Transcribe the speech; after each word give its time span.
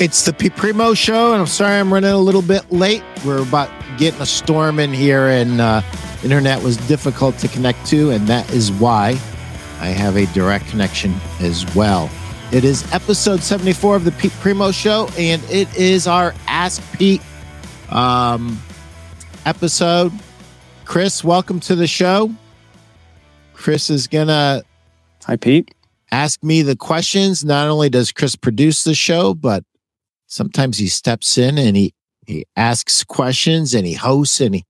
It's 0.00 0.24
the 0.24 0.32
P 0.32 0.48
Primeau 0.48 0.94
show, 0.94 1.32
and 1.32 1.40
I'm 1.40 1.48
sorry 1.48 1.80
I'm 1.80 1.92
running 1.92 2.12
a 2.12 2.18
little 2.18 2.40
bit 2.40 2.70
late. 2.70 3.02
We're 3.26 3.42
about 3.42 3.68
getting 3.98 4.20
a 4.20 4.26
storm 4.26 4.78
in 4.78 4.92
here, 4.92 5.26
and 5.26 5.60
uh, 5.60 5.82
internet 6.22 6.62
was 6.62 6.76
difficult 6.76 7.36
to 7.38 7.48
connect 7.48 7.84
to, 7.86 8.10
and 8.10 8.24
that 8.28 8.48
is 8.52 8.70
why 8.70 9.18
I 9.80 9.88
have 9.88 10.16
a 10.16 10.26
direct 10.26 10.68
connection 10.68 11.16
as 11.40 11.66
well. 11.74 12.08
It 12.52 12.62
is 12.62 12.90
episode 12.92 13.42
74 13.42 13.96
of 13.96 14.04
the 14.04 14.12
Pete 14.12 14.30
Primeau 14.40 14.70
show, 14.70 15.08
and 15.18 15.42
it 15.50 15.74
is 15.76 16.06
our 16.06 16.32
Ask 16.46 16.80
Pete 16.96 17.22
um, 17.90 18.62
episode. 19.46 20.12
Chris, 20.84 21.24
welcome 21.24 21.58
to 21.58 21.74
the 21.74 21.88
show. 21.88 22.30
Chris 23.52 23.90
is 23.90 24.06
gonna 24.06 24.62
Hi, 25.24 25.34
Pete. 25.34 25.74
ask 26.12 26.40
me 26.44 26.62
the 26.62 26.76
questions. 26.76 27.44
Not 27.44 27.66
only 27.66 27.90
does 27.90 28.12
Chris 28.12 28.36
produce 28.36 28.84
the 28.84 28.94
show, 28.94 29.34
but 29.34 29.64
sometimes 30.28 30.78
he 30.78 30.86
steps 30.86 31.36
in 31.36 31.58
and 31.58 31.76
he 31.76 31.92
he 32.26 32.46
asks 32.56 33.02
questions 33.02 33.74
and 33.74 33.86
he 33.86 33.94
hosts 33.94 34.40
and 34.40 34.54
he 34.54 34.64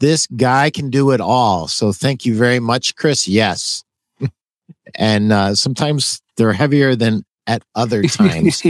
this 0.00 0.26
guy 0.26 0.68
can 0.68 0.90
do 0.90 1.12
it 1.12 1.20
all. 1.20 1.68
So 1.68 1.92
thank 1.92 2.26
you 2.26 2.34
very 2.34 2.58
much, 2.58 2.96
Chris. 2.96 3.28
Yes. 3.28 3.84
and 4.96 5.32
uh, 5.32 5.54
sometimes 5.54 6.20
they're 6.36 6.52
heavier 6.52 6.96
than 6.96 7.24
at 7.46 7.62
other 7.76 8.02
times. 8.08 8.62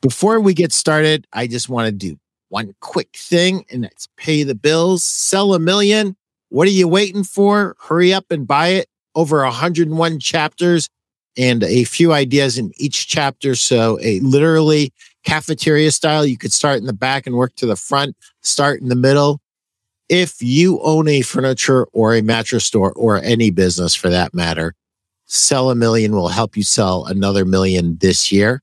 Before 0.00 0.40
we 0.40 0.54
get 0.54 0.72
started, 0.72 1.26
I 1.34 1.46
just 1.46 1.68
want 1.68 1.86
to 1.86 1.92
do 1.92 2.18
one 2.48 2.74
quick 2.80 3.08
thing, 3.14 3.66
and 3.70 3.84
that's 3.84 4.08
pay 4.16 4.42
the 4.42 4.54
bills, 4.54 5.04
sell 5.04 5.54
a 5.54 5.58
million. 5.58 6.16
What 6.48 6.68
are 6.68 6.72
you 6.72 6.88
waiting 6.88 7.24
for? 7.24 7.76
Hurry 7.80 8.14
up 8.14 8.30
and 8.30 8.46
buy 8.46 8.68
it. 8.68 8.86
Over 9.14 9.42
101 9.42 10.18
chapters 10.18 10.88
and 11.36 11.62
a 11.62 11.84
few 11.84 12.12
ideas 12.12 12.58
in 12.58 12.72
each 12.76 13.06
chapter. 13.06 13.54
So, 13.54 13.98
a 14.00 14.20
literally 14.20 14.92
cafeteria 15.24 15.90
style, 15.90 16.24
you 16.24 16.38
could 16.38 16.52
start 16.52 16.78
in 16.78 16.86
the 16.86 16.92
back 16.92 17.26
and 17.26 17.36
work 17.36 17.54
to 17.56 17.66
the 17.66 17.76
front, 17.76 18.16
start 18.40 18.80
in 18.80 18.88
the 18.88 18.96
middle. 18.96 19.40
If 20.08 20.42
you 20.42 20.80
own 20.82 21.08
a 21.08 21.22
furniture 21.22 21.86
or 21.92 22.14
a 22.14 22.22
mattress 22.22 22.66
store 22.66 22.92
or 22.92 23.20
any 23.22 23.50
business 23.50 23.94
for 23.94 24.10
that 24.10 24.34
matter, 24.34 24.74
Sell 25.26 25.70
a 25.70 25.74
Million 25.74 26.14
will 26.14 26.28
help 26.28 26.56
you 26.56 26.62
sell 26.62 27.06
another 27.06 27.44
million 27.44 27.96
this 27.98 28.30
year. 28.30 28.62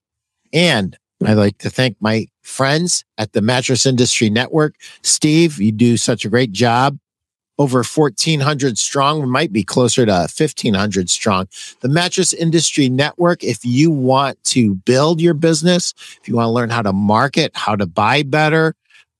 And 0.53 0.95
I'd 1.25 1.33
like 1.33 1.57
to 1.59 1.69
thank 1.69 1.97
my 1.99 2.27
friends 2.41 3.03
at 3.17 3.33
the 3.33 3.41
Mattress 3.41 3.85
Industry 3.85 4.29
Network. 4.29 4.75
Steve, 5.01 5.59
you 5.59 5.71
do 5.71 5.97
such 5.97 6.25
a 6.25 6.29
great 6.29 6.51
job. 6.51 6.97
Over 7.61 7.83
1,400 7.83 8.79
strong, 8.79 9.29
might 9.29 9.53
be 9.53 9.63
closer 9.63 10.03
to 10.03 10.11
1,500 10.11 11.11
strong. 11.11 11.47
The 11.81 11.89
Mattress 11.89 12.33
Industry 12.33 12.89
Network, 12.89 13.43
if 13.43 13.63
you 13.63 13.91
want 13.91 14.43
to 14.45 14.73
build 14.73 15.21
your 15.21 15.35
business, 15.35 15.93
if 16.19 16.27
you 16.27 16.35
want 16.35 16.47
to 16.47 16.51
learn 16.51 16.71
how 16.71 16.81
to 16.81 16.91
market, 16.91 17.51
how 17.53 17.75
to 17.75 17.85
buy 17.85 18.23
better, 18.23 18.73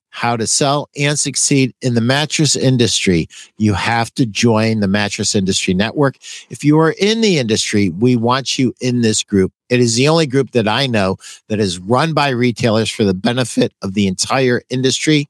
how 0.10 0.36
to 0.36 0.48
sell 0.48 0.90
and 0.98 1.20
succeed 1.20 1.76
in 1.84 1.94
the 1.94 2.02
mattress 2.02 2.56
industry, 2.56 3.28
you 3.60 3.76
have 3.76 4.12
to 4.16 4.26
join 4.26 4.80
the 4.80 4.88
Mattress 4.88 5.36
Industry 5.36 5.76
Network. 5.76 6.16
If 6.50 6.64
you 6.64 6.80
are 6.80 6.96
in 6.98 7.22
the 7.22 7.38
industry, 7.38 7.90
we 7.90 8.16
want 8.16 8.58
you 8.58 8.74
in 8.82 9.02
this 9.02 9.22
group. 9.22 9.54
It 9.70 9.80
is 9.80 9.94
the 9.94 10.08
only 10.08 10.26
group 10.26 10.50
that 10.54 10.68
I 10.68 10.88
know 10.88 11.18
that 11.48 11.60
is 11.60 11.78
run 11.78 12.16
by 12.16 12.30
retailers 12.30 12.90
for 12.90 13.04
the 13.04 13.14
benefit 13.14 13.72
of 13.84 13.94
the 13.94 14.08
entire 14.08 14.64
industry. 14.72 15.30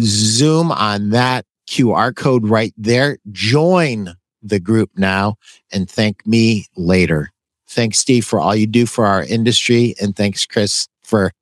Zoom 0.00 0.72
on 0.72 1.10
that 1.10 1.46
QR 1.68 2.14
code 2.14 2.46
right 2.48 2.74
there. 2.76 3.18
Join 3.32 4.14
the 4.42 4.60
group 4.60 4.90
now 4.96 5.36
and 5.72 5.88
thank 5.88 6.26
me 6.26 6.66
later. 6.76 7.30
Thanks, 7.68 7.98
Steve, 7.98 8.24
for 8.24 8.38
all 8.38 8.54
you 8.54 8.66
do 8.66 8.86
for 8.86 9.06
our 9.06 9.24
industry. 9.24 9.94
And 10.00 10.14
thanks, 10.14 10.46
Chris, 10.46 10.86
for 11.02 11.32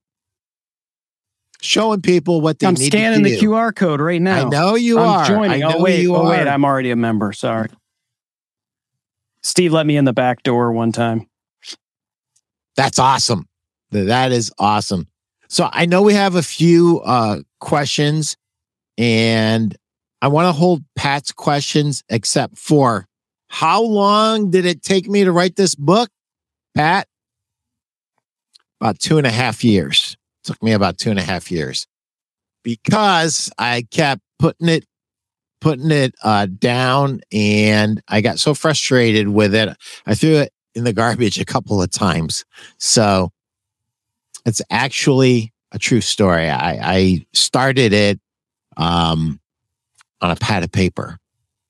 showing 1.60 2.00
people 2.00 2.40
what 2.40 2.58
they 2.58 2.66
I'm 2.66 2.74
need 2.74 2.86
scanning 2.86 3.22
the. 3.22 3.38
QR 3.38 3.74
code 3.74 4.00
right 4.00 4.20
now. 4.20 4.46
I 4.46 4.48
know 4.48 4.74
you 4.74 4.98
I'm 4.98 5.08
are. 5.08 5.26
joining. 5.26 5.62
I 5.62 5.74
oh 5.74 5.82
wait, 5.82 6.00
you 6.00 6.14
oh 6.14 6.22
are. 6.22 6.30
wait, 6.30 6.48
I'm 6.48 6.64
already 6.64 6.90
a 6.90 6.96
member. 6.96 7.32
Sorry. 7.32 7.68
Steve 9.42 9.72
let 9.72 9.86
me 9.86 9.96
in 9.96 10.04
the 10.04 10.12
back 10.12 10.42
door 10.42 10.72
one 10.72 10.92
time. 10.92 11.26
That's 12.76 12.98
awesome. 12.98 13.46
That 13.90 14.32
is 14.32 14.52
awesome. 14.58 15.08
So 15.48 15.68
I 15.70 15.84
know 15.84 16.02
we 16.02 16.14
have 16.14 16.34
a 16.34 16.42
few 16.42 17.00
uh, 17.04 17.40
questions, 17.60 18.36
and 18.96 19.76
I 20.22 20.28
want 20.28 20.46
to 20.46 20.52
hold 20.52 20.84
Pat's 20.94 21.32
questions 21.32 22.04
except 22.08 22.56
for 22.56 23.08
how 23.48 23.82
long 23.82 24.50
did 24.50 24.64
it 24.64 24.80
take 24.80 25.08
me 25.08 25.24
to 25.24 25.32
write 25.32 25.56
this 25.56 25.74
book, 25.74 26.08
Pat? 26.76 27.08
About 28.80 29.00
two 29.00 29.18
and 29.18 29.26
a 29.26 29.30
half 29.30 29.64
years. 29.64 30.16
It 30.42 30.46
took 30.46 30.62
me 30.62 30.72
about 30.72 30.96
two 30.96 31.10
and 31.10 31.18
a 31.18 31.22
half 31.22 31.50
years 31.50 31.88
because 32.62 33.50
I 33.58 33.84
kept 33.90 34.22
putting 34.38 34.68
it 34.68 34.86
putting 35.60 35.90
it 35.90 36.14
uh, 36.22 36.46
down 36.46 37.20
and 37.32 38.02
I 38.08 38.20
got 38.20 38.38
so 38.38 38.54
frustrated 38.54 39.28
with 39.28 39.54
it. 39.54 39.76
I 40.06 40.14
threw 40.14 40.36
it 40.38 40.52
in 40.74 40.84
the 40.84 40.92
garbage 40.92 41.38
a 41.38 41.44
couple 41.44 41.80
of 41.80 41.90
times. 41.90 42.44
So 42.78 43.30
it's 44.44 44.62
actually 44.70 45.52
a 45.70 45.78
true 45.78 46.00
story. 46.00 46.48
I, 46.48 46.94
I 46.94 47.26
started 47.32 47.92
it 47.92 48.20
um, 48.76 49.38
on 50.22 50.30
a 50.30 50.36
pad 50.36 50.62
of 50.64 50.72
paper. 50.72 51.18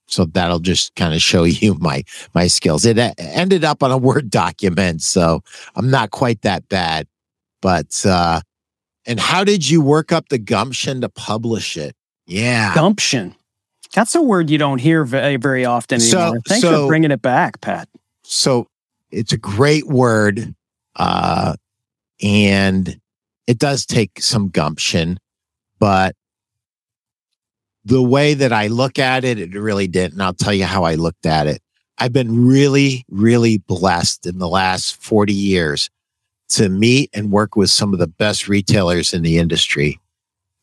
So 0.06 0.26
that'll 0.26 0.58
just 0.60 0.94
kind 0.94 1.14
of 1.14 1.20
show 1.22 1.44
you 1.44 1.74
my 1.74 2.04
my 2.34 2.46
skills. 2.46 2.84
It 2.84 2.98
ended 3.18 3.64
up 3.64 3.82
on 3.82 3.90
a 3.90 3.98
Word 3.98 4.30
document, 4.30 5.02
so 5.02 5.42
I'm 5.74 5.90
not 5.90 6.10
quite 6.12 6.42
that 6.42 6.68
bad. 6.68 7.06
But 7.60 8.04
uh, 8.06 8.40
and 9.06 9.18
how 9.18 9.42
did 9.44 9.68
you 9.68 9.80
work 9.80 10.12
up 10.12 10.28
the 10.28 10.38
gumption 10.38 11.00
to 11.00 11.08
publish 11.08 11.76
it? 11.76 11.96
Yeah, 12.26 12.72
Gumption. 12.74 13.34
That's 13.94 14.14
a 14.14 14.22
word 14.22 14.48
you 14.48 14.56
don't 14.56 14.78
hear 14.78 15.04
very, 15.04 15.36
very 15.36 15.64
often 15.66 16.00
So- 16.00 16.34
Thanks 16.48 16.62
so- 16.62 16.84
for 16.84 16.88
bringing 16.88 17.10
it 17.10 17.20
back, 17.20 17.60
Pat. 17.60 17.88
so 18.22 18.66
it's 19.10 19.32
a 19.34 19.36
great 19.36 19.86
word 19.86 20.54
uh 20.96 21.54
and 22.22 22.98
it 23.46 23.58
does 23.58 23.84
take 23.84 24.20
some 24.22 24.48
gumption 24.48 25.18
but 25.78 26.14
the 27.84 28.02
way 28.02 28.34
that 28.34 28.52
i 28.52 28.66
look 28.68 28.98
at 28.98 29.24
it 29.24 29.38
it 29.38 29.52
really 29.54 29.86
didn't 29.88 30.14
and 30.14 30.22
i'll 30.22 30.32
tell 30.34 30.54
you 30.54 30.64
how 30.64 30.84
i 30.84 30.94
looked 30.94 31.26
at 31.26 31.46
it 31.46 31.60
i've 31.98 32.12
been 32.12 32.46
really 32.46 33.04
really 33.10 33.58
blessed 33.58 34.26
in 34.26 34.38
the 34.38 34.48
last 34.48 35.02
40 35.02 35.32
years 35.32 35.90
to 36.50 36.68
meet 36.68 37.10
and 37.14 37.32
work 37.32 37.56
with 37.56 37.70
some 37.70 37.92
of 37.92 37.98
the 37.98 38.06
best 38.06 38.48
retailers 38.48 39.12
in 39.14 39.22
the 39.22 39.38
industry 39.38 39.98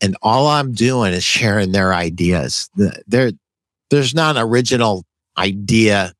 and 0.02 0.16
all 0.22 0.48
i'm 0.48 0.72
doing 0.74 1.14
is 1.14 1.24
sharing 1.24 1.72
their 1.72 1.94
ideas 1.94 2.70
The- 2.76 3.02
there 3.08 3.32
there's 3.90 4.14
not 4.14 4.38
an 4.38 4.44
original 4.44 5.04
idea 5.38 6.14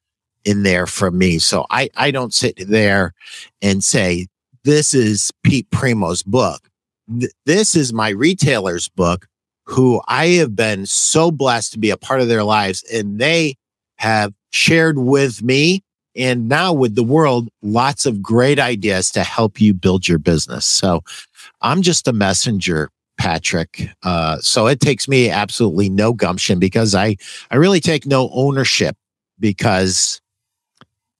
in 0.46 0.64
there 0.64 0.88
from 0.88 1.18
me. 1.18 1.38
So 1.38 1.68
I, 1.70 1.90
I 1.96 2.10
don't 2.10 2.34
sit 2.34 2.56
there 2.68 3.14
and 3.62 3.84
say, 3.84 4.26
this 4.64 4.94
is 4.96 5.30
Pete 5.44 5.70
Primeau's 5.70 6.24
book. 6.24 6.68
Th- 7.20 7.32
This 7.46 7.76
is 7.76 7.94
my 7.94 8.10
retailer's 8.10 8.90
book 8.90 9.28
who 9.70 10.02
I 10.08 10.28
have 10.28 10.56
been 10.56 10.86
so 10.86 11.30
blessed 11.32 11.74
to 11.74 11.80
be 11.80 11.92
a 11.92 11.98
part 11.98 12.22
of 12.22 12.28
their 12.28 12.44
lives 12.44 12.84
and 12.92 13.20
they 13.20 13.56
have 13.98 14.34
shared 14.52 14.98
with 14.98 15.44
me 15.44 15.84
and 16.16 16.50
now 16.50 16.74
with 16.74 16.96
the 16.96 17.04
world 17.04 17.50
lots 17.62 18.06
of 18.06 18.22
great 18.22 18.60
ideas 18.60 19.12
to 19.12 19.24
help 19.24 19.62
you 19.62 19.74
build 19.74 20.08
your 20.08 20.18
business. 20.18 20.66
So 20.66 21.02
I'm 21.62 21.84
just 21.84 22.08
a 22.08 22.14
messenger, 22.14 22.90
Patrick. 23.20 23.90
Uh, 24.02 24.40
so 24.40 24.66
it 24.66 24.80
takes 24.80 25.08
me 25.08 25.30
absolutely 25.30 25.90
no 25.90 26.14
gumption 26.14 26.58
because 26.58 26.96
I, 26.96 27.18
I 27.52 27.58
really 27.58 27.80
take 27.80 28.08
no 28.08 28.30
ownership 28.34 28.96
because 29.40 30.20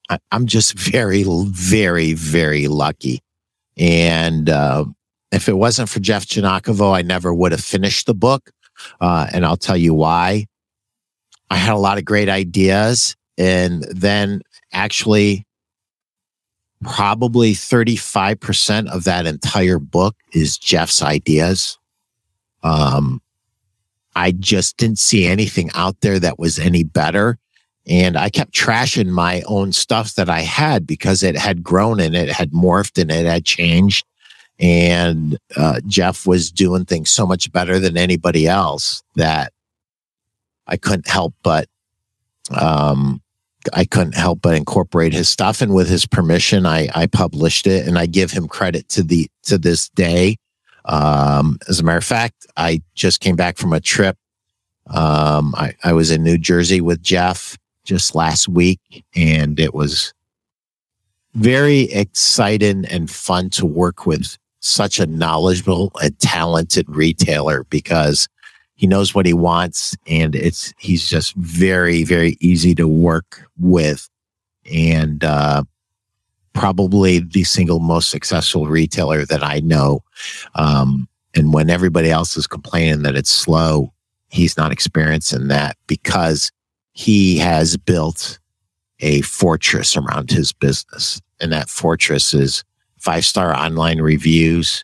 I, 0.10 0.18
I'm 0.32 0.48
just 0.48 0.74
very, 0.78 1.24
very, 1.24 2.14
very 2.14 2.68
lucky. 2.68 3.22
And 3.78 4.50
uh, 4.50 4.86
if 5.32 5.48
it 5.48 5.58
wasn't 5.58 5.90
for 5.90 6.00
Jeff 6.00 6.26
Giagnocavo, 6.26 6.96
I 6.96 7.02
never 7.02 7.34
would 7.34 7.52
have 7.52 7.64
finished 7.64 8.06
the 8.06 8.14
book. 8.14 8.52
Uh, 9.00 9.28
and 9.32 9.46
I'll 9.46 9.58
tell 9.58 9.78
you 9.78 9.94
why. 9.94 10.48
I 11.50 11.58
had 11.58 11.74
a 11.74 11.78
lot 11.78 11.98
of 11.98 12.06
great 12.06 12.30
ideas. 12.30 13.16
And 13.38 13.84
then 13.84 14.42
actually, 14.74 15.46
probably 16.84 17.54
35% 17.54 18.90
of 18.90 19.04
that 19.04 19.26
entire 19.26 19.80
book 19.80 20.16
is 20.34 20.58
Jeff's 20.58 21.02
ideas. 21.02 21.78
Um, 22.64 23.22
I 24.16 24.32
just 24.32 24.78
didn't 24.78 25.00
see 25.00 25.26
anything 25.26 25.70
out 25.74 26.02
there 26.02 26.20
that 26.20 26.40
was 26.40 26.60
any 26.60 26.84
better. 26.84 27.38
And 27.88 28.18
I 28.18 28.30
kept 28.30 28.54
trashing 28.54 29.08
my 29.08 29.42
own 29.48 29.72
stuff 29.72 30.16
that 30.16 30.30
I 30.30 30.42
had 30.42 30.86
because 30.86 31.24
it 31.24 31.38
had 31.38 31.64
grown 31.64 32.00
and 32.00 32.16
it 32.16 32.30
had 32.30 32.52
morphed 32.52 33.02
and 33.02 33.12
it 33.12 33.26
had 33.26 33.46
changed. 33.46 34.06
And 34.60 35.38
uh, 35.56 35.80
Jeff 35.88 36.28
was 36.28 36.52
doing 36.52 36.86
things 36.86 37.10
so 37.10 37.26
much 37.26 37.52
better 37.52 37.80
than 37.80 37.98
anybody 37.98 38.48
else 38.48 39.02
that 39.16 39.54
I 40.68 40.78
couldn't 40.78 41.08
help 41.08 41.34
but 41.44 41.68
um, 42.52 43.22
I 43.74 43.86
couldn't 43.86 44.16
help 44.16 44.42
but 44.42 44.56
incorporate 44.56 45.14
his 45.14 45.30
stuff. 45.30 45.62
And 45.62 45.74
with 45.74 45.90
his 45.90 46.06
permission, 46.06 46.66
I, 46.66 46.90
I 46.96 47.08
published 47.08 47.68
it 47.68 47.88
and 47.88 47.98
I 47.98 48.06
give 48.06 48.32
him 48.32 48.48
credit 48.48 48.90
to 48.90 49.04
the, 49.04 49.30
to 49.44 49.58
this 49.58 49.90
day. 49.90 50.38
Um, 50.86 51.58
as 51.68 51.80
a 51.80 51.84
matter 51.84 51.98
of 51.98 52.04
fact, 52.04 52.48
I 52.58 52.82
just 52.96 53.20
came 53.20 53.36
back 53.36 53.58
from 53.58 53.74
a 53.74 53.80
trip. 53.80 54.18
Um, 54.88 55.54
I, 55.56 55.74
I 55.84 55.94
was 55.94 56.10
in 56.10 56.24
New 56.24 56.38
Jersey 56.38 56.82
with 56.82 57.02
Jeff 57.02 57.58
just 57.84 58.16
last 58.16 58.48
week 58.48 58.80
and 59.16 59.60
it 59.60 59.74
was 59.74 60.14
very 61.36 61.82
exciting 61.92 62.86
and 62.86 63.10
fun 63.10 63.50
to 63.52 63.66
work 63.66 64.06
with 64.06 64.38
such 64.60 65.00
a 65.00 65.08
knowledgeable 65.08 65.92
and 66.02 66.18
talented 66.20 66.86
retailer 66.90 67.64
because 67.66 68.28
he 68.76 68.88
knows 68.88 69.14
what 69.14 69.26
he 69.26 69.34
wants 69.34 69.96
and 70.08 70.36
it's 70.36 70.74
he's 70.78 71.10
just 71.10 71.36
very 71.36 72.04
very 72.04 72.38
easy 72.40 72.76
to 72.76 72.88
work 72.88 73.48
with 73.58 74.10
and 74.72 75.24
uh, 75.24 75.64
probably 76.54 77.20
the 77.20 77.44
single 77.44 77.80
most 77.80 78.10
successful 78.10 78.68
retailer 78.68 79.26
that 79.26 79.44
i 79.44 79.60
know. 79.60 80.04
Um, 80.56 81.08
and 81.36 81.54
when 81.54 81.70
everybody 81.70 82.10
else 82.10 82.36
is 82.36 82.48
complaining 82.48 83.04
that 83.04 83.16
it's 83.16 83.30
slow 83.30 83.94
he's 84.30 84.58
not 84.58 84.72
experiencing 84.72 85.48
that 85.48 85.78
because 85.88 86.52
he 86.94 87.38
has 87.38 87.78
built 87.78 88.40
a 89.00 89.22
fortress 89.22 89.96
around 89.98 90.30
his 90.30 90.54
business 90.54 91.22
and 91.40 91.52
that 91.52 91.70
fortress 91.70 92.34
is 92.34 92.64
five 93.00 93.26
star 93.26 93.56
online 93.56 94.02
reviews, 94.02 94.84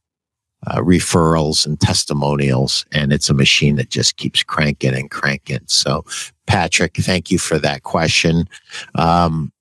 uh, 0.68 0.78
referrals, 0.78 1.66
and 1.66 1.80
testimonials. 1.80 2.86
And 2.92 3.14
it's 3.14 3.30
a 3.30 3.34
machine 3.34 3.76
that 3.76 3.90
just 3.90 4.18
keeps 4.18 4.44
cranking 4.44 4.94
and 4.94 5.10
cranking. 5.12 5.62
So, 5.68 6.06
Patrick, 6.48 6.96
thank 6.96 7.32
you 7.32 7.38
for 7.38 7.60
that 7.60 7.84
question. 7.84 8.48
Um, 8.96 9.52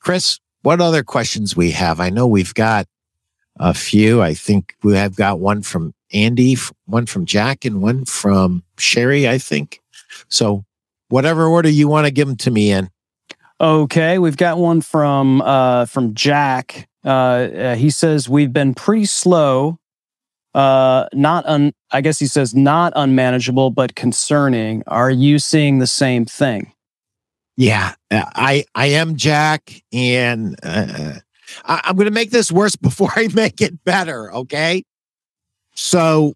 Chris, 0.00 0.38
what 0.62 0.80
other 0.80 1.02
questions 1.02 1.56
we 1.56 1.70
have? 1.72 2.00
I 2.00 2.10
know 2.10 2.26
we've 2.26 2.54
got 2.54 2.86
a 3.58 3.74
few. 3.74 4.22
I 4.22 4.34
think 4.34 4.74
we 4.82 4.94
have 4.96 5.16
got 5.16 5.40
one 5.40 5.62
from 5.62 5.94
Andy, 6.12 6.56
one 6.86 7.06
from 7.06 7.24
Jack, 7.24 7.64
and 7.64 7.80
one 7.80 8.04
from 8.04 8.62
Sherry, 8.78 9.28
I 9.28 9.38
think. 9.38 9.80
So, 10.28 10.64
whatever 11.08 11.46
order 11.46 11.68
you 11.68 11.88
want 11.88 12.06
to 12.06 12.10
give 12.10 12.26
them 12.26 12.36
to 12.38 12.50
me 12.50 12.70
in. 12.70 12.90
Okay, 13.60 14.18
we've 14.18 14.36
got 14.36 14.58
one 14.58 14.80
from 14.80 15.42
uh, 15.42 15.84
from 15.84 16.14
Jack. 16.14 16.88
Uh, 17.04 17.08
uh, 17.08 17.74
he 17.76 17.90
says 17.90 18.28
we've 18.28 18.52
been 18.52 18.74
pretty 18.74 19.06
slow. 19.06 19.78
Uh, 20.54 21.06
not 21.12 21.46
un. 21.46 21.72
I 21.92 22.00
guess 22.00 22.18
he 22.18 22.26
says 22.26 22.54
not 22.54 22.92
unmanageable, 22.96 23.70
but 23.70 23.94
concerning. 23.94 24.82
Are 24.86 25.10
you 25.10 25.38
seeing 25.38 25.78
the 25.78 25.86
same 25.86 26.24
thing? 26.24 26.72
Yeah, 27.56 27.94
uh, 28.10 28.24
I 28.34 28.64
I 28.74 28.86
am 28.86 29.16
Jack, 29.16 29.82
and 29.92 30.56
uh, 30.62 31.14
I, 31.64 31.80
I'm 31.84 31.96
going 31.96 32.06
to 32.06 32.12
make 32.12 32.30
this 32.30 32.50
worse 32.50 32.76
before 32.76 33.10
I 33.14 33.28
make 33.28 33.60
it 33.60 33.84
better. 33.84 34.32
Okay, 34.34 34.82
so 35.74 36.34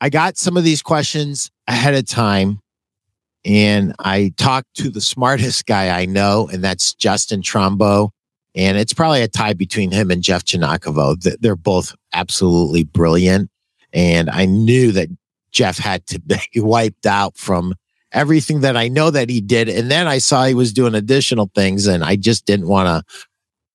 I 0.00 0.10
got 0.10 0.36
some 0.36 0.56
of 0.56 0.64
these 0.64 0.82
questions 0.82 1.50
ahead 1.68 1.94
of 1.94 2.06
time 2.06 2.62
and 3.44 3.94
I 3.98 4.32
talked 4.36 4.74
to 4.76 4.90
the 4.90 5.00
smartest 5.00 5.66
guy 5.66 6.00
I 6.00 6.06
know, 6.06 6.48
and 6.52 6.62
that's 6.62 6.94
Justin 6.94 7.42
Trumbo. 7.42 8.10
And 8.54 8.76
it's 8.76 8.92
probably 8.92 9.22
a 9.22 9.28
tie 9.28 9.54
between 9.54 9.90
him 9.90 10.10
and 10.10 10.22
Jeff 10.22 10.44
Giagnocavo. 10.44 11.38
They're 11.40 11.56
both 11.56 11.94
absolutely 12.12 12.84
brilliant. 12.84 13.50
And 13.92 14.28
I 14.28 14.44
knew 14.44 14.92
that 14.92 15.08
Jeff 15.50 15.78
had 15.78 16.06
to 16.08 16.20
be 16.20 16.36
wiped 16.56 17.06
out 17.06 17.36
from 17.36 17.74
everything 18.12 18.60
that 18.60 18.76
I 18.76 18.88
know 18.88 19.10
that 19.10 19.30
he 19.30 19.40
did. 19.40 19.68
And 19.68 19.90
then 19.90 20.06
I 20.06 20.18
saw 20.18 20.44
he 20.44 20.54
was 20.54 20.72
doing 20.72 20.94
additional 20.94 21.50
things 21.54 21.86
and 21.86 22.04
I 22.04 22.16
just 22.16 22.44
didn't 22.44 22.68
want 22.68 22.88
to, 22.88 23.28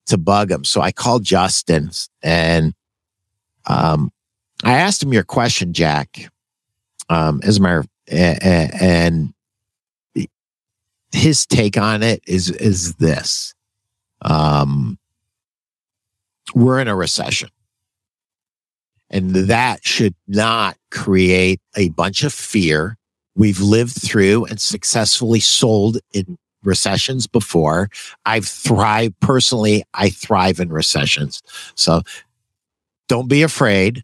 to 0.07 0.17
bug 0.17 0.51
him. 0.51 0.63
So 0.63 0.81
I 0.81 0.91
called 0.91 1.23
Justin 1.23 1.89
and, 2.21 2.73
um, 3.65 4.11
I 4.63 4.73
asked 4.73 5.03
him 5.03 5.13
your 5.13 5.23
question, 5.23 5.73
Jack. 5.73 6.29
Um, 7.09 7.41
as 7.43 7.57
a 7.57 7.61
matter 7.61 7.79
of, 7.79 7.87
and 8.09 9.33
his 11.11 11.45
take 11.45 11.77
on 11.77 12.03
it 12.03 12.21
is 12.27 12.49
is 12.49 12.95
this 12.95 13.53
um 14.21 14.97
we're 16.53 16.79
in 16.79 16.87
a 16.87 16.95
recession. 16.95 17.49
And 19.09 19.31
that 19.31 19.85
should 19.85 20.15
not 20.27 20.77
create 20.91 21.61
a 21.75 21.89
bunch 21.89 22.23
of 22.23 22.33
fear. 22.33 22.97
We've 23.35 23.59
lived 23.59 23.95
through 24.01 24.45
and 24.45 24.59
successfully 24.59 25.39
sold 25.39 25.99
in 26.13 26.37
recessions 26.63 27.27
before. 27.27 27.89
I've 28.25 28.45
thrived 28.45 29.19
personally 29.21 29.83
i 29.93 30.09
thrive 30.09 30.59
in 30.59 30.69
recessions. 30.69 31.41
So 31.75 32.01
don't 33.07 33.29
be 33.29 33.43
afraid. 33.43 34.03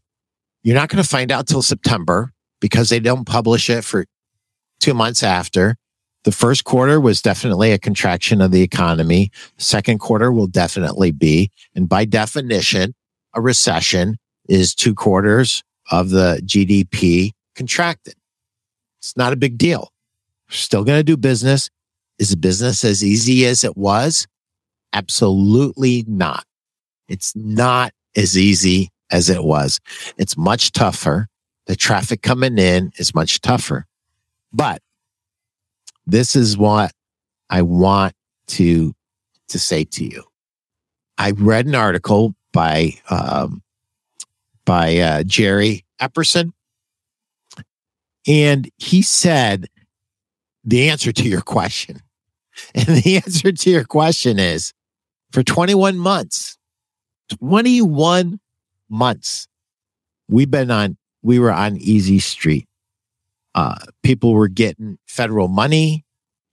You're 0.62 0.76
not 0.76 0.90
going 0.90 1.04
to 1.04 1.10
find 1.10 1.32
out 1.32 1.48
till 1.48 1.62
september 1.62 2.32
because 2.62 2.90
they 2.90 3.02
don't 3.02 3.26
publish 3.26 3.70
it 3.70 3.84
for 3.84 4.06
two 4.80 4.94
months 4.94 5.24
after 5.24 5.76
the 6.24 6.32
first 6.32 6.64
quarter 6.64 7.00
was 7.00 7.22
definitely 7.22 7.72
a 7.72 7.80
contraction 7.80 8.42
of 8.42 8.52
the 8.52 8.62
economy. 8.62 9.32
Second 9.58 10.00
quarter 10.00 10.32
will 10.32 10.48
definitely 10.48 11.12
be. 11.12 11.52
And 11.76 11.90
by 11.90 12.06
definition, 12.06 12.94
a 13.34 13.42
recession 13.42 14.18
is 14.48 14.74
two 14.74 14.94
quarters 14.94 15.64
of 15.92 16.10
the 16.10 16.42
GDP 16.46 17.32
contracted. 17.56 18.16
It's 19.00 19.18
not 19.18 19.34
a 19.34 19.38
big 19.38 19.58
deal. 19.58 19.92
We're 20.50 20.56
still 20.56 20.84
going 20.84 21.00
to 21.00 21.04
do 21.04 21.18
business. 21.18 21.70
Is 22.20 22.36
business 22.36 22.86
as 22.86 23.04
easy 23.04 23.46
as 23.46 23.64
it 23.64 23.76
was? 23.76 24.28
Absolutely 24.94 26.06
not. 26.08 26.46
It's 27.08 27.36
not 27.36 27.92
as 28.16 28.38
easy 28.38 28.90
as 29.12 29.30
it 29.30 29.44
was. 29.44 29.80
It's 30.18 30.38
much 30.38 30.72
tougher. 30.72 31.28
The 31.66 31.76
traffic 31.76 32.22
coming 32.22 32.58
in 32.58 32.92
is 32.98 33.16
much 33.16 33.42
tougher. 33.42 33.88
But 34.52 34.83
this 36.06 36.36
is 36.36 36.58
what 36.58 36.92
I 37.50 37.62
want 37.62 38.14
to, 38.48 38.94
to 39.50 39.60
say 39.60 39.84
to 39.86 40.06
you. 40.06 40.24
I 41.18 41.32
read 41.32 41.66
an 41.66 41.76
article 41.76 42.36
by, 42.52 42.96
um, 43.10 43.62
by 44.66 44.98
uh, 44.98 45.24
Jerry 45.24 45.86
Epperson, 46.02 46.52
and 48.28 48.70
he 48.78 49.02
said 49.02 49.68
the 50.64 50.90
answer 50.90 51.12
to 51.12 51.28
your 51.28 51.42
question. 51.42 52.02
And 52.76 52.86
the 52.86 53.16
answer 53.16 53.52
to 53.52 53.70
your 53.72 53.84
question 53.84 54.38
is 54.38 54.74
for 55.32 55.42
21 55.42 55.98
months, 55.98 56.56
21 57.40 58.40
months, 58.90 59.48
we've 60.30 60.52
been 60.52 60.70
on, 60.70 60.98
we 61.24 61.40
were 61.40 61.52
on 61.52 61.78
easy 61.78 62.20
street. 62.20 62.68
Uh, 63.56 63.76
people 64.02 64.34
were 64.34 64.48
getting 64.48 64.98
federal 65.08 65.48
money 65.48 66.04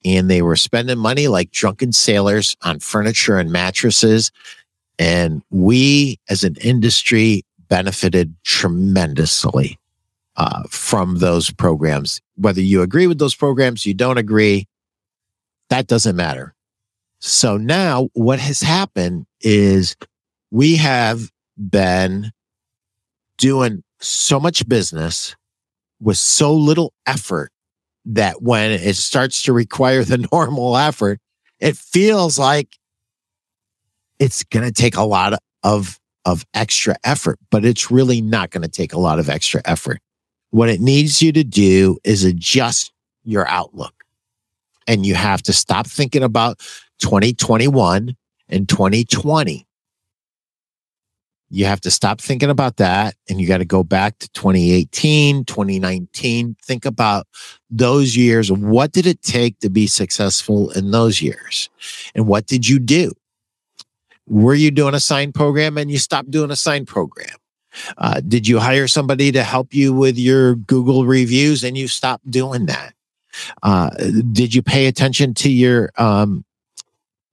and 0.04 0.30
they 0.30 0.42
were 0.42 0.57
spending 0.57 0.99
money 0.99 1.28
like 1.28 1.50
drunken 1.50 1.92
sailors 1.92 2.57
on 2.62 2.80
furniture 2.80 3.38
and 3.38 3.50
mattresses. 3.50 4.30
And 4.99 5.42
we 5.50 6.19
as 6.28 6.45
an 6.45 6.57
industry 6.62 7.45
benefited 7.69 8.35
tremendously 8.45 9.78
uh, 10.37 10.64
from 10.69 11.19
those 11.19 11.50
programs. 11.50 12.21
Whether 12.37 12.61
you 12.61 12.83
agree 12.83 13.07
with 13.07 13.19
those 13.19 13.35
programs, 13.35 13.87
you 13.87 13.95
don't 13.95 14.19
agree, 14.19 14.66
that 15.69 15.87
doesn't 15.87 16.16
matter. 16.16 16.54
So 17.21 17.57
now 17.57 18.09
what 18.14 18.38
has 18.40 18.61
happened 18.61 19.26
is 19.40 19.97
we 20.50 20.76
have 20.76 21.30
been 21.57 22.33
doing 23.38 23.83
so 24.00 24.40
much 24.40 24.66
business 24.69 25.37
with 26.00 26.19
so 26.19 26.54
little 26.54 26.92
effort 27.07 27.52
that 28.04 28.42
when 28.42 28.73
it 28.73 28.97
starts 28.97 29.42
to 29.42 29.52
require 29.52 30.04
the 30.04 30.26
normal 30.33 30.76
effort, 30.76 31.21
it 31.59 31.76
feels 31.76 32.38
like 32.38 32.78
it's 34.19 34.42
going 34.45 34.64
to 34.64 34.73
take 34.73 34.97
a 34.97 35.02
lot 35.02 35.38
of, 35.62 35.99
of 36.25 36.45
extra 36.54 36.97
effort, 37.04 37.38
but 37.50 37.64
it's 37.64 37.90
really 37.90 38.21
not 38.21 38.50
going 38.50 38.62
to 38.62 38.69
take 38.69 38.92
a 38.92 38.99
lot 38.99 39.19
of 39.19 39.28
extra 39.28 39.61
effort. 39.64 40.00
What 40.50 40.69
it 40.69 40.80
needs 40.80 41.23
you 41.23 41.33
to 41.33 41.45
do 41.45 41.99
is 42.04 42.25
adjust 42.25 42.92
your 43.25 43.47
outlook. 43.49 43.95
And 44.87 45.07
you 45.07 45.14
have 45.14 45.42
to 45.42 45.52
stop 45.52 45.87
thinking 45.87 46.23
about 46.23 46.59
2021 47.00 48.16
and 48.49 48.69
2020 48.69 49.66
you 51.50 51.64
have 51.64 51.80
to 51.80 51.90
stop 51.90 52.21
thinking 52.21 52.49
about 52.49 52.76
that 52.76 53.16
and 53.28 53.40
you 53.40 53.49
got 53.49 53.59
to 53.59 53.64
go 53.64 53.83
back 53.83 54.19
to 54.21 54.28
2018, 54.30 55.45
2019. 55.45 56.57
Think 56.64 56.85
about 56.85 57.26
those 57.69 58.16
years. 58.16 58.52
What 58.52 58.92
did 58.92 59.07
it 59.07 59.21
take 59.23 59.59
to 59.59 59.69
be 59.69 59.88
successful 59.88 60.71
in 60.71 60.92
those 60.92 61.21
years? 61.21 61.69
And 62.14 62.28
what 62.28 62.47
did 62.47 62.69
you 62.69 62.78
do? 62.78 63.12
Were 64.28 64.54
you 64.54 64.71
doing 64.71 64.95
a 64.95 65.00
sign 65.00 65.33
program 65.33 65.76
and 65.76 65.90
you 65.90 65.99
stopped 65.99 66.30
doing 66.30 66.52
a 66.52 66.57
sign 66.57 66.87
program? 66.87 67.37
Uh, 67.99 68.21
did 68.21 68.47
you 68.47 68.61
hire 68.61 68.87
somebody 68.87 69.33
to 69.33 69.42
help 69.42 69.75
you 69.75 69.92
with 69.92 70.19
your 70.19 70.54
Google 70.54 71.04
reviews 71.04 71.64
and 71.64 71.76
you 71.76 71.88
stopped 71.88 72.30
doing 72.30 72.66
that? 72.66 72.95
Uh, 73.62 73.90
did 74.33 74.54
you 74.54 74.62
pay 74.62 74.87
attention 74.87 75.35
to 75.35 75.50
your 75.50 75.90
um, 75.97 76.45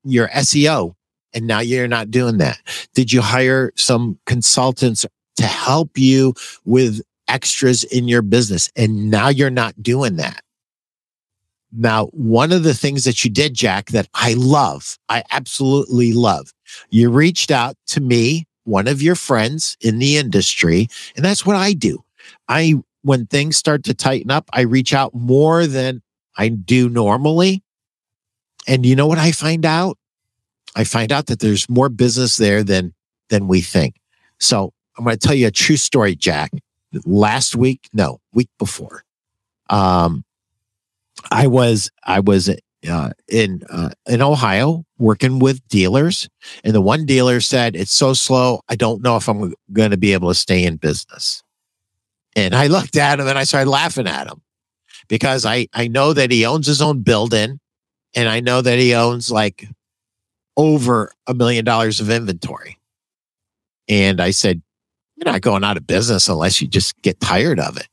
your 0.03 0.27
SEO 0.29 0.95
and 1.37 1.45
now 1.45 1.59
you're 1.59 1.87
not 1.87 2.09
doing 2.09 2.39
that? 2.39 2.59
Did 2.95 3.13
you 3.13 3.21
hire 3.21 3.71
some 3.75 4.17
consultants 4.25 5.05
to 5.35 5.43
help 5.43 5.95
you 5.95 6.33
with 6.65 7.01
extras 7.27 7.83
in 7.83 8.07
your 8.07 8.23
business 8.23 8.71
and 8.75 9.11
now 9.11 9.27
you're 9.27 9.51
not 9.51 9.81
doing 9.83 10.15
that? 10.15 10.41
Now, 11.71 12.07
one 12.07 12.51
of 12.51 12.63
the 12.63 12.73
things 12.73 13.03
that 13.03 13.23
you 13.23 13.29
did, 13.29 13.53
Jack, 13.53 13.91
that 13.91 14.07
I 14.15 14.33
love, 14.33 14.97
I 15.09 15.23
absolutely 15.29 16.11
love, 16.11 16.51
you 16.89 17.11
reached 17.11 17.51
out 17.51 17.75
to 17.87 18.01
me, 18.01 18.47
one 18.63 18.87
of 18.87 19.03
your 19.03 19.15
friends 19.15 19.77
in 19.79 19.99
the 19.99 20.17
industry, 20.17 20.87
and 21.15 21.23
that's 21.23 21.45
what 21.45 21.55
I 21.55 21.73
do. 21.73 22.03
I, 22.49 22.81
when 23.03 23.27
things 23.27 23.57
start 23.57 23.83
to 23.83 23.93
tighten 23.93 24.31
up, 24.31 24.49
I 24.53 24.61
reach 24.61 24.91
out 24.91 25.13
more 25.13 25.67
than 25.67 26.01
I 26.35 26.49
do 26.49 26.89
normally. 26.89 27.61
And 28.67 28.87
you 28.87 28.95
know 28.95 29.07
what 29.07 29.19
I 29.19 29.31
find 29.31 29.65
out? 29.65 29.99
I 30.77 30.83
find 30.83 31.11
out 31.11 31.25
that 31.25 31.39
there's 31.39 31.67
more 31.67 31.89
business 31.89 32.37
there 32.37 32.63
than, 32.63 32.93
than 33.29 33.47
we 33.47 33.61
think. 33.61 33.95
So 34.39 34.73
I'm 34.95 35.03
going 35.03 35.17
to 35.17 35.27
tell 35.27 35.35
you 35.35 35.47
a 35.47 35.51
true 35.51 35.75
story, 35.75 36.15
Jack. 36.15 36.51
Last 37.03 37.55
week, 37.55 37.89
no, 37.93 38.19
week 38.31 38.49
before, 38.59 39.03
um, 39.69 40.23
I 41.31 41.47
was 41.47 41.91
I 42.05 42.21
was 42.21 42.49
uh, 42.89 43.09
in 43.27 43.63
uh, 43.69 43.89
in 44.07 44.21
Ohio 44.21 44.85
working 44.97 45.39
with 45.39 45.67
dealers, 45.67 46.29
and 46.63 46.73
the 46.73 46.81
one 46.81 47.05
dealer 47.05 47.41
said 47.41 47.75
it's 47.75 47.91
so 47.91 48.13
slow. 48.13 48.61
I 48.69 48.75
don't 48.75 49.03
know 49.03 49.17
if 49.17 49.27
I'm 49.27 49.53
going 49.73 49.91
to 49.91 49.97
be 49.97 50.13
able 50.13 50.29
to 50.29 50.35
stay 50.35 50.63
in 50.63 50.77
business. 50.77 51.43
And 52.37 52.55
I 52.55 52.67
looked 52.67 52.95
at 52.95 53.19
him 53.19 53.27
and 53.27 53.37
I 53.37 53.43
started 53.43 53.69
laughing 53.69 54.07
at 54.07 54.27
him 54.27 54.41
because 55.09 55.45
I 55.45 55.67
I 55.73 55.89
know 55.89 56.13
that 56.13 56.31
he 56.31 56.45
owns 56.45 56.67
his 56.67 56.81
own 56.81 57.01
building, 57.01 57.59
and 58.15 58.29
I 58.29 58.39
know 58.39 58.61
that 58.61 58.79
he 58.79 58.95
owns 58.95 59.29
like 59.29 59.67
over 60.57 61.13
a 61.27 61.33
million 61.33 61.63
dollars 61.63 62.01
of 62.01 62.09
inventory. 62.09 62.77
And 63.87 64.19
I 64.19 64.31
said, 64.31 64.61
"You're 65.15 65.31
not 65.31 65.41
going 65.41 65.63
out 65.63 65.77
of 65.77 65.87
business 65.87 66.27
unless 66.27 66.61
you 66.61 66.67
just 66.67 67.01
get 67.01 67.19
tired 67.19 67.59
of 67.59 67.77
it." 67.77 67.87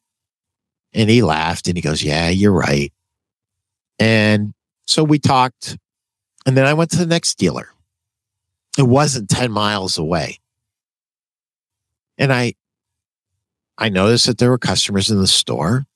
And 0.93 1.11
he 1.11 1.23
laughed 1.23 1.69
and 1.69 1.77
he 1.77 1.83
goes, 1.83 2.03
"Yeah, 2.03 2.29
you're 2.31 2.53
right." 2.53 2.93
And 3.99 4.55
so 4.87 5.05
we 5.05 5.19
talked. 5.19 5.79
And 6.47 6.57
then 6.57 6.67
I 6.67 6.75
went 6.75 6.91
to 6.91 6.99
the 6.99 7.07
next 7.07 7.37
dealer. 7.37 7.71
It 8.77 8.83
wasn't 8.83 9.31
10 9.31 9.51
miles 9.51 9.97
away. 9.97 10.41
And 12.19 12.33
I 12.33 12.55
I 13.79 13.89
noticed 13.89 14.27
that 14.27 14.39
there 14.39 14.51
were 14.51 14.59
customers 14.59 15.11
in 15.11 15.21
the 15.21 15.27
store. 15.27 15.87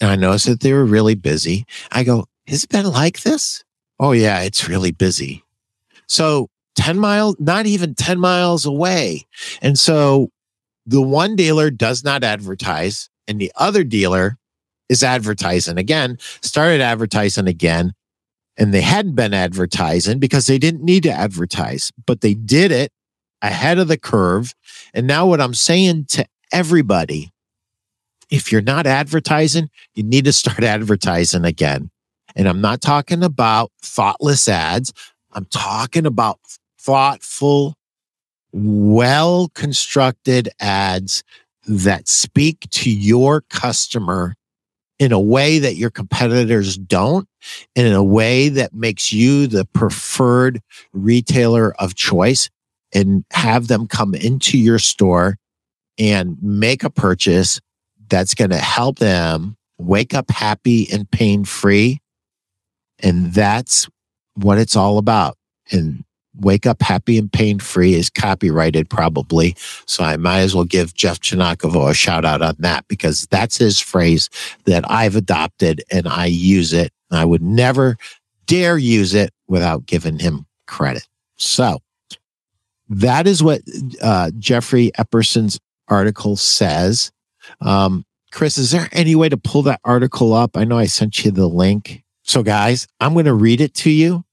And 0.00 0.10
I 0.10 0.16
noticed 0.16 0.46
that 0.46 0.60
they 0.60 0.72
were 0.72 0.84
really 0.84 1.14
busy. 1.14 1.64
I 1.90 2.02
go, 2.02 2.26
has 2.46 2.64
it 2.64 2.70
been 2.70 2.90
like 2.90 3.22
this? 3.22 3.64
Oh 3.98 4.12
yeah, 4.12 4.40
it's 4.40 4.68
really 4.68 4.90
busy. 4.90 5.43
So 6.06 6.48
10 6.76 6.98
miles, 6.98 7.36
not 7.38 7.66
even 7.66 7.94
10 7.94 8.18
miles 8.18 8.66
away. 8.66 9.26
And 9.62 9.78
so 9.78 10.30
the 10.86 11.02
one 11.02 11.36
dealer 11.36 11.70
does 11.70 12.04
not 12.04 12.24
advertise 12.24 13.08
and 13.26 13.40
the 13.40 13.52
other 13.56 13.84
dealer 13.84 14.36
is 14.88 15.02
advertising 15.02 15.78
again, 15.78 16.18
started 16.42 16.80
advertising 16.80 17.48
again. 17.48 17.92
And 18.56 18.72
they 18.72 18.82
hadn't 18.82 19.16
been 19.16 19.34
advertising 19.34 20.20
because 20.20 20.46
they 20.46 20.58
didn't 20.58 20.84
need 20.84 21.02
to 21.04 21.10
advertise, 21.10 21.90
but 22.06 22.20
they 22.20 22.34
did 22.34 22.70
it 22.70 22.92
ahead 23.42 23.78
of 23.78 23.88
the 23.88 23.98
curve. 23.98 24.54
And 24.92 25.08
now, 25.08 25.26
what 25.26 25.40
I'm 25.40 25.54
saying 25.54 26.04
to 26.10 26.24
everybody 26.52 27.32
if 28.30 28.50
you're 28.50 28.62
not 28.62 28.86
advertising, 28.86 29.70
you 29.94 30.02
need 30.02 30.24
to 30.24 30.32
start 30.32 30.64
advertising 30.64 31.44
again. 31.44 31.90
And 32.36 32.48
I'm 32.48 32.60
not 32.60 32.80
talking 32.80 33.22
about 33.22 33.70
thoughtless 33.82 34.48
ads, 34.48 34.92
I'm 35.34 35.46
talking 35.46 36.06
about 36.06 36.38
thoughtful, 36.78 37.74
well 38.52 39.48
constructed 39.54 40.48
ads 40.60 41.22
that 41.66 42.08
speak 42.08 42.68
to 42.70 42.90
your 42.90 43.40
customer 43.42 44.34
in 44.98 45.12
a 45.12 45.20
way 45.20 45.58
that 45.58 45.74
your 45.74 45.90
competitors 45.90 46.78
don't, 46.78 47.28
and 47.74 47.86
in 47.86 47.92
a 47.92 48.04
way 48.04 48.48
that 48.48 48.72
makes 48.72 49.12
you 49.12 49.46
the 49.46 49.64
preferred 49.64 50.60
retailer 50.92 51.74
of 51.80 51.94
choice 51.94 52.48
and 52.94 53.24
have 53.32 53.66
them 53.66 53.88
come 53.88 54.14
into 54.14 54.56
your 54.56 54.78
store 54.78 55.36
and 55.98 56.40
make 56.40 56.84
a 56.84 56.90
purchase 56.90 57.60
that's 58.08 58.34
going 58.34 58.50
to 58.50 58.56
help 58.56 58.98
them 58.98 59.56
wake 59.78 60.14
up 60.14 60.30
happy 60.30 60.88
and 60.92 61.10
pain 61.10 61.44
free. 61.44 62.00
And 63.00 63.32
that's 63.32 63.88
what 64.34 64.58
it's 64.58 64.76
all 64.76 64.98
about. 64.98 65.36
And 65.70 66.04
Wake 66.40 66.66
Up 66.66 66.82
Happy 66.82 67.16
and 67.18 67.32
Pain 67.32 67.58
Free 67.58 67.94
is 67.94 68.10
copyrighted 68.10 68.90
probably. 68.90 69.54
So 69.86 70.02
I 70.02 70.16
might 70.16 70.40
as 70.40 70.54
well 70.54 70.64
give 70.64 70.94
Jeff 70.94 71.20
Giagnocavo 71.20 71.90
a 71.90 71.94
shout 71.94 72.24
out 72.24 72.42
on 72.42 72.56
that 72.58 72.86
because 72.88 73.26
that's 73.30 73.56
his 73.56 73.78
phrase 73.78 74.28
that 74.64 74.88
I've 74.90 75.16
adopted 75.16 75.82
and 75.90 76.08
I 76.08 76.26
use 76.26 76.72
it. 76.72 76.92
I 77.10 77.24
would 77.24 77.42
never 77.42 77.96
dare 78.46 78.76
use 78.76 79.14
it 79.14 79.30
without 79.46 79.86
giving 79.86 80.18
him 80.18 80.46
credit. 80.66 81.06
So 81.36 81.78
that 82.88 83.26
is 83.26 83.42
what 83.42 83.62
uh, 84.02 84.30
Jeffrey 84.38 84.90
Epperson's 84.98 85.58
article 85.88 86.36
says. 86.36 87.12
Um, 87.60 88.04
Chris, 88.32 88.58
is 88.58 88.72
there 88.72 88.88
any 88.92 89.14
way 89.14 89.28
to 89.28 89.36
pull 89.36 89.62
that 89.62 89.80
article 89.84 90.32
up? 90.32 90.56
I 90.56 90.64
know 90.64 90.78
I 90.78 90.86
sent 90.86 91.24
you 91.24 91.30
the 91.30 91.46
link. 91.46 92.03
So, 92.24 92.42
guys, 92.42 92.88
I'm 93.00 93.12
going 93.12 93.26
to 93.26 93.34
read 93.34 93.60
it 93.60 93.74
to 93.74 93.90
you. 93.90 94.24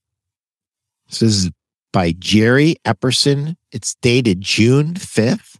This 1.08 1.22
is 1.22 1.50
by 1.92 2.12
Jerry 2.18 2.76
Epperson. 2.86 3.56
It's 3.70 3.94
dated 3.96 4.40
June 4.40 4.94
5th. 4.94 5.58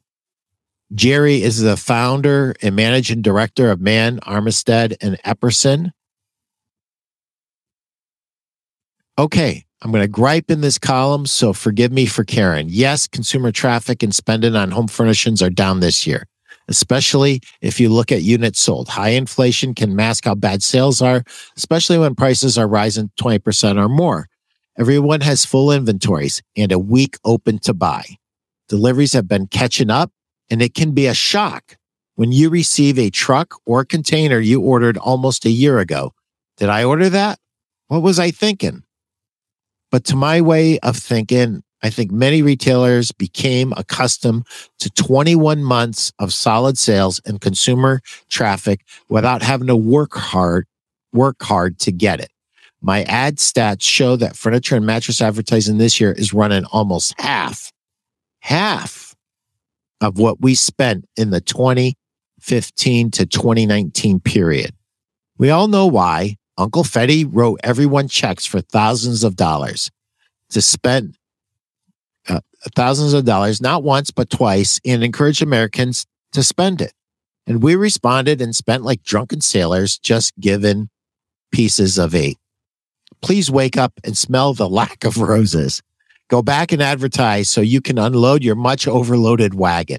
Jerry 0.94 1.42
is 1.42 1.60
the 1.60 1.76
founder 1.76 2.54
and 2.62 2.74
managing 2.74 3.22
director 3.22 3.70
of 3.70 3.80
Mann, 3.80 4.18
Armistead, 4.20 4.96
and 5.02 5.18
Epperson. 5.22 5.92
Okay, 9.18 9.66
I'm 9.82 9.90
going 9.90 10.02
to 10.02 10.08
gripe 10.08 10.50
in 10.50 10.62
this 10.62 10.78
column, 10.78 11.26
so 11.26 11.52
forgive 11.52 11.92
me 11.92 12.06
for 12.06 12.24
Karen. 12.24 12.66
Yes, 12.70 13.06
consumer 13.06 13.52
traffic 13.52 14.02
and 14.02 14.14
spending 14.14 14.56
on 14.56 14.70
home 14.70 14.88
furnishings 14.88 15.42
are 15.42 15.50
down 15.50 15.80
this 15.80 16.06
year, 16.06 16.26
especially 16.68 17.40
if 17.60 17.80
you 17.80 17.88
look 17.88 18.12
at 18.12 18.22
units 18.22 18.60
sold. 18.60 18.88
High 18.88 19.10
inflation 19.10 19.74
can 19.74 19.96
mask 19.96 20.24
how 20.24 20.34
bad 20.34 20.62
sales 20.62 21.02
are, 21.02 21.24
especially 21.56 21.98
when 21.98 22.14
prices 22.14 22.56
are 22.58 22.68
rising 22.68 23.10
20% 23.20 23.78
or 23.78 23.88
more. 23.88 24.28
Everyone 24.78 25.20
has 25.20 25.44
full 25.44 25.70
inventories 25.70 26.42
and 26.56 26.72
a 26.72 26.78
week 26.78 27.16
open 27.24 27.58
to 27.60 27.74
buy. 27.74 28.04
Deliveries 28.68 29.12
have 29.12 29.28
been 29.28 29.46
catching 29.46 29.90
up, 29.90 30.10
and 30.50 30.62
it 30.62 30.74
can 30.74 30.92
be 30.92 31.06
a 31.06 31.14
shock 31.14 31.76
when 32.14 32.32
you 32.32 32.48
receive 32.48 32.98
a 32.98 33.10
truck 33.10 33.54
or 33.66 33.84
container 33.84 34.38
you 34.38 34.60
ordered 34.60 34.96
almost 34.96 35.44
a 35.44 35.50
year 35.50 35.78
ago. 35.78 36.12
Did 36.56 36.68
I 36.68 36.84
order 36.84 37.08
that? 37.10 37.38
What 37.88 38.02
was 38.02 38.18
I 38.18 38.30
thinking? 38.30 38.82
But 39.90 40.04
to 40.04 40.16
my 40.16 40.40
way 40.40 40.78
of 40.78 40.96
thinking, 40.96 41.62
I 41.82 41.90
think 41.90 42.12
many 42.12 42.42
retailers 42.42 43.10
became 43.10 43.72
accustomed 43.76 44.46
to 44.78 44.90
21 44.90 45.64
months 45.64 46.12
of 46.18 46.32
solid 46.32 46.78
sales 46.78 47.20
and 47.26 47.40
consumer 47.40 48.00
traffic 48.28 48.84
without 49.08 49.42
having 49.42 49.66
to 49.66 49.76
work 49.76 50.14
hard, 50.14 50.66
work 51.12 51.42
hard 51.42 51.78
to 51.80 51.92
get 51.92 52.20
it. 52.20 52.30
My 52.80 53.02
ad 53.04 53.36
stats 53.36 53.82
show 53.82 54.16
that 54.16 54.36
furniture 54.36 54.76
and 54.76 54.86
mattress 54.86 55.20
advertising 55.20 55.78
this 55.78 56.00
year 56.00 56.12
is 56.12 56.32
running 56.32 56.64
almost 56.66 57.14
half, 57.20 57.72
half 58.40 59.14
of 60.00 60.18
what 60.18 60.40
we 60.40 60.54
spent 60.54 61.04
in 61.16 61.30
the 61.30 61.40
2015 61.40 63.10
to 63.12 63.26
2019 63.26 64.20
period. 64.20 64.72
We 65.38 65.50
all 65.50 65.68
know 65.68 65.86
why. 65.86 66.36
Uncle 66.58 66.84
Fetty 66.84 67.26
wrote 67.28 67.60
everyone 67.64 68.08
checks 68.08 68.44
for 68.46 68.60
thousands 68.60 69.24
of 69.24 69.36
dollars 69.36 69.90
to 70.50 70.60
spend 70.60 71.16
thousands 72.74 73.12
of 73.12 73.24
dollars, 73.24 73.60
not 73.60 73.82
once, 73.82 74.10
but 74.10 74.30
twice, 74.30 74.80
and 74.84 75.02
encouraged 75.02 75.42
Americans 75.42 76.06
to 76.32 76.42
spend 76.42 76.80
it. 76.80 76.92
And 77.46 77.62
we 77.62 77.74
responded 77.74 78.40
and 78.40 78.54
spent 78.54 78.84
like 78.84 79.02
drunken 79.02 79.40
sailors, 79.40 79.98
just 79.98 80.38
given 80.38 80.88
pieces 81.50 81.98
of 81.98 82.14
eight 82.14 82.38
please 83.22 83.50
wake 83.50 83.76
up 83.76 83.92
and 84.04 84.18
smell 84.18 84.52
the 84.52 84.68
lack 84.80 85.04
of 85.04 85.18
roses. 85.18 85.82
Go 86.28 86.42
back 86.42 86.72
and 86.72 86.82
advertise 86.82 87.48
so 87.48 87.60
you 87.60 87.80
can 87.80 87.98
unload 87.98 88.42
your 88.42 88.54
much 88.54 88.86
overloaded 88.86 89.54
wagon. 89.54 89.98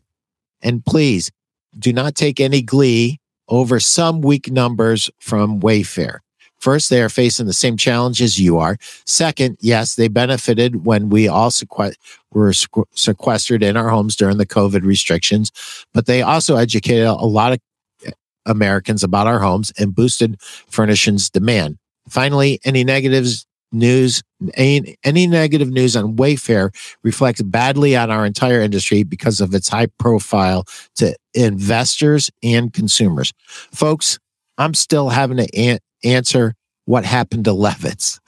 And 0.61 0.85
please 0.85 1.31
do 1.77 1.91
not 1.91 2.15
take 2.15 2.39
any 2.39 2.61
glee 2.61 3.19
over 3.47 3.79
some 3.79 4.21
weak 4.21 4.51
numbers 4.51 5.09
from 5.19 5.59
Wayfair. 5.59 6.19
First, 6.63 6.89
they 6.89 7.01
are 7.01 7.09
facing 7.09 7.45
the 7.45 7.51
same 7.51 7.75
challenges 7.75 8.39
you 8.39 8.57
are. 8.57 8.77
Second, 9.05 9.57
yes, 9.59 9.95
they 9.95 10.07
benefited 10.07 10.85
when 10.85 11.09
we 11.09 11.27
all 11.27 11.49
sequ- 11.49 11.95
were 12.31 12.53
sequestered 12.53 13.61
in 13.61 13.75
our 13.75 13.89
homes 13.89 14.15
during 14.15 14.37
the 14.37 14.45
COVID 14.45 14.83
restrictions, 14.83 15.51
but 15.93 16.05
they 16.05 16.21
also 16.21 16.55
educated 16.55 17.05
a 17.05 17.15
lot 17.15 17.51
of 17.51 18.13
Americans 18.45 19.03
about 19.03 19.27
our 19.27 19.39
homes 19.39 19.73
and 19.77 19.93
boosted 19.93 20.39
furnishings 20.39 21.29
demand. 21.29 21.79
Finally, 22.07 22.61
any 22.63 22.85
negatives 22.85 23.45
news, 23.73 24.23
any, 24.53 24.95
any 25.03 25.27
negative 25.27 25.69
news 25.69 25.97
on 25.97 26.15
Wayfair 26.15 26.73
reflects 27.03 27.41
badly 27.41 27.97
on 27.97 28.09
our 28.09 28.25
entire 28.25 28.61
industry 28.61 29.03
because 29.03 29.41
of 29.41 29.53
its 29.53 29.67
high 29.67 29.87
profile 29.99 30.63
to 30.95 31.13
investors 31.33 32.31
and 32.41 32.71
consumers. 32.71 33.33
Folks, 33.73 34.17
I'm 34.57 34.73
still 34.73 35.09
having 35.09 35.37
to 35.37 35.57
an- 35.57 35.79
answer 36.03 36.55
what 36.85 37.05
happened 37.05 37.45
to 37.45 37.51
Levitz. 37.51 38.19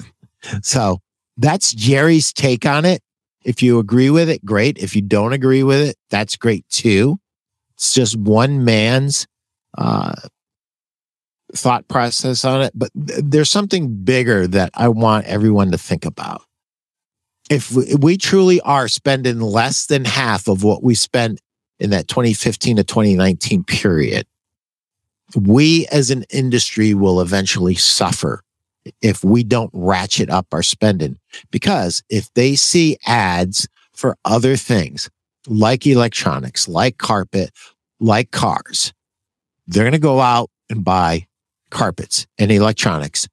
So 0.62 1.00
that's 1.38 1.74
Jerry's 1.74 2.32
take 2.32 2.66
on 2.66 2.86
it. 2.86 3.02
If 3.44 3.62
you 3.62 3.80
agree 3.80 4.10
with 4.10 4.30
it, 4.30 4.44
great. 4.44 4.78
If 4.78 4.96
you 4.96 5.02
don't 5.02 5.34
agree 5.34 5.64
with 5.64 5.80
it, 5.80 5.98
that's 6.10 6.36
great 6.36 6.68
too. 6.70 7.20
It's 7.76 7.94
just 7.94 8.18
one 8.18 8.64
man's 8.64 9.28
uh, 9.78 10.16
thought 11.54 11.88
process 11.88 12.44
on 12.46 12.62
it. 12.64 12.72
But 12.74 12.92
th- 12.94 13.22
there's 13.24 13.52
something 13.52 14.04
bigger 14.04 14.48
that 14.48 14.72
I 14.74 14.88
want 14.88 15.26
everyone 15.26 15.72
to 15.72 15.78
think 15.78 16.06
about. 16.06 16.42
If 17.50 17.72
we, 17.72 17.84
if 17.86 18.00
we 18.00 18.18
truly 18.18 18.62
are 18.62 18.88
spending 18.88 19.40
less 19.40 19.86
than 19.86 20.06
half 20.06 20.48
of 20.48 20.64
what 20.64 20.82
we 20.82 20.96
spent 20.96 21.40
in 21.80 21.92
that 21.92 22.08
2015 22.08 22.78
to 22.78 22.84
2019 22.84 23.64
period, 23.64 24.26
we 25.34 25.88
as 25.88 26.12
an 26.12 26.26
industry 26.30 26.94
will 26.94 27.22
eventually 27.22 27.76
suffer 27.76 28.42
if 29.02 29.24
we 29.24 29.44
don't 29.44 29.72
ratchet 29.74 30.30
up 30.30 30.48
our 30.52 30.64
spending. 30.64 31.18
Because 31.52 32.04
if 32.10 32.32
they 32.34 32.56
see 32.56 32.98
ads 33.06 33.68
for 33.94 34.18
other 34.26 34.56
things 34.56 35.10
like 35.48 35.88
electronics, 35.88 36.68
like 36.68 36.98
carpet, 36.98 37.52
like 38.00 38.32
cars, 38.32 38.94
they're 39.68 39.84
going 39.84 39.94
to 39.94 40.00
go 40.00 40.20
out 40.20 40.50
and 40.70 40.84
buy 40.84 41.26
carpets 41.72 42.28
and 42.38 42.52
electronics 42.52 43.28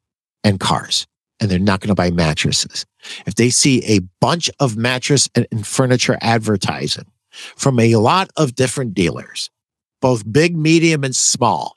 and 0.45 0.61
cars. 0.61 1.07
And 1.41 1.51
they're 1.51 1.59
not 1.59 1.81
going 1.81 1.89
to 1.89 1.95
buy 1.95 2.11
mattresses. 2.11 2.87
If 3.27 3.35
they 3.35 3.51
see 3.51 3.85
a 3.85 4.01
bunch 4.21 4.49
of 4.61 4.77
mattress 4.77 5.29
and, 5.35 5.67
furniture 5.67 6.17
advertising 6.21 7.07
from 7.57 7.81
a 7.81 7.97
lot 7.97 8.31
of 8.37 8.55
different 8.55 8.95
dealers, 8.95 9.51
both 10.01 10.31
big, 10.31 10.57
medium, 10.57 11.03
and 11.03 11.17
small, 11.17 11.77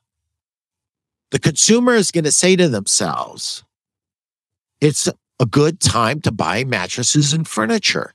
the 1.32 1.40
consumer 1.40 1.94
is 1.94 2.12
going 2.12 2.24
to 2.24 2.32
say 2.32 2.56
to 2.56 2.70
themselves, 2.70 3.64
it's 4.82 5.10
a 5.40 5.46
good 5.46 5.80
time 5.80 6.22
to 6.22 6.32
buy 6.32 6.64
mattresses 6.64 7.34
and 7.34 7.48
furniture. 7.48 8.14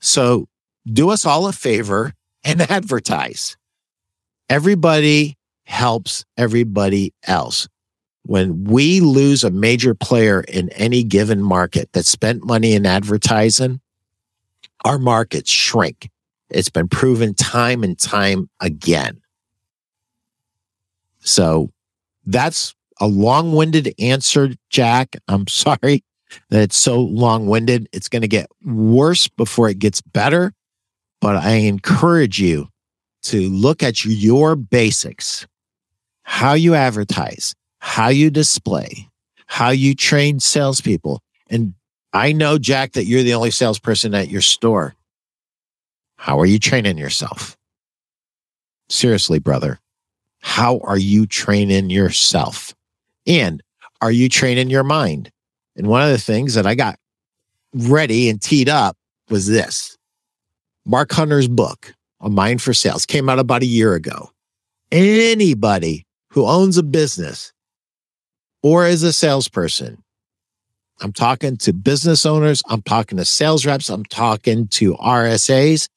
So 0.00 0.48
do 0.86 1.10
us 1.10 1.26
all 1.26 1.46
a 1.46 1.52
favor 1.52 2.14
and 2.44 2.60
advertise. 2.70 3.56
Everybody 4.48 5.36
helps 5.64 6.24
everybody 6.36 7.12
else. 7.24 7.68
When 8.24 8.64
we 8.64 9.00
lose 9.00 9.44
a 9.44 9.50
major 9.50 9.94
player 9.94 10.42
in 10.42 10.68
any 10.70 11.02
given 11.02 11.42
market 11.42 11.92
that 11.92 12.06
spent 12.06 12.44
money 12.44 12.74
in 12.74 12.86
advertising, 12.86 13.80
our 14.84 14.98
markets 14.98 15.50
shrink. 15.50 16.10
It's 16.50 16.70
been 16.70 16.88
proven 16.88 17.34
time 17.34 17.82
and 17.82 17.98
time 17.98 18.48
again. 18.60 19.20
So 21.20 21.70
that's 22.28 22.74
a 23.00 23.06
long 23.06 23.52
winded 23.52 23.94
answer, 23.98 24.50
Jack. 24.70 25.16
I'm 25.28 25.46
sorry 25.48 26.04
that 26.50 26.62
it's 26.62 26.76
so 26.76 27.00
long 27.00 27.46
winded. 27.46 27.88
It's 27.92 28.08
going 28.08 28.22
to 28.22 28.28
get 28.28 28.48
worse 28.64 29.28
before 29.28 29.68
it 29.68 29.78
gets 29.78 30.00
better. 30.00 30.52
But 31.20 31.36
I 31.36 31.54
encourage 31.54 32.40
you 32.40 32.68
to 33.22 33.48
look 33.48 33.82
at 33.82 34.04
your 34.04 34.54
basics 34.54 35.46
how 36.22 36.52
you 36.52 36.74
advertise, 36.74 37.54
how 37.80 38.08
you 38.08 38.30
display, 38.30 39.08
how 39.46 39.70
you 39.70 39.94
train 39.94 40.38
salespeople. 40.38 41.22
And 41.48 41.74
I 42.12 42.32
know, 42.32 42.58
Jack, 42.58 42.92
that 42.92 43.06
you're 43.06 43.22
the 43.22 43.34
only 43.34 43.50
salesperson 43.50 44.14
at 44.14 44.28
your 44.28 44.42
store. 44.42 44.94
How 46.16 46.38
are 46.38 46.46
you 46.46 46.58
training 46.58 46.98
yourself? 46.98 47.56
Seriously, 48.90 49.38
brother, 49.38 49.80
how 50.40 50.78
are 50.84 50.98
you 50.98 51.26
training 51.26 51.90
yourself? 51.90 52.74
And 53.26 53.62
are 54.00 54.12
you 54.12 54.28
training 54.28 54.70
your 54.70 54.84
mind? 54.84 55.30
And 55.76 55.86
one 55.86 56.02
of 56.02 56.10
the 56.10 56.18
things 56.18 56.54
that 56.54 56.66
I 56.66 56.74
got 56.74 56.98
ready 57.74 58.28
and 58.28 58.40
teed 58.40 58.68
up 58.68 58.96
was 59.28 59.46
this 59.46 59.96
Mark 60.84 61.12
Hunter's 61.12 61.48
book, 61.48 61.94
A 62.20 62.30
Mind 62.30 62.62
for 62.62 62.72
Sales, 62.74 63.06
came 63.06 63.28
out 63.28 63.38
about 63.38 63.62
a 63.62 63.66
year 63.66 63.94
ago. 63.94 64.30
Anybody 64.90 66.06
who 66.30 66.46
owns 66.46 66.78
a 66.78 66.82
business 66.82 67.52
or 68.62 68.86
is 68.86 69.02
a 69.02 69.12
salesperson. 69.12 70.02
I'm 71.00 71.12
talking 71.12 71.56
to 71.58 71.72
business 71.72 72.26
owners. 72.26 72.62
I'm 72.68 72.82
talking 72.82 73.18
to 73.18 73.24
sales 73.24 73.64
reps. 73.64 73.88
I'm 73.88 74.04
talking 74.04 74.66
to 74.68 74.94
RSAs. 74.94 75.88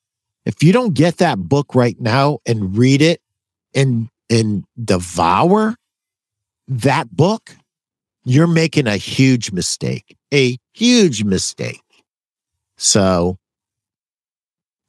If 0.45 0.61
you 0.61 0.73
don't 0.73 0.93
get 0.93 1.17
that 1.17 1.39
book 1.39 1.73
right 1.73 1.99
now 1.99 2.39
and 2.45 2.77
read 2.77 3.01
it 3.01 3.21
and, 3.73 4.09
and 4.31 4.63
devour 4.83 5.75
that 6.67 7.15
book, 7.15 7.55
you're 8.25 8.47
making 8.47 8.87
a 8.87 8.97
huge 8.97 9.51
mistake, 9.51 10.17
a 10.33 10.57
huge 10.73 11.23
mistake. 11.23 11.81
So, 12.77 13.37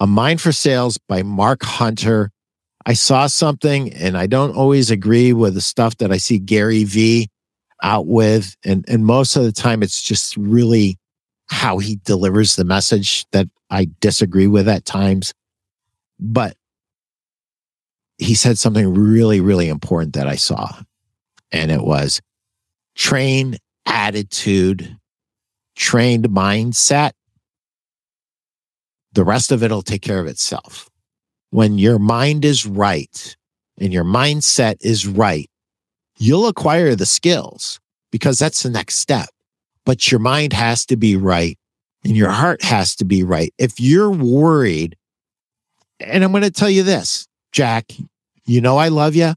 A 0.00 0.07
Mind 0.07 0.40
for 0.40 0.52
Sales 0.52 0.96
by 1.09 1.22
Mark 1.22 1.62
Hunter 1.62 2.31
I 2.85 2.94
saw 2.94 3.26
something 3.26 3.92
and 3.92 4.16
I 4.16 4.26
don't 4.26 4.57
always 4.57 4.90
agree 4.90 5.33
with 5.33 5.55
the 5.55 5.61
stuff 5.61 5.98
that 5.98 6.11
I 6.11 6.16
see 6.16 6.38
Gary 6.38 6.85
Vee 6.85 7.28
out 7.83 8.07
with. 8.07 8.57
And, 8.64 8.85
and 8.88 9.07
most 9.07 9.37
of 9.37 9.44
the 9.44 9.52
time, 9.52 9.83
it's 9.83 10.02
just 10.02 10.37
really 10.37 10.98
how 11.46 11.78
he 11.78 12.00
delivers 12.05 12.57
the 12.57 12.64
message 12.64 13.26
that 13.33 13.48
I 13.70 13.88
disagree 14.00 14.46
with 14.46 14.68
at 14.68 14.85
times. 14.85 15.33
But 16.18 16.57
he 18.18 18.35
said 18.35 18.59
something 18.59 18.94
really, 18.94 19.40
really 19.40 19.68
important 19.68 20.14
that 20.14 20.29
I 20.29 20.37
saw. 20.37 20.70
And 21.51 21.70
it 21.70 21.83
was 21.83 22.20
train 22.94 23.57
attitude, 23.87 24.96
trained 25.77 26.29
mindset. 26.29 27.12
The 29.12 29.25
rest 29.25 29.53
of 29.53 29.62
it 29.62 29.70
will 29.70 29.83
take 29.83 30.03
care 30.03 30.20
of 30.20 30.27
itself 30.27 30.88
when 31.53 31.79
your 31.79 31.98
mind 31.98 32.46
is 32.46 32.66
right 32.66 33.37
and 33.79 33.92
your 33.92 34.05
mindset 34.05 34.77
is 34.81 35.07
right, 35.07 35.51
you'll 36.16 36.48
acquire 36.48 36.96
the 36.96 37.07
skills 37.07 37.79
because 38.11 38.38
that's 38.38 38.62
the 38.62 38.70
next 38.70 38.96
step. 38.96 39.29
But 39.85 40.11
your 40.11 40.18
mind 40.18 40.55
has 40.55 40.87
to 40.87 40.96
be 40.96 41.14
right 41.14 41.59
and 42.05 42.16
your 42.16 42.31
heart 42.31 42.62
has 42.64 42.96
to 42.96 43.05
be 43.05 43.22
right. 43.22 43.53
If 43.59 43.79
you're 43.79 44.11
worried, 44.11 44.96
and 46.01 46.25
I'm 46.25 46.33
going 46.33 46.42
to 46.42 46.51
tell 46.51 46.70
you 46.70 46.83
this, 46.83 47.29
Jack, 47.52 47.92
you 48.44 48.60
know, 48.60 48.78
I 48.78 48.88
love 48.88 49.14
you. 49.14 49.34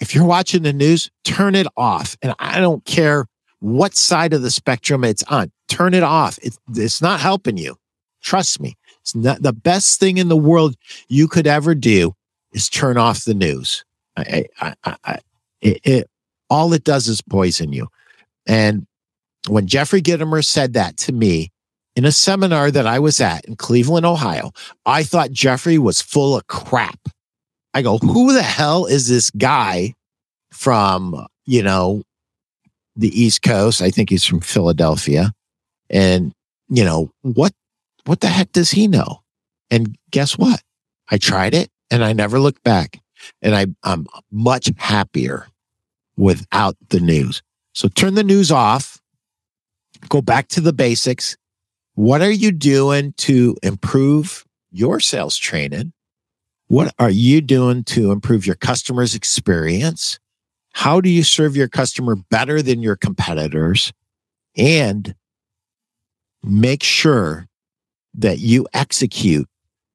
If 0.00 0.14
you're 0.14 0.24
watching 0.24 0.62
the 0.62 0.72
news, 0.72 1.10
turn 1.24 1.54
it 1.54 1.66
off. 1.76 2.16
And 2.22 2.34
I 2.38 2.60
don't 2.60 2.84
care 2.84 3.26
what 3.60 3.94
side 3.94 4.32
of 4.32 4.42
the 4.42 4.50
spectrum 4.50 5.04
it's 5.04 5.22
on, 5.24 5.50
turn 5.68 5.94
it 5.94 6.02
off. 6.02 6.38
It's, 6.42 6.58
it's 6.74 7.00
not 7.00 7.20
helping 7.20 7.56
you. 7.56 7.76
Trust 8.20 8.60
me. 8.60 8.76
It's 9.00 9.14
not 9.14 9.42
the 9.42 9.52
best 9.52 9.98
thing 10.00 10.18
in 10.18 10.28
the 10.28 10.36
world 10.36 10.76
you 11.08 11.28
could 11.28 11.46
ever 11.46 11.74
do 11.74 12.14
is 12.52 12.68
turn 12.68 12.96
off 12.96 13.24
the 13.24 13.34
news. 13.34 13.84
I, 14.16 14.44
I, 14.60 14.74
I, 14.84 15.18
it, 15.60 15.80
it, 15.84 16.10
all 16.50 16.72
it 16.72 16.84
does 16.84 17.08
is 17.08 17.20
poison 17.22 17.72
you. 17.72 17.88
And 18.46 18.86
when 19.48 19.66
Jeffrey 19.66 20.02
Gitomer 20.02 20.44
said 20.44 20.74
that 20.74 20.96
to 20.98 21.12
me 21.12 21.50
in 21.94 22.04
a 22.04 22.12
seminar 22.12 22.70
that 22.70 22.86
I 22.86 22.98
was 22.98 23.20
at 23.20 23.44
in 23.44 23.56
Cleveland, 23.56 24.06
Ohio, 24.06 24.52
I 24.86 25.02
thought 25.02 25.30
Jeffrey 25.30 25.78
was 25.78 26.00
full 26.00 26.36
of 26.36 26.46
crap. 26.46 26.98
I 27.74 27.82
go, 27.82 27.98
who 27.98 28.32
the 28.32 28.42
hell 28.42 28.86
is 28.86 29.08
this 29.08 29.30
guy 29.30 29.94
from, 30.50 31.26
you 31.44 31.62
know, 31.62 32.02
the 32.96 33.08
East 33.08 33.42
Coast? 33.42 33.82
I 33.82 33.90
think 33.90 34.10
he's 34.10 34.24
from 34.24 34.40
Philadelphia. 34.40 35.32
And, 35.90 36.32
you 36.68 36.84
know, 36.84 37.10
what 37.22 37.52
what 38.04 38.20
the 38.20 38.28
heck 38.28 38.52
does 38.52 38.70
he 38.70 38.88
know? 38.88 39.22
And 39.70 39.96
guess 40.10 40.36
what? 40.36 40.60
I 41.10 41.18
tried 41.18 41.54
it 41.54 41.70
and 41.90 42.04
I 42.04 42.12
never 42.12 42.40
looked 42.40 42.62
back. 42.62 43.00
And 43.40 43.54
I, 43.54 43.66
I'm 43.84 44.06
much 44.30 44.70
happier 44.76 45.46
without 46.16 46.76
the 46.88 47.00
news. 47.00 47.42
So 47.74 47.88
turn 47.88 48.14
the 48.14 48.24
news 48.24 48.50
off, 48.50 49.00
go 50.08 50.20
back 50.20 50.48
to 50.48 50.60
the 50.60 50.72
basics. 50.72 51.36
What 51.94 52.22
are 52.22 52.30
you 52.30 52.52
doing 52.52 53.12
to 53.18 53.56
improve 53.62 54.44
your 54.70 54.98
sales 54.98 55.36
training? 55.36 55.92
What 56.68 56.94
are 56.98 57.10
you 57.10 57.42
doing 57.42 57.84
to 57.84 58.12
improve 58.12 58.46
your 58.46 58.56
customer's 58.56 59.14
experience? 59.14 60.18
How 60.72 61.02
do 61.02 61.10
you 61.10 61.22
serve 61.22 61.54
your 61.54 61.68
customer 61.68 62.16
better 62.16 62.62
than 62.62 62.80
your 62.80 62.96
competitors? 62.96 63.92
And 64.56 65.14
make 66.42 66.82
sure 66.82 67.46
that 68.14 68.38
you 68.38 68.66
execute 68.72 69.46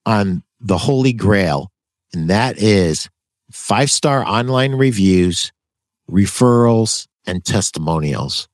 on 0.06 0.44
the 0.60 0.78
holy 0.78 1.14
grail, 1.14 1.72
and 2.14 2.30
that 2.30 2.58
is 2.58 3.10
five 3.52 3.90
star 3.90 4.24
online 4.24 4.74
reviews, 4.76 5.52
referrals, 6.10 7.08
and 7.26 7.44
testimonials. 7.44 8.48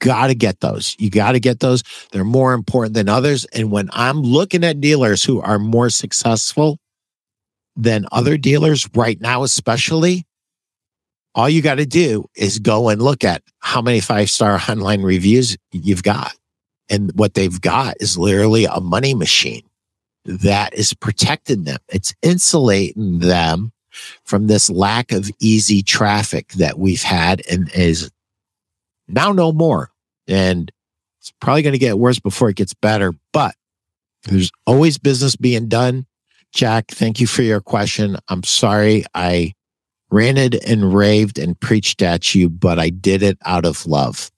Got 0.00 0.28
to 0.28 0.34
get 0.34 0.60
those. 0.60 0.96
You 0.98 1.10
got 1.10 1.32
to 1.32 1.40
get 1.40 1.60
those. 1.60 1.82
They're 2.12 2.24
more 2.24 2.52
important 2.52 2.94
than 2.94 3.08
others. 3.08 3.44
And 3.46 3.70
when 3.70 3.88
I'm 3.92 4.22
looking 4.22 4.64
at 4.64 4.80
dealers 4.80 5.24
who 5.24 5.40
are 5.40 5.58
more 5.58 5.90
successful 5.90 6.78
than 7.76 8.06
other 8.12 8.36
dealers 8.36 8.88
right 8.94 9.20
now, 9.20 9.42
especially, 9.42 10.26
all 11.34 11.48
you 11.48 11.62
got 11.62 11.76
to 11.76 11.86
do 11.86 12.24
is 12.36 12.58
go 12.58 12.88
and 12.88 13.00
look 13.00 13.22
at 13.24 13.42
how 13.60 13.80
many 13.80 14.00
five 14.00 14.30
star 14.30 14.60
online 14.68 15.02
reviews 15.02 15.56
you've 15.72 16.02
got. 16.02 16.32
And 16.90 17.12
what 17.14 17.34
they've 17.34 17.60
got 17.60 17.96
is 18.00 18.16
literally 18.16 18.64
a 18.64 18.80
money 18.80 19.14
machine 19.14 19.62
that 20.24 20.74
is 20.74 20.94
protecting 20.94 21.64
them. 21.64 21.78
It's 21.88 22.14
insulating 22.22 23.18
them 23.18 23.72
from 24.24 24.46
this 24.46 24.70
lack 24.70 25.12
of 25.12 25.30
easy 25.40 25.82
traffic 25.82 26.48
that 26.52 26.78
we've 26.78 27.02
had 27.02 27.42
and 27.50 27.70
is 27.74 28.10
now 29.08 29.32
no 29.32 29.52
more. 29.52 29.90
And 30.26 30.70
it's 31.20 31.32
probably 31.40 31.62
going 31.62 31.72
to 31.72 31.78
get 31.78 31.98
worse 31.98 32.18
before 32.18 32.50
it 32.50 32.56
gets 32.56 32.74
better, 32.74 33.14
but 33.32 33.54
there's 34.24 34.50
always 34.66 34.98
business 34.98 35.36
being 35.36 35.68
done. 35.68 36.06
Jack, 36.52 36.88
thank 36.88 37.20
you 37.20 37.26
for 37.26 37.42
your 37.42 37.60
question. 37.60 38.16
I'm 38.28 38.42
sorry 38.42 39.04
I 39.14 39.54
ranted 40.10 40.54
and 40.66 40.94
raved 40.94 41.38
and 41.38 41.58
preached 41.58 42.02
at 42.02 42.34
you, 42.34 42.48
but 42.48 42.78
I 42.78 42.90
did 42.90 43.22
it 43.22 43.38
out 43.44 43.64
of 43.64 43.86
love. 43.86 44.30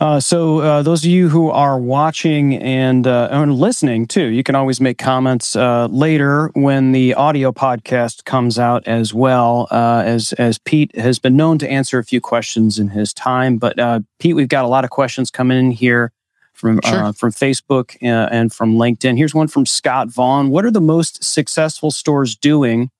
Uh, 0.00 0.18
so, 0.18 0.58
uh, 0.58 0.82
those 0.82 1.04
of 1.04 1.10
you 1.10 1.28
who 1.28 1.50
are 1.50 1.78
watching 1.78 2.56
and, 2.56 3.06
uh, 3.06 3.28
and 3.30 3.54
listening 3.54 4.06
too, 4.06 4.24
you 4.24 4.42
can 4.42 4.56
always 4.56 4.80
make 4.80 4.98
comments 4.98 5.54
uh, 5.54 5.86
later 5.86 6.50
when 6.54 6.90
the 6.90 7.14
audio 7.14 7.52
podcast 7.52 8.24
comes 8.24 8.58
out 8.58 8.86
as 8.88 9.14
well. 9.14 9.68
Uh, 9.70 10.02
as 10.04 10.32
as 10.32 10.58
Pete 10.58 10.94
has 10.96 11.20
been 11.20 11.36
known 11.36 11.58
to 11.58 11.68
answer 11.70 12.00
a 12.00 12.04
few 12.04 12.20
questions 12.20 12.80
in 12.80 12.88
his 12.88 13.14
time, 13.14 13.56
but 13.56 13.78
uh, 13.78 14.00
Pete, 14.18 14.34
we've 14.34 14.48
got 14.48 14.64
a 14.64 14.68
lot 14.68 14.82
of 14.82 14.90
questions 14.90 15.30
coming 15.30 15.58
in 15.58 15.70
here 15.70 16.10
from 16.52 16.80
sure. 16.84 17.12
from 17.12 17.30
Facebook 17.30 17.96
and 18.00 18.52
from 18.52 18.74
LinkedIn. 18.74 19.16
Here's 19.16 19.34
one 19.34 19.46
from 19.46 19.64
Scott 19.64 20.08
Vaughn. 20.08 20.50
What 20.50 20.64
are 20.64 20.72
the 20.72 20.80
most 20.80 21.22
successful 21.22 21.92
stores 21.92 22.34
doing 22.34 22.90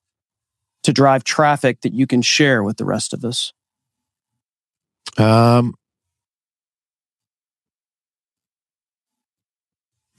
to 0.83 0.93
drive 0.93 1.25
traffic 1.25 1.81
that 1.81 1.93
you 1.93 2.07
can 2.07 2.21
share 2.21 2.63
with 2.63 2.77
the 2.77 2.85
rest 2.85 3.13
of 3.13 3.25
us? 3.25 3.51
Um, 5.17 5.75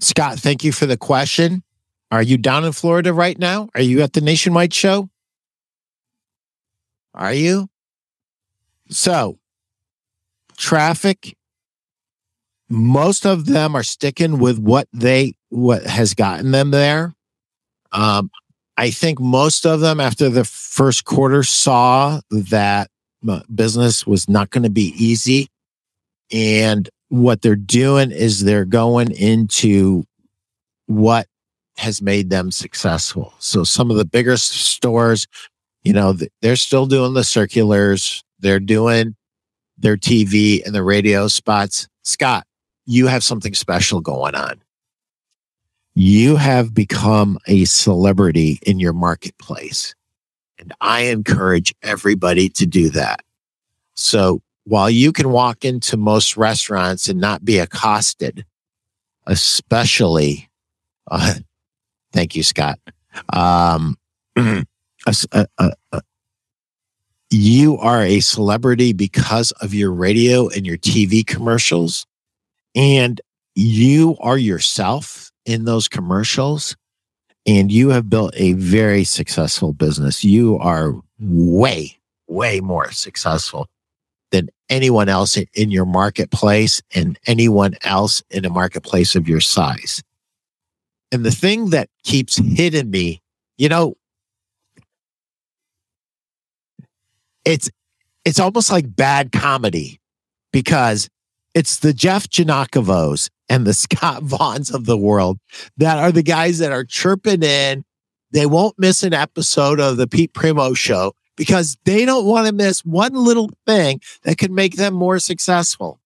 Scott, 0.01 0.39
thank 0.39 0.63
you 0.65 0.73
for 0.73 0.87
the 0.87 0.97
question. 0.97 1.63
Are 2.11 2.23
you 2.23 2.39
down 2.39 2.65
in 2.65 2.73
Florida 2.73 3.13
right 3.13 3.39
now? 3.39 3.69
Are 3.75 3.81
you 3.81 4.03
at 4.03 4.13
the 4.13 4.21
Nationwide 4.21 4.73
show? 4.73 5.09
Are 7.15 7.33
you? 7.33 7.69
So, 8.91 9.39
traffic, 10.57 11.37
most 12.69 13.27
of 13.27 13.47
them 13.47 13.75
are 13.75 13.83
sticking 13.83 14.39
with 14.39 14.59
what 14.59 14.87
they, 14.93 15.35
what 15.49 15.83
has 15.85 16.15
gotten 16.15 16.51
them 16.51 16.71
there. 16.71 17.15
Um, 17.93 18.31
I 18.77 18.91
think 18.91 19.19
most 19.19 19.65
of 19.65 19.81
them 19.81 20.01
after 20.01 20.29
the 20.29 20.45
first 20.45 21.05
quarter 21.05 21.43
saw 21.43 22.21
that 22.31 22.91
business 23.53 24.07
was 24.07 24.29
not 24.29 24.51
going 24.51 24.65
to 24.65 24.71
be 24.71 24.93
easy 24.97 25.49
and 26.31 26.89
what 27.09 27.43
they're 27.43 27.57
doing 27.57 28.11
is 28.11 28.45
they're 28.45 28.65
going 28.65 29.11
into 29.13 30.05
what 30.87 31.27
has 31.77 32.01
made 32.01 32.31
them 32.31 32.51
successful. 32.51 33.35
So 33.39 33.65
some 33.65 33.91
of 33.91 33.97
the 33.97 34.05
bigger 34.05 34.37
stores, 34.37 35.27
you 35.83 35.93
know, 35.93 36.17
they're 36.41 36.57
still 36.57 36.87
doing 36.87 37.15
the 37.15 37.25
circulars, 37.25 38.25
they're 38.39 38.61
doing 38.61 39.15
their 39.79 39.97
TV 39.97 40.65
and 40.65 40.75
the 40.75 40.83
radio 40.83 41.29
spots. 41.29 41.89
Scott, 42.03 42.47
you 42.87 43.07
have 43.09 43.23
something 43.23 43.55
special 43.55 44.01
going 44.01 44.35
on. 44.35 44.63
You 45.95 46.37
have 46.37 46.75
become 46.75 47.39
a 47.47 47.65
celebrity 47.65 48.59
in 48.63 48.81
your 48.81 48.93
marketplace. 48.93 49.95
And 50.59 50.73
I 50.81 51.03
encourage 51.03 51.75
everybody 51.83 52.49
to 52.51 52.67
do 52.67 52.91
that. 52.91 53.21
So 53.95 54.41
while 54.67 54.91
you 54.91 55.13
can 55.13 55.31
walk 55.31 55.65
into 55.65 55.97
most 55.97 56.37
restaurants 56.37 57.09
and 57.09 57.21
not 57.21 57.45
be 57.45 57.59
accosted, 57.59 58.45
especially, 59.27 60.51
uh, 61.09 61.35
thank 62.13 62.35
you, 62.35 62.43
Scott. 62.43 62.79
Um, 63.33 63.97
uh, 64.37 64.65
uh, 65.33 65.45
uh, 65.59 66.01
you 67.31 67.79
are 67.79 68.03
a 68.03 68.21
celebrity 68.21 68.93
because 68.93 69.53
of 69.53 69.73
your 69.73 69.93
radio 69.93 70.49
and 70.49 70.67
your 70.67 70.79
TV 70.79 71.25
commercials, 71.25 72.05
and 72.75 73.21
you 73.55 74.17
are 74.21 74.39
yourself 74.39 75.31
in 75.45 75.65
those 75.65 75.89
commercials. 75.89 76.77
And 77.49 77.71
you 77.71 77.91
have 77.91 78.11
built 78.11 78.35
a 78.35 78.55
very 78.55 79.05
successful 79.05 79.73
business. 79.73 80.25
You 80.25 80.59
are 80.59 80.95
way, 81.21 81.97
way 82.27 82.59
more 82.59 82.91
successful 82.91 83.69
than 84.31 84.49
anyone 84.69 85.09
else 85.09 85.37
in 85.37 85.71
your 85.71 85.85
marketplace 85.85 86.83
and 86.95 87.19
anyone 87.27 87.75
else 87.83 88.23
in 88.31 88.45
a 88.45 88.51
marketplace 88.51 89.15
of 89.15 89.29
your 89.29 89.41
size. 89.41 90.03
And 91.13 91.25
the 91.25 91.31
thing 91.31 91.71
that 91.71 91.89
keeps 92.03 92.37
hitting 92.37 92.91
me, 92.91 93.23
you 93.57 93.69
know, 93.69 93.95
it's 97.45 97.71
it's 98.25 98.41
almost 98.41 98.73
like 98.73 98.97
bad 98.97 99.31
comedy 99.31 100.01
because 100.53 101.09
it's 101.55 101.79
the 101.79 101.93
Jeff 101.93 102.29
Giagnocavos 102.29 103.31
and 103.49 103.65
the 103.67 103.75
Scott 103.75 104.25
Vaughns 104.25 104.75
of 104.75 104.85
the 104.85 104.99
world 104.99 105.39
that 105.77 105.99
are 105.99 106.13
the 106.13 106.25
guys 106.25 106.59
that 106.59 106.73
are 106.73 106.85
chirping 106.85 107.43
in. 107.43 107.85
They 108.33 108.47
won't 108.47 108.79
miss 108.79 109.05
an 109.05 109.15
episode 109.15 109.79
of 109.79 109.97
the 109.97 110.09
Pete 110.09 110.35
Primeau 110.35 110.75
show 110.75 111.13
because 111.37 111.77
they 111.85 112.05
don't 112.05 112.27
want 112.27 112.47
to 112.47 112.53
miss 112.53 112.85
one 112.85 113.15
little 113.15 113.51
thing 113.67 114.01
that 114.23 114.39
could 114.39 114.51
make 114.51 114.77
them 114.77 114.95
more 114.95 115.19
successful. 115.19 116.01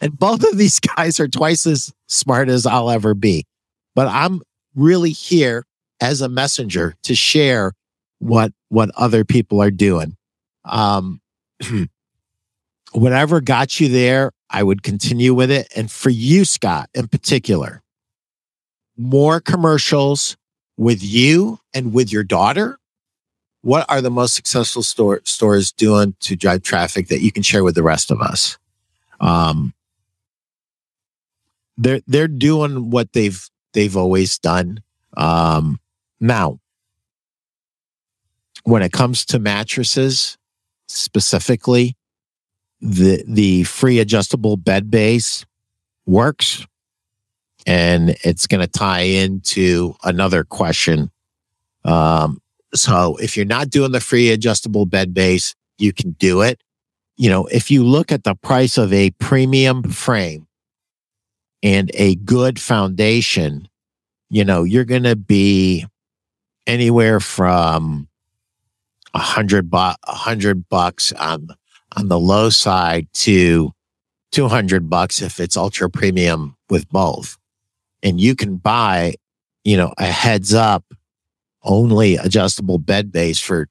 And 0.00 0.18
both 0.18 0.42
of 0.44 0.56
these 0.56 0.80
guys 0.96 1.20
are 1.20 1.28
twice 1.28 1.66
as 1.66 1.92
smart 2.06 2.48
as 2.48 2.66
I'll 2.66 2.90
ever 2.90 3.14
be. 3.14 3.46
But 3.94 4.08
I'm 4.08 4.40
really 4.74 5.10
here 5.10 5.66
as 6.00 6.20
a 6.20 6.28
messenger 6.28 6.94
to 7.02 7.14
share 7.14 7.72
what 8.18 8.52
what 8.68 8.90
other 8.96 9.24
people 9.24 9.60
are 9.60 9.70
doing. 9.70 10.16
Um, 10.64 11.20
whatever 12.92 13.40
got 13.40 13.80
you 13.80 13.88
there, 13.88 14.32
I 14.48 14.62
would 14.62 14.82
continue 14.82 15.34
with 15.34 15.50
it. 15.50 15.68
And 15.74 15.90
for 15.90 16.10
you, 16.10 16.44
Scott, 16.44 16.88
in 16.94 17.08
particular, 17.08 17.82
more 18.96 19.40
commercials 19.40 20.36
with 20.76 21.02
you 21.02 21.58
and 21.74 21.92
with 21.92 22.12
your 22.12 22.24
daughter 22.24 22.78
what 23.62 23.86
are 23.88 24.00
the 24.00 24.10
most 24.10 24.34
successful 24.34 24.82
store, 24.82 25.20
stores 25.24 25.72
doing 25.72 26.14
to 26.20 26.36
drive 26.36 26.62
traffic 26.62 27.08
that 27.08 27.20
you 27.20 27.30
can 27.30 27.42
share 27.42 27.64
with 27.64 27.74
the 27.74 27.82
rest 27.82 28.10
of 28.10 28.20
us? 28.20 28.58
Um, 29.20 29.74
they're 31.76 32.00
they're 32.06 32.28
doing 32.28 32.90
what 32.90 33.12
they've 33.12 33.48
they've 33.72 33.96
always 33.96 34.38
done. 34.38 34.82
Um, 35.16 35.78
now, 36.20 36.58
when 38.64 38.82
it 38.82 38.92
comes 38.92 39.24
to 39.26 39.38
mattresses 39.38 40.38
specifically, 40.88 41.96
the 42.80 43.24
the 43.26 43.64
free 43.64 43.98
adjustable 43.98 44.56
bed 44.56 44.90
base 44.90 45.44
works, 46.06 46.66
and 47.66 48.16
it's 48.24 48.46
going 48.46 48.60
to 48.60 48.66
tie 48.66 49.02
into 49.02 49.94
another 50.02 50.44
question 50.44 51.10
um, 51.84 52.40
so 52.74 53.16
if 53.16 53.36
you're 53.36 53.46
not 53.46 53.70
doing 53.70 53.92
the 53.92 54.00
free 54.00 54.30
adjustable 54.30 54.86
bed 54.86 55.12
base, 55.12 55.54
you 55.78 55.92
can 55.92 56.12
do 56.12 56.42
it. 56.42 56.62
You 57.16 57.28
know, 57.28 57.46
if 57.46 57.70
you 57.70 57.84
look 57.84 58.12
at 58.12 58.24
the 58.24 58.34
price 58.34 58.78
of 58.78 58.92
a 58.92 59.10
premium 59.12 59.82
frame 59.82 60.46
and 61.62 61.90
a 61.94 62.14
good 62.16 62.58
foundation, 62.58 63.68
you 64.30 64.44
know, 64.44 64.62
you're 64.62 64.84
going 64.84 65.02
to 65.02 65.16
be 65.16 65.86
anywhere 66.66 67.20
from 67.20 68.08
a 69.12 69.18
hundred 69.18 69.70
bu- 69.70 69.76
a 69.76 69.96
hundred 70.06 70.68
bucks 70.68 71.12
on, 71.12 71.48
on 71.96 72.08
the 72.08 72.18
low 72.18 72.48
side 72.48 73.08
to 73.12 73.72
200 74.32 74.88
bucks 74.88 75.20
if 75.20 75.40
it's 75.40 75.56
ultra 75.56 75.90
premium 75.90 76.56
with 76.68 76.88
both. 76.88 77.36
And 78.02 78.20
you 78.20 78.34
can 78.34 78.56
buy, 78.56 79.14
you 79.64 79.76
know, 79.76 79.92
a 79.98 80.06
heads 80.06 80.54
up 80.54 80.84
only 81.62 82.16
adjustable 82.16 82.78
bed 82.78 83.12
base 83.12 83.38
for 83.38 83.68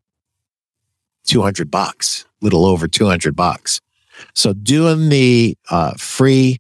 200 1.26 1.70
bucks, 1.70 2.26
little 2.42 2.66
over 2.66 2.88
200 2.88 3.36
bucks. 3.36 3.82
So 4.34 4.54
doing 4.54 5.10
the 5.10 5.58
uh, 5.70 5.94
free 5.98 6.60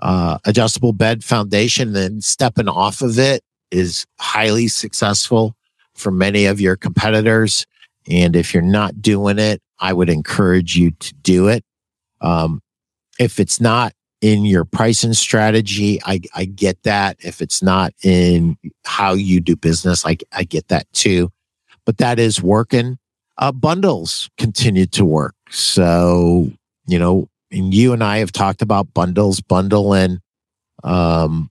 uh, 0.00 0.38
adjustable 0.44 0.92
bed 0.92 1.24
foundation 1.24 1.94
and 1.96 2.22
stepping 2.24 2.68
off 2.68 3.02
of 3.02 3.18
it 3.18 3.42
is 3.70 4.06
highly 4.18 4.68
successful 4.68 5.54
for 5.94 6.10
many 6.10 6.46
of 6.46 6.60
your 6.60 6.76
competitors. 6.76 7.66
And 8.08 8.34
if 8.34 8.54
you're 8.54 8.62
not 8.62 9.02
doing 9.02 9.38
it, 9.38 9.60
I 9.78 9.92
would 9.92 10.10
encourage 10.10 10.76
you 10.76 10.92
to 10.92 11.14
do 11.14 11.48
it. 11.48 11.64
Um, 12.20 12.60
if 13.18 13.38
it's 13.38 13.60
not 13.60 13.92
in 14.20 14.44
your 14.44 14.64
pricing 14.64 15.14
strategy, 15.14 16.00
I, 16.04 16.20
I 16.34 16.44
get 16.44 16.82
that. 16.82 17.16
If 17.20 17.40
it's 17.40 17.62
not 17.62 17.94
in 18.02 18.58
how 18.84 19.14
you 19.14 19.40
do 19.40 19.56
business, 19.56 20.04
I, 20.04 20.18
I 20.32 20.44
get 20.44 20.68
that 20.68 20.92
too. 20.92 21.32
But 21.86 21.98
that 21.98 22.18
is 22.18 22.42
working. 22.42 22.98
Uh, 23.38 23.52
bundles 23.52 24.28
continue 24.36 24.86
to 24.86 25.04
work. 25.04 25.34
So, 25.48 26.50
you 26.86 26.98
know, 26.98 27.28
and 27.50 27.72
you 27.72 27.92
and 27.92 28.04
I 28.04 28.18
have 28.18 28.32
talked 28.32 28.62
about 28.62 28.92
bundles, 28.92 29.40
bundle 29.40 29.94
and 29.94 30.20
um, 30.84 31.50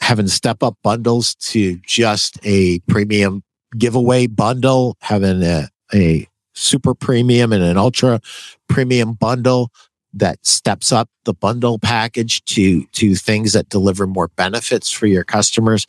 having 0.00 0.28
step 0.28 0.62
up 0.62 0.76
bundles 0.82 1.34
to 1.36 1.76
just 1.86 2.38
a 2.44 2.80
premium 2.80 3.42
giveaway 3.76 4.26
bundle, 4.26 4.96
having 5.00 5.42
a, 5.42 5.68
a 5.94 6.26
super 6.54 6.94
premium 6.94 7.52
and 7.52 7.62
an 7.62 7.76
ultra 7.76 8.20
premium 8.68 9.12
bundle 9.12 9.70
that 10.14 10.44
steps 10.46 10.90
up 10.90 11.08
the 11.24 11.34
bundle 11.34 11.78
package 11.78 12.44
to 12.44 12.84
to 12.86 13.14
things 13.14 13.52
that 13.52 13.68
deliver 13.68 14.06
more 14.06 14.28
benefits 14.28 14.90
for 14.90 15.06
your 15.06 15.24
customers 15.24 15.86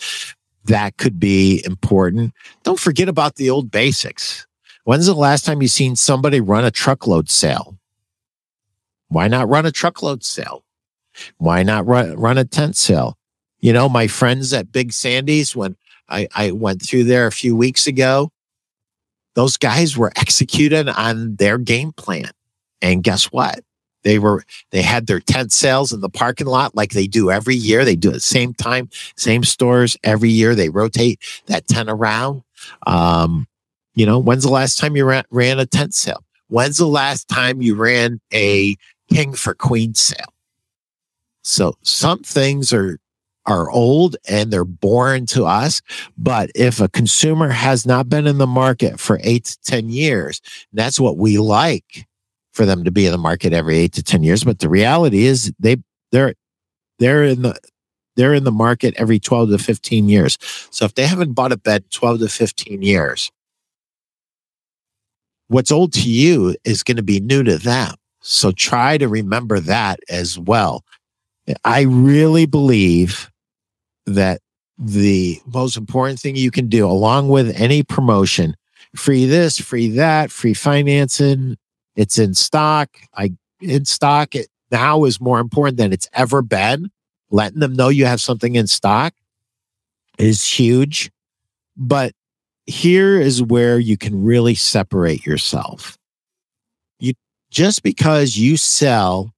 that 0.65 0.97
could 0.97 1.19
be 1.19 1.63
important. 1.65 2.33
Don't 2.63 2.79
forget 2.79 3.09
about 3.09 3.35
the 3.35 3.49
old 3.49 3.71
basics. 3.71 4.45
When's 4.83 5.05
the 5.05 5.15
last 5.15 5.45
time 5.45 5.61
you've 5.61 5.71
seen 5.71 5.95
somebody 5.95 6.41
run 6.41 6.65
a 6.65 6.71
truckload 6.71 7.29
sale? 7.29 7.77
Why 9.07 9.27
not 9.27 9.49
run 9.49 9.65
a 9.65 9.71
truckload 9.71 10.23
sale? 10.23 10.63
Why 11.37 11.63
not 11.63 11.87
run, 11.87 12.15
run 12.17 12.37
a 12.37 12.45
tent 12.45 12.77
sale? 12.77 13.17
You 13.59 13.73
know 13.73 13.89
my 13.89 14.07
friends 14.07 14.53
at 14.53 14.71
big 14.71 14.93
sandy's 14.93 15.55
when 15.55 15.75
I, 16.07 16.27
I 16.35 16.51
went 16.51 16.81
through 16.81 17.05
there 17.05 17.27
a 17.27 17.31
few 17.31 17.55
weeks 17.55 17.87
ago 17.87 18.31
those 19.35 19.57
guys 19.57 19.95
were 19.97 20.11
executing 20.15 20.89
on 20.89 21.35
their 21.35 21.57
game 21.57 21.93
plan. 21.93 22.31
And 22.81 23.03
guess 23.03 23.25
what 23.25 23.61
they 24.03 24.19
were 24.19 24.43
they 24.71 24.81
had 24.81 25.07
their 25.07 25.19
tent 25.19 25.51
sales 25.51 25.91
in 25.91 26.01
the 26.01 26.09
parking 26.09 26.47
lot 26.47 26.75
like 26.75 26.91
they 26.91 27.07
do 27.07 27.31
every 27.31 27.55
year. 27.55 27.83
They 27.83 27.95
do 27.95 28.11
it 28.11 28.21
same 28.21 28.53
time, 28.53 28.89
same 29.15 29.43
stores 29.43 29.97
every 30.03 30.29
year. 30.29 30.55
They 30.55 30.69
rotate 30.69 31.19
that 31.47 31.67
tent 31.67 31.89
around. 31.89 32.43
Um, 32.87 33.47
you 33.95 34.05
know, 34.05 34.19
when's 34.19 34.43
the 34.43 34.51
last 34.51 34.77
time 34.77 34.95
you 34.95 35.05
ran, 35.05 35.23
ran 35.29 35.59
a 35.59 35.65
tent 35.65 35.93
sale? 35.93 36.23
When's 36.47 36.77
the 36.77 36.87
last 36.87 37.27
time 37.27 37.61
you 37.61 37.75
ran 37.75 38.21
a 38.33 38.75
king 39.11 39.33
for 39.33 39.53
queen 39.53 39.93
sale? 39.93 40.33
So 41.41 41.75
some 41.83 42.19
things 42.23 42.73
are 42.73 42.99
are 43.45 43.71
old 43.71 44.15
and 44.27 44.51
they're 44.51 44.63
boring 44.63 45.25
to 45.25 45.45
us. 45.45 45.81
But 46.17 46.51
if 46.53 46.79
a 46.79 46.87
consumer 46.87 47.49
has 47.49 47.85
not 47.85 48.07
been 48.07 48.27
in 48.27 48.37
the 48.37 48.45
market 48.45 48.99
for 48.99 49.19
eight 49.23 49.45
to 49.45 49.61
10 49.63 49.89
years, 49.89 50.39
that's 50.71 50.99
what 50.99 51.17
we 51.17 51.39
like 51.39 52.07
for 52.53 52.65
them 52.65 52.83
to 52.83 52.91
be 52.91 53.05
in 53.05 53.11
the 53.11 53.17
market 53.17 53.53
every 53.53 53.77
eight 53.77 53.93
to 53.93 54.03
10 54.03 54.23
years. 54.23 54.43
But 54.43 54.59
the 54.59 54.69
reality 54.69 55.25
is 55.25 55.53
they, 55.59 55.77
they're, 56.11 56.33
they're 56.97 57.23
in 57.23 57.41
the, 57.43 57.59
they're 58.15 58.33
in 58.33 58.43
the 58.43 58.51
market 58.51 58.93
every 58.97 59.19
12 59.19 59.49
to 59.51 59.57
15 59.57 60.09
years. 60.09 60.37
So 60.71 60.85
if 60.85 60.95
they 60.95 61.07
haven't 61.07 61.33
bought 61.33 61.51
a 61.51 61.57
bed 61.57 61.89
12 61.91 62.19
to 62.19 62.27
15 62.27 62.81
years, 62.81 63.31
what's 65.47 65.71
old 65.71 65.93
to 65.93 66.09
you 66.09 66.55
is 66.63 66.83
going 66.83 66.97
to 66.97 67.03
be 67.03 67.19
new 67.19 67.43
to 67.43 67.57
them. 67.57 67.93
So 68.21 68.51
try 68.51 68.97
to 68.97 69.07
remember 69.07 69.59
that 69.61 69.99
as 70.09 70.37
well. 70.37 70.83
I 71.63 71.81
really 71.81 72.45
believe 72.45 73.31
that 74.05 74.41
the 74.77 75.39
most 75.45 75.77
important 75.77 76.19
thing 76.19 76.35
you 76.35 76.51
can 76.51 76.67
do, 76.67 76.85
along 76.85 77.29
with 77.29 77.59
any 77.59 77.83
promotion, 77.83 78.55
free 78.95 79.25
this, 79.25 79.59
free 79.59 79.89
that, 79.89 80.31
free 80.31 80.53
financing, 80.53 81.57
it's 81.99 82.17
in 82.17 82.33
stock. 82.33 82.97
I 83.13 83.33
in 83.59 83.83
stock. 83.83 84.33
It 84.33 84.47
now 84.71 85.03
is 85.03 85.19
more 85.19 85.41
important 85.41 85.75
than 85.77 85.91
it's 85.91 86.07
ever 86.13 86.41
been. 86.41 86.89
Letting 87.29 87.59
them 87.59 87.73
know 87.73 87.89
you 87.89 88.05
have 88.05 88.21
something 88.21 88.55
in 88.55 88.67
stock 88.67 89.13
is 90.17 90.45
huge. 90.45 91.11
But 91.75 92.13
here 92.65 93.19
is 93.19 93.43
where 93.43 93.79
you 93.79 93.97
can 93.97 94.23
really 94.23 94.55
separate 94.55 95.25
yourself. 95.25 95.97
You 96.99 97.15
just 97.51 97.83
because 97.83 98.37
you 98.37 98.55
sell 98.55 99.33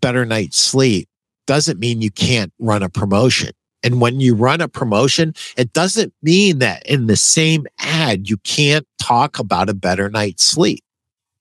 better 0.00 0.24
night's 0.24 0.56
sleep 0.56 1.08
doesn't 1.48 1.80
mean 1.80 2.00
you 2.00 2.12
can't 2.12 2.52
run 2.60 2.84
a 2.84 2.88
promotion. 2.88 3.50
And 3.82 4.00
when 4.00 4.20
you 4.20 4.34
run 4.34 4.60
a 4.60 4.68
promotion, 4.68 5.34
it 5.56 5.72
doesn't 5.72 6.12
mean 6.22 6.58
that 6.58 6.84
in 6.86 7.06
the 7.06 7.16
same 7.16 7.66
ad, 7.78 8.28
you 8.28 8.36
can't 8.38 8.86
talk 9.00 9.38
about 9.38 9.68
a 9.68 9.74
better 9.74 10.10
night's 10.10 10.44
sleep. 10.44 10.82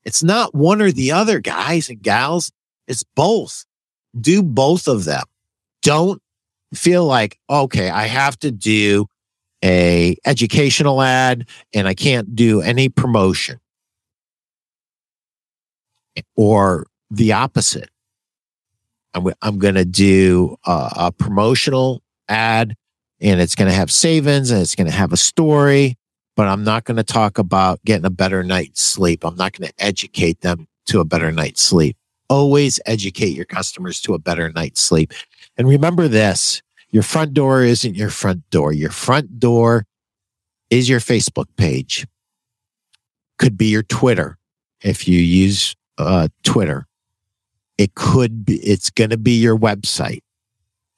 It's 0.04 0.24
not 0.24 0.56
one 0.56 0.82
or 0.82 0.92
the 0.92 1.12
other, 1.12 1.40
guys 1.40 1.90
and 1.90 2.02
gals. 2.02 2.52
It's 2.88 3.04
both. 3.16 3.66
Do 4.20 4.42
both 4.44 4.88
of 4.88 5.04
them. 5.04 5.24
Don't 5.82 6.22
feel 6.74 7.06
like, 7.06 7.38
okay, 7.50 7.90
I 7.90 8.08
have 8.08 8.38
to 8.40 8.52
do 8.52 9.08
a 9.64 10.16
educational 10.26 11.02
ad 11.02 11.48
and 11.74 11.88
I 11.88 11.94
can't 11.94 12.36
do 12.36 12.62
any 12.62 12.90
promotion 12.90 13.60
or 16.36 16.86
the 17.10 17.34
opposite. 17.34 17.90
I'm, 19.42 19.58
going 19.58 19.76
to 19.76 19.86
do 19.86 20.58
a, 20.66 20.92
a 20.96 21.12
promotional 21.12 22.04
ad 22.30 22.76
and 23.20 23.42
it's 23.42 23.56
going 23.56 23.70
to 23.70 23.76
have 23.76 23.92
savings 23.92 24.52
and 24.52 24.62
it's 24.62 24.76
going 24.76 24.88
to 24.88 24.94
have 24.94 25.12
a 25.12 25.18
story, 25.18 25.98
but 26.36 26.48
I'm 26.48 26.64
not 26.64 26.84
going 26.84 26.98
to 26.98 27.04
talk 27.04 27.38
about 27.38 27.84
getting 27.86 28.06
a 28.06 28.12
better 28.12 28.44
night's 28.44 28.82
sleep. 28.82 29.24
I'm 29.24 29.36
not 29.36 29.54
going 29.54 29.70
to 29.70 29.84
educate 29.84 30.42
them 30.42 30.68
to 30.88 31.00
a 31.00 31.06
better 31.06 31.32
night's 31.32 31.62
sleep. 31.62 31.98
Always 32.30 32.80
educate 32.86 33.36
your 33.36 33.46
customers 33.46 34.02
to 34.02 34.14
a 34.14 34.20
better 34.20 34.52
night's 34.52 34.82
sleep. 34.82 35.14
And 35.58 35.68
remember 35.68 36.08
this 36.08 36.62
your 36.90 37.04
front 37.04 37.34
door 37.34 37.64
isn't 37.64 37.96
your 37.96 38.10
front 38.10 38.50
door. 38.50 38.72
Your 38.72 38.92
front 38.92 39.40
door 39.40 39.86
is 40.70 40.88
your 40.88 41.00
Facebook 41.00 41.48
page, 41.58 42.06
could 43.38 43.58
be 43.58 43.68
your 43.68 43.84
Twitter 43.84 44.38
if 44.82 45.08
you 45.08 45.20
use 45.20 45.76
uh, 45.98 46.28
Twitter. 46.44 46.88
It 47.78 47.96
could 47.96 48.46
be, 48.46 48.58
it's 48.58 48.90
going 48.90 49.12
to 49.12 49.18
be 49.18 49.34
your 49.34 49.58
website 49.58 50.22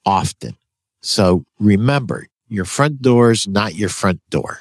often. 0.06 0.56
So 1.00 1.44
remember, 1.58 2.26
your 2.48 2.64
front 2.64 3.00
door 3.00 3.30
is 3.30 3.46
not 3.48 3.74
your 3.74 3.88
front 3.88 4.20
door. 4.30 4.60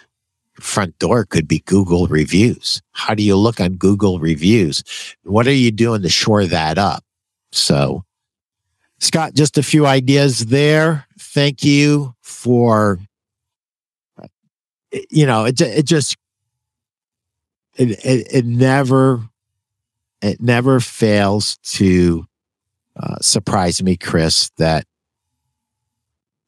Your 0.57 0.63
front 0.63 0.97
door 0.99 1.25
could 1.25 1.47
be 1.47 1.59
Google 1.59 2.07
reviews. 2.07 2.81
How 2.91 3.13
do 3.13 3.23
you 3.23 3.35
look 3.35 3.59
on 3.59 3.75
Google 3.75 4.19
reviews? 4.19 4.83
What 5.23 5.47
are 5.47 5.53
you 5.53 5.71
doing 5.71 6.01
to 6.03 6.09
shore 6.09 6.45
that 6.45 6.77
up? 6.77 7.03
So, 7.51 8.03
Scott, 8.99 9.33
just 9.33 9.57
a 9.57 9.63
few 9.63 9.85
ideas 9.85 10.45
there. 10.47 11.05
Thank 11.17 11.63
you 11.63 12.15
for, 12.21 12.99
you 15.09 15.25
know, 15.25 15.45
it, 15.45 15.59
it 15.61 15.85
just, 15.85 16.15
it, 17.75 17.91
it, 18.05 18.27
it 18.31 18.45
never, 18.45 19.21
it 20.21 20.41
never 20.41 20.79
fails 20.79 21.57
to 21.63 22.25
uh, 22.95 23.15
surprise 23.21 23.81
me, 23.81 23.95
Chris, 23.95 24.51
that 24.57 24.85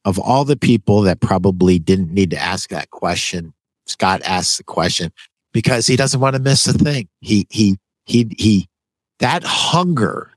of 0.04 0.18
all 0.18 0.44
the 0.44 0.56
people 0.56 1.02
that 1.02 1.20
probably 1.20 1.78
didn't 1.78 2.12
need 2.12 2.30
to 2.30 2.38
ask 2.38 2.70
that 2.70 2.90
question, 2.90 3.54
Scott 3.86 4.22
asks 4.24 4.58
the 4.58 4.64
question 4.64 5.12
because 5.52 5.86
he 5.86 5.96
doesn't 5.96 6.20
want 6.20 6.34
to 6.34 6.42
miss 6.42 6.66
a 6.66 6.72
thing. 6.72 7.08
He, 7.20 7.46
he, 7.50 7.78
he, 8.04 8.28
he, 8.36 8.68
that 9.18 9.44
hunger 9.44 10.32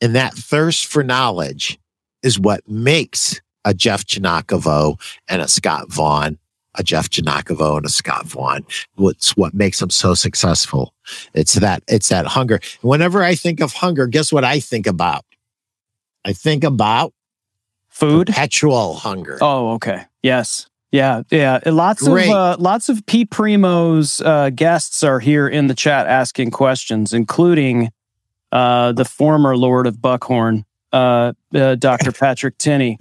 and 0.00 0.14
that 0.14 0.34
thirst 0.34 0.86
for 0.86 1.02
knowledge 1.02 1.78
is 2.22 2.38
what 2.38 2.66
makes 2.68 3.40
a 3.64 3.74
Jeff 3.74 4.04
Giagnocavo 4.06 4.98
and 5.28 5.42
a 5.42 5.48
Scott 5.48 5.90
Vaughn, 5.92 6.38
a 6.76 6.82
Jeff 6.82 7.10
Giagnocavo 7.10 7.78
and 7.78 7.86
a 7.86 7.90
Scott 7.90 8.26
Vaughn. 8.26 8.64
What's 8.94 9.36
what 9.36 9.54
makes 9.54 9.80
them 9.80 9.90
so 9.90 10.14
successful? 10.14 10.94
It's 11.34 11.54
that, 11.54 11.82
it's 11.88 12.08
that 12.08 12.26
hunger. 12.26 12.60
Whenever 12.80 13.22
I 13.22 13.34
think 13.34 13.60
of 13.60 13.72
hunger, 13.72 14.06
guess 14.06 14.32
what 14.32 14.44
I 14.44 14.60
think 14.60 14.86
about? 14.86 15.24
I 16.24 16.32
think 16.32 16.64
about 16.64 17.12
food? 17.96 18.26
Perpetual 18.28 18.94
hunger. 18.94 19.38
Oh 19.40 19.72
okay. 19.72 20.04
Yes. 20.22 20.68
Yeah 20.92 21.22
yeah. 21.30 21.60
Lots 21.64 22.06
Great. 22.06 22.28
of 22.28 22.34
uh, 22.34 22.56
lots 22.58 22.88
of 22.88 23.04
p 23.06 23.24
Primeau's 23.24 24.20
uh, 24.20 24.50
guests 24.50 25.02
are 25.02 25.18
here 25.18 25.48
in 25.48 25.66
the 25.66 25.74
chat 25.74 26.06
asking 26.06 26.50
questions 26.50 27.12
including 27.12 27.90
uh, 28.52 28.92
the 28.92 29.04
former 29.04 29.56
lord 29.56 29.86
of 29.86 30.00
buckhorn 30.00 30.64
uh, 30.92 31.32
uh, 31.54 31.74
dr 31.74 32.12
patrick 32.20 32.58
tinney. 32.58 32.98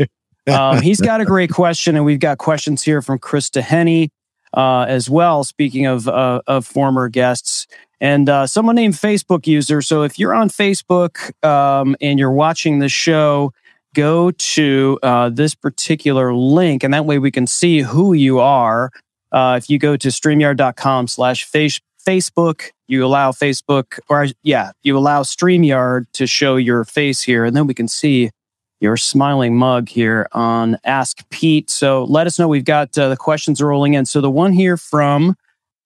Um, 0.47 0.81
he's 0.81 1.01
got 1.01 1.21
a 1.21 1.25
great 1.25 1.51
question 1.51 1.95
and 1.95 2.05
we've 2.05 2.19
got 2.19 2.38
questions 2.38 2.81
here 2.84 3.01
from 3.01 3.19
krista 3.19 3.62
henney 3.62 4.12
uh, 4.53 4.86
as 4.88 5.10
well 5.10 5.43
speaking 5.43 5.86
of 5.86 6.08
of 6.08 6.65
former 6.65 7.10
guests. 7.10 7.67
And 8.01 8.29
someone 8.49 8.75
named 8.75 8.93
facebook 8.93 9.47
user 9.47 9.81
so 9.81 10.03
if 10.03 10.19
you're 10.19 10.34
on 10.34 10.49
facebook 10.49 11.31
um, 11.43 11.95
and 11.99 12.19
you're 12.19 12.31
watching 12.31 12.79
the 12.79 12.89
show 12.89 13.51
go 13.95 14.29
to 14.31 14.99
uh, 15.01 15.29
this 15.29 15.55
particular 15.55 16.34
link, 16.34 16.84
and 16.84 16.93
that 16.93 17.05
way 17.05 17.17
we 17.17 17.31
can 17.31 17.47
see 17.47 17.79
who 17.79 18.13
you 18.13 18.39
are. 18.39 18.91
Uh, 19.31 19.55
if 19.58 19.69
you 19.69 19.79
go 19.79 19.97
to 19.97 20.10
streamyard.com 20.10 21.08
slash 21.08 21.49
Facebook, 21.49 22.69
you 22.88 23.03
allow 23.03 23.31
Facebook, 23.31 23.99
or 24.10 24.27
yeah, 24.43 24.71
you 24.84 24.95
allow 24.97 25.23
StreamYard 25.23 26.05
to 26.13 26.27
show 26.27 26.58
your 26.58 26.84
face 26.84 27.21
here, 27.21 27.45
and 27.45 27.55
then 27.55 27.65
we 27.65 27.73
can 27.73 27.88
see 27.88 28.29
your 28.79 28.97
smiling 28.97 29.55
mug 29.55 29.89
here 29.89 30.27
on 30.34 30.77
Ask 30.84 31.27
Pete. 31.29 31.69
So 31.69 32.03
let 32.03 32.27
us 32.27 32.38
know. 32.38 32.47
We've 32.47 32.65
got 32.65 32.95
uh, 32.97 33.10
the 33.10 33.17
questions 33.17 33.62
rolling 33.62 33.95
in. 33.95 34.05
So 34.05 34.21
the 34.21 34.29
one 34.29 34.53
here 34.53 34.77
from 34.77 35.36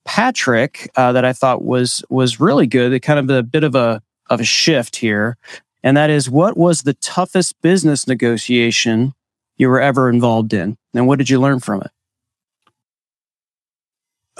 Patrick 0.05 0.89
uh, 0.95 1.11
that 1.13 1.23
I 1.23 1.33
thought 1.33 1.63
was 1.63 2.03
was 2.09 2.39
really 2.39 2.67
good. 2.67 2.91
It 2.91 3.01
kind 3.01 3.19
of 3.19 3.29
a 3.29 3.43
bit 3.43 3.63
of 3.63 3.75
a 3.75 4.01
of 4.29 4.39
a 4.39 4.43
shift 4.43 4.95
here, 4.95 5.37
and 5.83 5.95
that 5.97 6.09
is, 6.09 6.29
what 6.29 6.57
was 6.57 6.83
the 6.83 6.93
toughest 6.95 7.61
business 7.61 8.07
negotiation 8.07 9.13
you 9.57 9.69
were 9.69 9.81
ever 9.81 10.09
involved 10.09 10.53
in, 10.53 10.77
and 10.93 11.07
what 11.07 11.17
did 11.17 11.29
you 11.29 11.39
learn 11.39 11.59
from 11.59 11.81
it? 11.81 11.91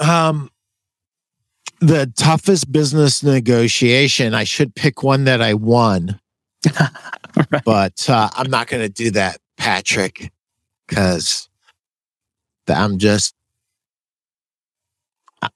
Um, 0.04 0.50
the 1.80 2.12
toughest 2.16 2.70
business 2.72 3.22
negotiation. 3.22 4.34
I 4.34 4.44
should 4.44 4.74
pick 4.74 5.02
one 5.02 5.24
that 5.24 5.42
I 5.42 5.54
won, 5.54 6.20
right. 6.76 7.64
but 7.64 8.08
uh, 8.08 8.30
I'm 8.34 8.50
not 8.50 8.66
going 8.68 8.82
to 8.82 8.88
do 8.88 9.10
that, 9.12 9.38
Patrick, 9.56 10.30
because 10.86 11.48
I'm 12.68 12.98
just 12.98 13.34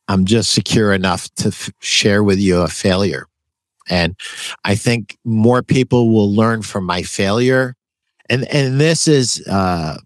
I'm 0.08 0.24
just 0.24 0.52
secure 0.52 0.92
enough 0.92 1.32
to 1.36 1.48
f- 1.48 1.70
share 1.80 2.22
with 2.22 2.38
you 2.38 2.60
a 2.60 2.68
failure. 2.68 3.26
And 3.88 4.16
I 4.64 4.74
think 4.74 5.18
more 5.24 5.62
people 5.62 6.10
will 6.10 6.32
learn 6.34 6.62
from 6.62 6.84
my 6.84 7.02
failure. 7.02 7.74
And, 8.30 8.46
and 8.48 8.80
this 8.80 9.06
is, 9.06 9.46
uh, 9.46 9.98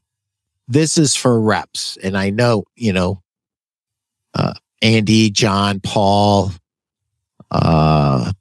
this 0.66 0.98
is 0.98 1.14
for 1.14 1.40
reps. 1.40 1.96
And 2.02 2.16
I 2.16 2.30
know, 2.30 2.64
you 2.74 2.92
know, 2.92 3.22
uh, 4.34 4.54
Andy, 4.82 5.30
John, 5.30 5.80
Paul, 5.80 6.52
uh, 7.50 8.32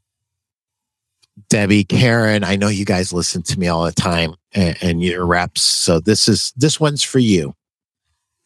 Debbie, 1.49 1.85
Karen, 1.85 2.43
I 2.43 2.55
know 2.57 2.67
you 2.67 2.83
guys 2.83 3.13
listen 3.13 3.41
to 3.43 3.59
me 3.59 3.67
all 3.67 3.85
the 3.85 3.91
time 3.91 4.33
and, 4.53 4.77
and 4.81 5.03
your 5.03 5.25
reps. 5.25 5.61
So 5.61 5.99
this 5.99 6.27
is, 6.27 6.51
this 6.57 6.79
one's 6.79 7.03
for 7.03 7.19
you. 7.19 7.53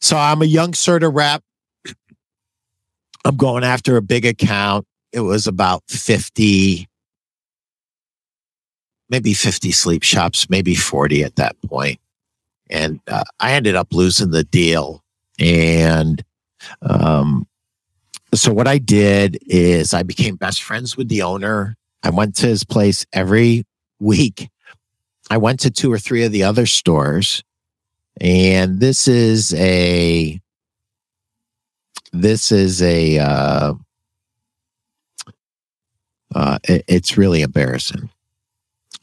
So 0.00 0.16
I'm 0.16 0.42
a 0.42 0.46
young 0.46 0.74
sort 0.74 1.02
of 1.02 1.14
rep. 1.14 1.42
I'm 3.24 3.36
going 3.36 3.64
after 3.64 3.96
a 3.96 4.02
big 4.02 4.24
account. 4.24 4.86
It 5.12 5.20
was 5.20 5.46
about 5.46 5.82
50, 5.88 6.88
maybe 9.08 9.34
50 9.34 9.72
sleep 9.72 10.02
shops, 10.02 10.48
maybe 10.48 10.74
40 10.74 11.24
at 11.24 11.36
that 11.36 11.60
point. 11.62 12.00
And 12.70 13.00
uh, 13.06 13.24
I 13.38 13.52
ended 13.52 13.76
up 13.76 13.92
losing 13.92 14.30
the 14.30 14.44
deal. 14.44 15.02
And 15.38 16.24
um, 16.80 17.46
so 18.34 18.52
what 18.52 18.66
I 18.66 18.78
did 18.78 19.38
is 19.42 19.92
I 19.92 20.02
became 20.02 20.36
best 20.36 20.62
friends 20.62 20.96
with 20.96 21.08
the 21.08 21.22
owner. 21.22 21.76
I 22.02 22.10
went 22.10 22.34
to 22.36 22.46
his 22.46 22.64
place 22.64 23.04
every 23.12 23.64
week. 24.00 24.48
I 25.30 25.36
went 25.36 25.60
to 25.60 25.70
two 25.70 25.92
or 25.92 25.98
three 25.98 26.24
of 26.24 26.32
the 26.32 26.44
other 26.44 26.66
stores. 26.66 27.44
And 28.20 28.80
this 28.80 29.08
is 29.08 29.54
a 29.54 30.40
this 32.12 32.52
is 32.52 32.82
a 32.82 33.18
uh, 33.18 33.74
uh, 36.34 36.58
it, 36.64 36.84
it's 36.88 37.16
really 37.16 37.42
embarrassing. 37.42 38.10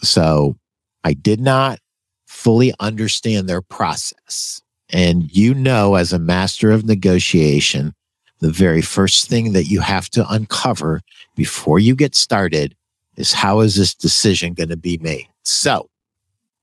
So 0.01 0.55
I 1.03 1.13
did 1.13 1.39
not 1.39 1.79
fully 2.27 2.73
understand 2.79 3.47
their 3.47 3.61
process. 3.61 4.61
And 4.89 5.35
you 5.35 5.53
know, 5.53 5.95
as 5.95 6.13
a 6.13 6.19
master 6.19 6.71
of 6.71 6.85
negotiation, 6.85 7.93
the 8.39 8.49
very 8.49 8.81
first 8.81 9.27
thing 9.27 9.53
that 9.53 9.65
you 9.65 9.81
have 9.81 10.09
to 10.11 10.27
uncover 10.29 11.01
before 11.35 11.79
you 11.79 11.95
get 11.95 12.15
started 12.15 12.75
is 13.17 13.33
how 13.33 13.59
is 13.59 13.75
this 13.75 13.93
decision 13.93 14.53
going 14.53 14.69
to 14.69 14.77
be 14.77 14.97
made? 14.97 15.27
So, 15.43 15.89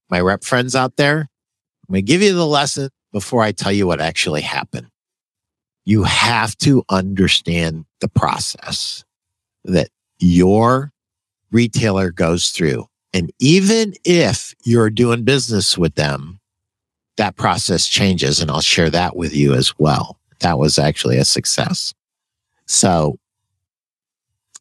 my 0.08 0.20
rep 0.20 0.42
friends 0.42 0.74
out 0.74 0.96
there, 0.96 1.18
I'm 1.18 1.92
going 1.92 2.04
to 2.06 2.12
give 2.12 2.22
you 2.22 2.32
the 2.34 2.46
lesson 2.46 2.88
before 3.12 3.42
I 3.42 3.52
tell 3.52 3.72
you 3.72 3.86
what 3.86 4.00
actually 4.00 4.42
happened 4.42 4.88
you 5.86 6.02
have 6.02 6.58
to 6.58 6.84
understand 6.90 7.86
the 8.00 8.08
process 8.08 9.04
that 9.64 9.88
your 10.18 10.92
retailer 11.50 12.10
goes 12.10 12.50
through. 12.50 12.86
And 13.12 13.32
even 13.38 13.94
if 14.04 14.54
you're 14.64 14.90
doing 14.90 15.24
business 15.24 15.78
with 15.78 15.94
them, 15.94 16.40
that 17.16 17.36
process 17.36 17.86
changes. 17.86 18.40
And 18.40 18.50
I'll 18.50 18.60
share 18.60 18.90
that 18.90 19.16
with 19.16 19.34
you 19.34 19.54
as 19.54 19.78
well. 19.78 20.18
That 20.40 20.58
was 20.58 20.78
actually 20.78 21.16
a 21.16 21.24
success. 21.24 21.94
So 22.66 23.18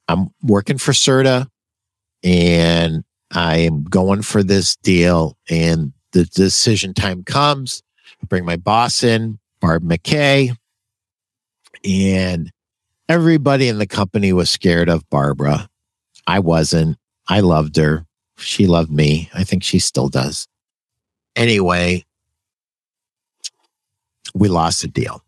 I'm 0.07 0.29
working 0.43 0.77
for 0.77 0.93
Serta 0.93 1.47
and 2.23 3.03
I 3.31 3.57
am 3.57 3.83
going 3.83 4.21
for 4.21 4.41
this 4.43 4.77
deal. 4.77 5.37
And 5.49 5.91
the 6.13 6.25
decision 6.25 6.93
time 6.93 7.23
comes. 7.23 7.83
I 8.23 8.25
bring 8.27 8.45
my 8.45 8.55
boss 8.55 9.03
in, 9.03 9.39
Barb 9.59 9.83
McKay 9.83 10.55
and 11.83 12.51
everybody 13.09 13.67
in 13.67 13.77
the 13.77 13.87
company 13.87 14.33
was 14.33 14.49
scared 14.49 14.89
of 14.89 15.09
Barbara. 15.09 15.69
I 16.27 16.39
wasn't. 16.39 16.97
I 17.27 17.39
loved 17.39 17.75
her. 17.77 18.05
She 18.37 18.67
loved 18.67 18.91
me. 18.91 19.29
I 19.33 19.43
think 19.43 19.63
she 19.63 19.79
still 19.79 20.09
does. 20.09 20.47
Anyway, 21.35 22.05
we 24.33 24.47
lost 24.47 24.81
the 24.81 24.87
deal. 24.87 25.23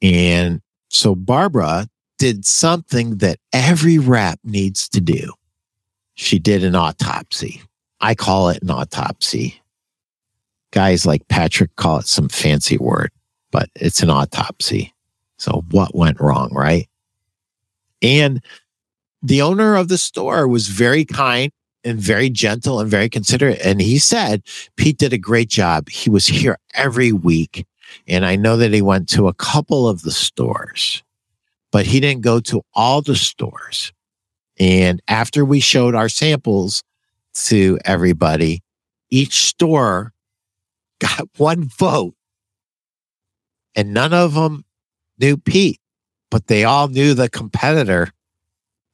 And 0.00 0.60
so 0.88 1.14
Barbara 1.14 1.86
did 2.18 2.44
something 2.44 3.18
that 3.18 3.38
every 3.52 3.98
rep 3.98 4.38
needs 4.44 4.88
to 4.90 5.00
do. 5.00 5.32
She 6.14 6.38
did 6.38 6.64
an 6.64 6.74
autopsy. 6.74 7.62
I 8.00 8.14
call 8.14 8.48
it 8.48 8.62
an 8.62 8.70
autopsy. 8.70 9.60
Guys 10.72 11.06
like 11.06 11.26
Patrick 11.28 11.74
call 11.76 11.98
it 11.98 12.06
some 12.06 12.28
fancy 12.28 12.78
word, 12.78 13.10
but 13.50 13.68
it's 13.76 14.02
an 14.02 14.10
autopsy. 14.10 14.92
So 15.42 15.64
what 15.72 15.92
went 15.92 16.20
wrong, 16.20 16.54
right? 16.54 16.88
And 18.00 18.40
the 19.22 19.42
owner 19.42 19.74
of 19.74 19.88
the 19.88 19.98
store 19.98 20.46
was 20.46 20.68
very 20.68 21.04
kind 21.04 21.50
and 21.82 21.98
very 21.98 22.30
gentle 22.30 22.78
and 22.78 22.88
very 22.88 23.08
considerate. 23.08 23.58
And 23.64 23.80
he 23.80 23.98
said, 23.98 24.44
Pete 24.76 24.98
did 24.98 25.12
a 25.12 25.18
great 25.18 25.48
job. 25.48 25.88
He 25.88 26.10
was 26.10 26.28
here 26.28 26.58
every 26.74 27.10
week. 27.10 27.66
And 28.06 28.24
I 28.24 28.36
know 28.36 28.56
that 28.56 28.72
he 28.72 28.82
went 28.82 29.08
to 29.10 29.26
a 29.26 29.34
couple 29.34 29.88
of 29.88 30.02
the 30.02 30.12
stores, 30.12 31.02
but 31.72 31.86
he 31.86 31.98
didn't 31.98 32.22
go 32.22 32.38
to 32.38 32.62
all 32.72 33.02
the 33.02 33.16
stores. 33.16 33.92
And 34.60 35.02
after 35.08 35.44
we 35.44 35.58
showed 35.58 35.96
our 35.96 36.08
samples 36.08 36.84
to 37.46 37.80
everybody, 37.84 38.62
each 39.10 39.42
store 39.42 40.12
got 41.00 41.28
one 41.36 41.64
vote 41.64 42.14
and 43.74 43.92
none 43.92 44.14
of 44.14 44.34
them 44.34 44.64
knew 45.22 45.36
Pete, 45.36 45.80
but 46.30 46.48
they 46.48 46.64
all 46.64 46.88
knew 46.88 47.14
the 47.14 47.30
competitor. 47.30 48.12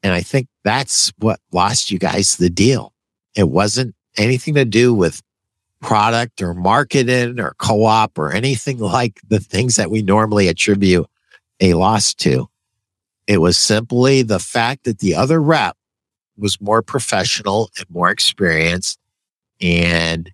And 0.02 0.12
I 0.12 0.20
think 0.20 0.46
that's 0.62 1.12
what 1.18 1.40
lost 1.50 1.90
you 1.90 1.98
guys 1.98 2.36
the 2.36 2.50
deal. 2.50 2.92
It 3.34 3.48
wasn't 3.48 3.94
anything 4.16 4.54
to 4.54 4.64
do 4.64 4.94
with 4.94 5.22
product 5.80 6.42
or 6.42 6.54
marketing 6.54 7.40
or 7.40 7.54
co 7.58 7.84
op 7.84 8.18
or 8.18 8.32
anything 8.32 8.78
like 8.78 9.20
the 9.26 9.40
things 9.40 9.76
that 9.76 9.90
we 9.90 10.02
normally 10.02 10.48
attribute 10.48 11.06
a 11.60 11.74
loss 11.74 12.14
to. 12.14 12.48
It 13.26 13.38
was 13.38 13.58
simply 13.58 14.22
the 14.22 14.38
fact 14.38 14.84
that 14.84 15.00
the 15.00 15.14
other 15.14 15.40
rep 15.40 15.76
was 16.36 16.60
more 16.60 16.82
professional 16.82 17.70
and 17.78 17.90
more 17.90 18.10
experienced. 18.10 18.98
And 19.60 20.30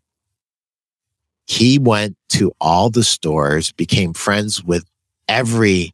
he 1.46 1.78
went 1.78 2.16
to 2.30 2.52
all 2.61 2.90
the 2.90 3.02
stores, 3.02 3.72
became 3.72 4.12
friends 4.12 4.62
with 4.62 4.85
every 5.29 5.93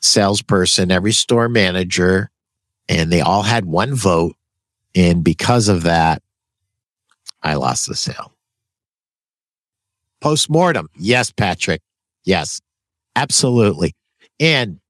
salesperson, 0.00 0.90
every 0.90 1.12
store 1.12 1.48
manager, 1.48 2.30
and 2.88 3.12
they 3.12 3.20
all 3.20 3.42
had 3.42 3.64
one 3.64 3.94
vote. 3.94 4.34
And 4.94 5.22
because 5.22 5.68
of 5.68 5.82
that, 5.82 6.22
I 7.42 7.54
lost 7.54 7.86
the 7.86 7.94
sale. 7.94 8.32
Postmortem. 10.20 10.88
Yes, 10.96 11.30
Patrick. 11.30 11.82
Yes, 12.24 12.60
absolutely. 13.14 13.94
And 14.40 14.80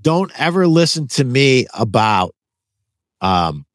don't 0.00 0.30
ever 0.38 0.68
listen 0.68 1.08
to 1.08 1.24
me 1.24 1.66
about 1.74 2.34
um, 3.20 3.66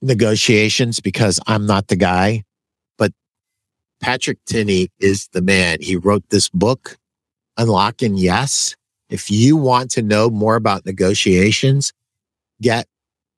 negotiations 0.00 1.00
because 1.00 1.40
I'm 1.46 1.66
not 1.66 1.88
the 1.88 1.96
guy. 1.96 2.44
But 2.96 3.12
Patrick 4.00 4.38
Tinney 4.46 4.90
is 5.00 5.28
the 5.32 5.42
man. 5.42 5.78
He 5.80 5.96
wrote 5.96 6.28
this 6.30 6.48
book 6.48 6.96
unlocking 7.56 8.16
yes. 8.16 8.76
If 9.08 9.30
you 9.30 9.56
want 9.56 9.90
to 9.92 10.02
know 10.02 10.30
more 10.30 10.56
about 10.56 10.86
negotiations, 10.86 11.92
get 12.60 12.86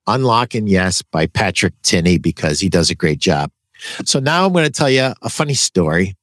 Unlocking 0.06 0.68
Yes 0.68 1.02
by 1.02 1.26
Patrick 1.26 1.74
Tinney 1.82 2.16
because 2.16 2.60
he 2.60 2.68
does 2.68 2.90
a 2.90 2.94
great 2.94 3.18
job. 3.18 3.50
So 4.04 4.20
now 4.20 4.46
I'm 4.46 4.52
going 4.52 4.64
to 4.64 4.70
tell 4.70 4.88
you 4.88 5.12
a 5.20 5.28
funny 5.28 5.54
story. 5.54 6.14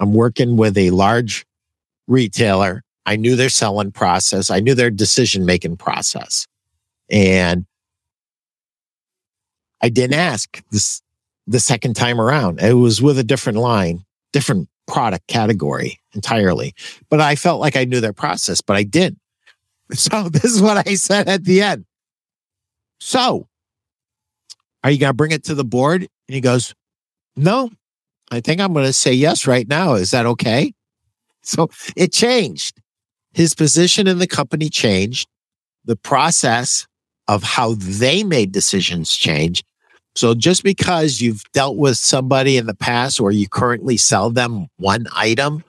I'm 0.00 0.12
working 0.12 0.56
with 0.56 0.76
a 0.76 0.90
large 0.90 1.46
retailer 2.08 2.82
I 3.04 3.16
knew 3.16 3.36
their 3.36 3.48
selling 3.48 3.92
process. 3.92 4.50
I 4.50 4.60
knew 4.60 4.74
their 4.74 4.90
decision 4.90 5.44
making 5.44 5.76
process. 5.76 6.46
And 7.10 7.66
I 9.80 9.88
didn't 9.88 10.18
ask 10.18 10.62
this 10.70 11.02
the 11.46 11.60
second 11.60 11.94
time 11.94 12.20
around. 12.20 12.60
It 12.60 12.74
was 12.74 13.02
with 13.02 13.18
a 13.18 13.24
different 13.24 13.58
line, 13.58 14.04
different 14.32 14.68
product 14.86 15.26
category 15.28 15.98
entirely. 16.14 16.74
But 17.08 17.20
I 17.20 17.36
felt 17.36 17.60
like 17.60 17.76
I 17.76 17.84
knew 17.84 18.00
their 18.00 18.12
process, 18.12 18.60
but 18.60 18.76
I 18.76 18.82
didn't. 18.82 19.18
So 19.94 20.30
this 20.30 20.44
is 20.44 20.62
what 20.62 20.86
I 20.88 20.94
said 20.94 21.28
at 21.28 21.44
the 21.44 21.60
end. 21.60 21.84
So 22.98 23.46
are 24.82 24.90
you 24.90 24.98
going 24.98 25.10
to 25.10 25.14
bring 25.14 25.32
it 25.32 25.44
to 25.44 25.54
the 25.54 25.64
board? 25.64 26.02
And 26.02 26.34
he 26.34 26.40
goes, 26.40 26.74
no, 27.36 27.70
I 28.30 28.40
think 28.40 28.60
I'm 28.60 28.72
going 28.72 28.86
to 28.86 28.92
say 28.92 29.12
yes 29.12 29.46
right 29.46 29.68
now. 29.68 29.94
Is 29.94 30.10
that 30.10 30.26
okay? 30.26 30.72
So 31.44 31.68
it 31.96 32.12
changed. 32.12 32.80
His 33.32 33.52
position 33.52 34.06
in 34.06 34.20
the 34.20 34.28
company 34.28 34.68
changed. 34.68 35.28
The 35.84 35.96
process 35.96 36.86
of 37.26 37.42
how 37.42 37.74
they 37.74 38.22
made 38.22 38.52
decisions 38.52 39.16
changed. 39.16 39.64
So 40.14 40.34
just 40.34 40.62
because 40.62 41.20
you've 41.20 41.42
dealt 41.52 41.76
with 41.76 41.96
somebody 41.96 42.56
in 42.56 42.66
the 42.66 42.74
past 42.74 43.18
or 43.18 43.30
you 43.30 43.48
currently 43.48 43.96
sell 43.96 44.30
them 44.30 44.66
one 44.76 45.06
item, 45.16 45.64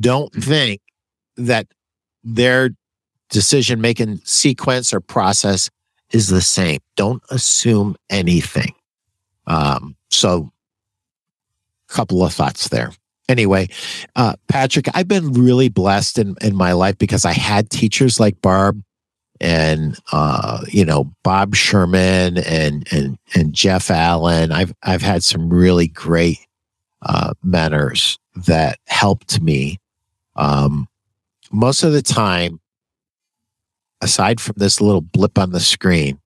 don't 0.00 0.32
think 0.32 0.80
that 1.36 1.66
their 2.24 2.70
decision 3.30 3.80
making 3.80 4.20
sequence 4.24 4.92
or 4.92 5.00
process 5.00 5.70
is 6.10 6.28
the 6.28 6.40
same. 6.40 6.80
Don't 6.96 7.22
assume 7.30 7.96
anything. 8.08 8.74
Um, 9.46 9.96
so, 10.10 10.50
a 11.88 11.92
couple 11.92 12.24
of 12.24 12.32
thoughts 12.32 12.68
there. 12.68 12.92
Anyway, 13.28 13.68
uh, 14.16 14.34
Patrick, 14.48 14.86
I've 14.92 15.06
been 15.06 15.32
really 15.32 15.68
blessed 15.68 16.18
in, 16.18 16.34
in 16.40 16.56
my 16.56 16.72
life 16.72 16.98
because 16.98 17.24
I 17.24 17.32
had 17.32 17.70
teachers 17.70 18.18
like 18.18 18.42
Barb 18.42 18.82
and 19.40 19.98
uh, 20.12 20.62
you 20.68 20.84
know 20.84 21.10
Bob 21.22 21.54
Sherman 21.54 22.38
and 22.38 22.86
and 22.92 23.18
and 23.34 23.52
Jeff 23.52 23.90
Allen. 23.90 24.52
I've 24.52 24.74
I've 24.82 25.02
had 25.02 25.24
some 25.24 25.48
really 25.48 25.88
great 25.88 26.38
uh, 27.02 27.32
mentors 27.42 28.18
that 28.46 28.78
helped 28.86 29.40
me. 29.40 29.78
Um, 30.36 30.88
most 31.50 31.82
of 31.82 31.92
the 31.92 32.02
time, 32.02 32.60
aside 34.00 34.40
from 34.40 34.54
this 34.58 34.80
little 34.80 35.00
blip 35.00 35.38
on 35.38 35.50
the 35.50 35.60
screen, 35.60 36.20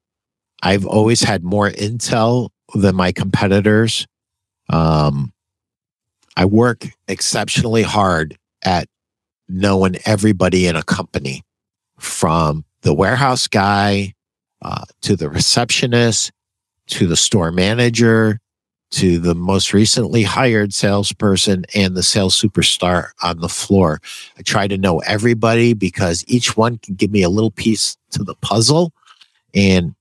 I've 0.62 0.86
always 0.86 1.22
had 1.22 1.44
more 1.44 1.70
intel 1.70 2.50
than 2.74 2.96
my 2.96 3.12
competitors. 3.12 4.06
Um, 4.70 5.32
I 6.36 6.46
work 6.46 6.86
exceptionally 7.06 7.82
hard 7.82 8.36
at 8.64 8.88
knowing 9.48 9.96
everybody 10.04 10.66
in 10.66 10.74
a 10.74 10.82
company 10.82 11.42
from 11.98 12.64
the 12.84 12.94
warehouse 12.94 13.48
guy 13.48 14.14
uh, 14.62 14.84
to 15.02 15.16
the 15.16 15.28
receptionist 15.28 16.30
to 16.86 17.06
the 17.06 17.16
store 17.16 17.50
manager 17.50 18.38
to 18.90 19.18
the 19.18 19.34
most 19.34 19.72
recently 19.72 20.22
hired 20.22 20.72
salesperson 20.72 21.64
and 21.74 21.96
the 21.96 22.02
sales 22.02 22.40
superstar 22.40 23.08
on 23.24 23.40
the 23.40 23.48
floor. 23.48 24.00
I 24.38 24.42
try 24.42 24.68
to 24.68 24.78
know 24.78 25.00
everybody 25.00 25.74
because 25.74 26.24
each 26.28 26.56
one 26.56 26.78
can 26.78 26.94
give 26.94 27.10
me 27.10 27.22
a 27.22 27.28
little 27.28 27.50
piece 27.50 27.96
to 28.12 28.22
the 28.22 28.36
puzzle. 28.36 28.92
And 29.52 29.96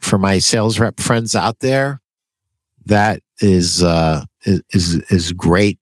for 0.00 0.16
my 0.16 0.38
sales 0.38 0.78
rep 0.78 1.00
friends 1.00 1.34
out 1.34 1.58
there, 1.58 2.00
that 2.84 3.20
is 3.40 3.82
uh, 3.82 4.24
is 4.44 4.94
is 5.10 5.32
great. 5.32 5.80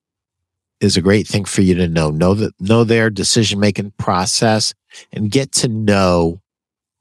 Is 0.81 0.97
a 0.97 1.03
great 1.03 1.27
thing 1.27 1.45
for 1.45 1.61
you 1.63 1.75
to 1.75 1.89
know. 1.89 2.11
Know 2.11 2.33
that 2.35 2.55
know 2.61 2.85
their 2.85 3.11
decision 3.11 3.61
making 3.61 3.93
process 3.99 4.75
and 5.13 5.31
get 5.31 5.53
to 5.53 5.69
know 5.69 6.41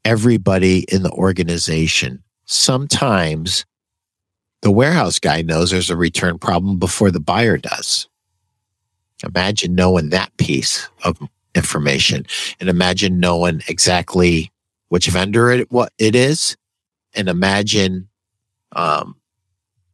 everybody 0.06 0.86
in 0.89 1.04
the 1.04 1.12
organization. 1.12 2.24
Sometimes 2.45 3.66
the 4.62 4.72
warehouse 4.72 5.20
guy 5.20 5.41
knows 5.41 5.72
there's 5.72 5.89
a 5.89 5.97
return 5.97 6.38
problem 6.38 6.78
before 6.78 7.12
the 7.12 7.20
buyer 7.20 7.58
does. 7.58 8.08
Imagine 9.26 9.76
knowing 9.76 10.10
that 10.10 10.36
piece 10.38 10.89
of 11.04 11.18
information 11.56 12.26
and 12.60 12.70
imagine 12.70 13.20
knowing 13.20 13.62
exactly 13.68 14.51
which 14.89 15.08
vendor 15.08 15.49
it, 15.49 15.72
what 15.72 15.93
it 15.97 16.16
is 16.16 16.58
and 17.14 17.30
imagine 17.30 18.10
um, 18.74 19.16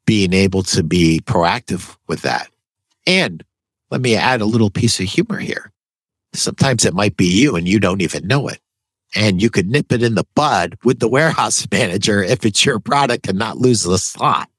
being 0.06 0.34
able 0.34 0.64
to 0.64 0.82
be 0.82 1.22
proactive 1.26 1.96
with 2.08 2.22
that. 2.24 2.50
And 3.06 3.44
let 3.92 4.02
me 4.02 4.16
add 4.16 4.42
a 4.42 4.46
little 4.46 4.70
piece 4.70 5.00
of 5.00 5.06
humor 5.06 5.38
here. 5.38 5.72
Sometimes 6.34 6.86
it 6.86 6.94
might 6.94 7.18
be 7.18 7.26
you 7.26 7.56
and 7.56 7.68
you 7.68 7.80
don't 7.80 8.02
even 8.02 8.28
know 8.28 8.48
it 8.48 8.60
and 9.16 9.42
you 9.42 9.50
could 9.50 9.68
nip 9.68 9.92
it 9.92 10.04
in 10.04 10.16
the 10.16 10.26
bud 10.36 10.78
with 10.84 11.00
the 11.00 11.08
warehouse 11.08 11.68
manager 11.72 12.22
if 12.24 12.46
it's 12.46 12.66
your 12.66 12.80
product 12.80 13.28
and 13.28 13.38
not 13.38 13.58
lose 13.58 13.84
the 13.84 13.98
slot. 13.98 14.50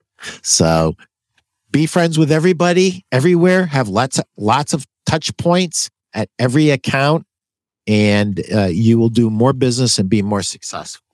So 0.43 0.97
be 1.71 1.87
friends 1.87 2.19
with 2.19 2.33
everybody 2.33 3.05
everywhere, 3.13 3.67
have 3.67 3.89
lots 3.89 4.19
of, 4.19 4.25
lots 4.37 4.73
of 4.73 4.87
touch 5.07 5.35
points 5.37 5.91
at 6.13 6.29
every 6.39 6.71
account 6.71 7.27
and 7.87 8.43
uh, 8.55 8.67
you 8.67 8.99
will 8.99 9.09
do 9.09 9.31
more 9.31 9.53
business 9.53 9.99
and 9.99 10.09
be 10.09 10.23
more 10.23 10.43
successful. 10.43 11.05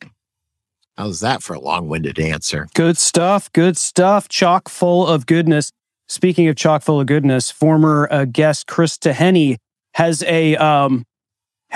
How's 0.96 1.20
that 1.20 1.42
for 1.42 1.54
a 1.54 1.60
long-winded 1.60 2.18
answer? 2.18 2.68
Good 2.74 2.96
stuff. 2.96 3.52
Good 3.52 3.76
stuff. 3.76 4.28
Chock 4.28 4.68
full 4.68 5.06
of 5.06 5.26
goodness. 5.26 5.70
Speaking 6.08 6.48
of 6.48 6.56
chock 6.56 6.82
full 6.82 7.00
of 7.00 7.06
goodness, 7.06 7.50
former 7.50 8.08
uh, 8.10 8.24
guest 8.24 8.66
Chris 8.66 8.96
Teheny 8.96 9.56
has 9.94 10.22
a 10.24 10.56
um, 10.56 11.04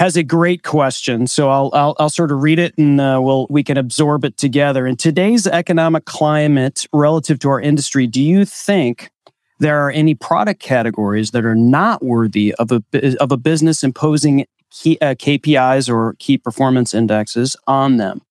has 0.01 0.17
a 0.17 0.23
great 0.23 0.63
question. 0.63 1.27
So 1.27 1.51
I'll 1.51 1.71
I'll, 1.75 1.95
I'll 1.99 2.09
sort 2.09 2.33
of 2.33 2.43
read 2.43 2.59
it 2.59 2.77
and 2.79 2.99
uh, 2.99 3.21
we'll 3.23 3.47
we 3.51 3.63
can 3.63 3.77
absorb 3.77 4.25
it 4.25 4.39
together. 4.39 4.87
In 4.87 4.97
today's 4.97 5.47
economic 5.47 6.07
climate 6.07 6.87
relative 6.91 7.39
to 7.41 7.51
our 7.51 7.61
industry, 7.61 8.07
do 8.07 8.23
you 8.23 8.47
think 8.47 9.11
there 9.59 9.79
are 9.79 9.91
any 9.91 10.15
product 10.15 10.63
categories 10.63 11.33
that 11.33 11.45
are 11.45 11.55
not 11.55 12.03
worthy 12.03 12.55
of 12.55 12.73
a 12.73 12.83
of 13.21 13.31
a 13.31 13.37
business 13.37 13.85
imposing 13.85 14.47
key, 14.71 14.97
uh, 15.03 15.15
KPIs 15.15 15.93
or 15.93 16.17
key 16.19 16.39
performance 16.39 16.95
indexes 16.95 17.55
on 17.67 17.99
them, 17.99 18.23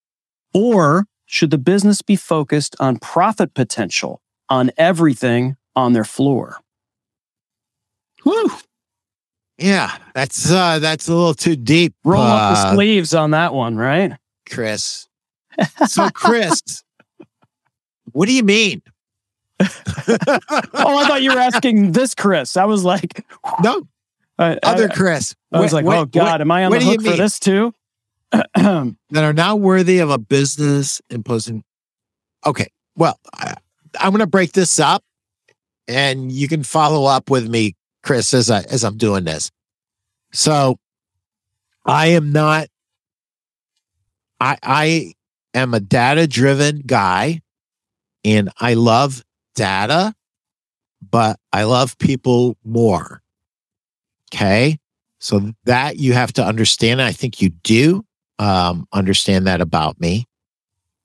or 0.55 1.05
should 1.27 1.51
the 1.51 1.59
business 1.59 2.01
be 2.01 2.15
focused 2.15 2.75
on 2.79 2.97
profit 2.97 3.53
potential 3.53 4.21
on 4.49 4.71
everything 4.75 5.55
on 5.75 5.93
their 5.93 6.03
floor? 6.03 6.57
Whew. 8.23 8.49
Yeah, 9.59 9.95
that's 10.13 10.49
uh 10.49 10.79
that's 10.79 11.07
a 11.07 11.13
little 11.13 11.33
too 11.33 11.55
deep. 11.55 11.93
Roll 12.03 12.21
uh, 12.21 12.25
up 12.35 12.55
the 12.55 12.73
sleeves 12.75 13.13
on 13.13 13.31
that 13.31 13.53
one, 13.53 13.75
right? 13.75 14.13
Chris. 14.49 15.07
So 15.87 16.09
Chris, 16.09 16.61
what 18.13 18.27
do 18.27 18.33
you 18.33 18.43
mean? 18.43 18.81
oh, 19.59 19.67
I 20.47 21.05
thought 21.07 21.21
you 21.21 21.33
were 21.33 21.39
asking 21.39 21.91
this 21.91 22.15
Chris. 22.15 22.55
I 22.55 22.63
was 22.65 22.85
like, 22.85 23.25
no, 23.61 23.85
I, 24.37 24.57
other 24.63 24.89
I, 24.89 24.93
Chris. 24.95 25.35
I 25.51 25.59
was 25.59 25.73
What- 25.73 25.83
like, 25.83 25.85
what- 25.85 25.97
oh 25.97 26.05
God, 26.05 26.23
what- 26.23 26.41
am 26.41 26.51
I 26.51 26.63
on 26.65 26.71
the 26.71 26.79
hook 26.79 27.01
for 27.01 27.17
this 27.17 27.39
too? 27.39 27.73
that 28.31 28.95
are 29.15 29.33
not 29.33 29.59
worthy 29.59 29.99
of 29.99 30.09
a 30.09 30.17
business 30.17 31.01
imposing. 31.09 31.63
Okay, 32.45 32.67
well, 32.95 33.19
I, 33.33 33.55
I'm 33.99 34.11
going 34.11 34.19
to 34.19 34.27
break 34.27 34.53
this 34.53 34.79
up, 34.79 35.03
and 35.87 36.31
you 36.31 36.47
can 36.47 36.63
follow 36.63 37.05
up 37.05 37.29
with 37.29 37.49
me, 37.49 37.75
Chris, 38.03 38.33
as 38.33 38.49
I 38.49 38.61
as 38.63 38.83
I'm 38.83 38.97
doing 38.97 39.23
this. 39.23 39.51
So, 40.31 40.77
I 41.85 42.07
am 42.07 42.31
not. 42.31 42.67
I 44.39 44.57
I 44.63 45.13
am 45.53 45.73
a 45.73 45.79
data 45.79 46.27
driven 46.27 46.81
guy, 46.85 47.41
and 48.23 48.49
I 48.59 48.75
love 48.75 49.23
data, 49.55 50.13
but 51.09 51.39
I 51.51 51.63
love 51.63 51.97
people 51.97 52.57
more. 52.63 53.21
Okay. 54.33 54.77
So 55.19 55.51
that 55.65 55.97
you 55.97 56.13
have 56.13 56.31
to 56.33 56.45
understand. 56.45 57.01
I 57.01 57.11
think 57.11 57.41
you 57.41 57.49
do 57.49 58.05
um, 58.37 58.87
understand 58.93 59.47
that 59.47 59.59
about 59.59 59.99
me. 59.99 60.25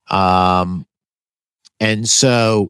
Um, 0.09 0.87
and 1.81 2.09
so 2.09 2.69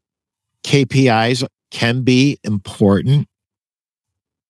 KPIs 0.65 1.47
can 1.71 2.03
be 2.03 2.39
important. 2.45 3.29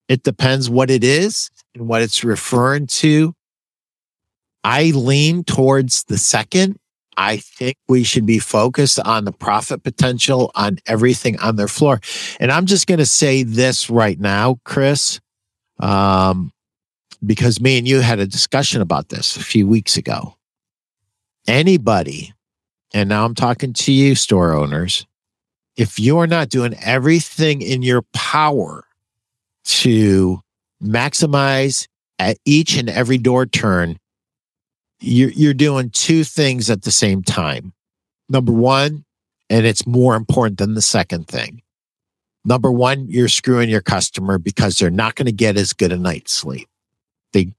It 0.09 0.23
depends 0.23 0.69
what 0.69 0.91
it 0.91 1.03
is 1.03 1.51
and 1.75 1.89
what 1.89 2.03
it's 2.03 2.25
referring 2.25 2.87
to. 2.87 3.35
I 4.63 4.93
lean 4.95 5.45
towards 5.45 6.05
the 6.05 6.19
second. 6.19 6.79
I 7.17 7.37
think 7.37 7.77
we 7.89 8.03
should 8.03 8.27
be 8.27 8.39
focused 8.39 8.99
on 8.99 9.25
the 9.25 9.33
profit 9.33 9.83
potential 9.83 10.51
on 10.55 10.79
everything 10.87 11.39
on 11.39 11.57
their 11.57 11.69
floor. 11.69 12.01
And 12.41 12.51
I'm 12.51 12.67
just 12.67 12.87
going 12.87 12.99
to 12.99 13.07
say 13.07 13.45
this 13.45 13.89
right 13.89 14.19
now, 14.19 14.59
Chris, 14.65 15.21
um, 15.79 16.53
because 17.25 17.61
me 17.61 17.79
and 17.79 17.87
you 17.87 18.01
had 18.01 18.19
a 18.19 18.27
discussion 18.27 18.83
about 18.83 19.11
this 19.11 19.37
a 19.37 19.45
few 19.45 19.67
weeks 19.67 19.97
ago. 19.97 20.35
Anybody, 21.47 22.33
and 22.93 23.09
now 23.09 23.25
I'm 23.25 23.35
talking 23.35 23.73
to 23.75 23.93
you, 23.93 24.15
store 24.15 24.53
owners, 24.55 25.07
if 25.77 25.99
you're 25.99 26.27
not 26.27 26.49
doing 26.49 26.75
everything 26.83 27.63
in 27.63 27.83
your 27.83 28.03
power 28.13 28.84
to 29.65 30.41
maximize 30.83 31.87
at 32.19 32.39
each 32.45 32.77
and 32.77 32.89
every 32.89 33.19
door 33.19 33.47
turn, 33.47 33.99
you're, 35.01 35.31
you're 35.31 35.55
doing 35.55 35.91
two 35.91 36.25
things 36.25 36.71
at 36.71 36.83
the 36.83 36.91
same 36.91 37.23
time. 37.23 37.73
Number 38.29 38.53
one, 38.53 39.05
and 39.51 39.67
it's 39.67 39.87
more 39.87 40.17
important 40.17 40.59
than 40.59 40.75
the 40.75 40.83
second 40.83 41.29
thing. 41.29 41.63
Number 42.45 42.71
one, 42.71 43.07
you're 43.09 43.29
screwing 43.29 43.71
your 43.71 43.81
customer 43.81 44.39
because 44.39 44.79
they're 44.79 44.91
not 44.91 45.15
going 45.15 45.27
to 45.27 45.33
get 45.33 45.57
as 45.57 45.73
good 45.73 45.93
a 45.93 45.97
night's 45.97 46.33
sleep. 46.33 46.69
They, 47.33 47.53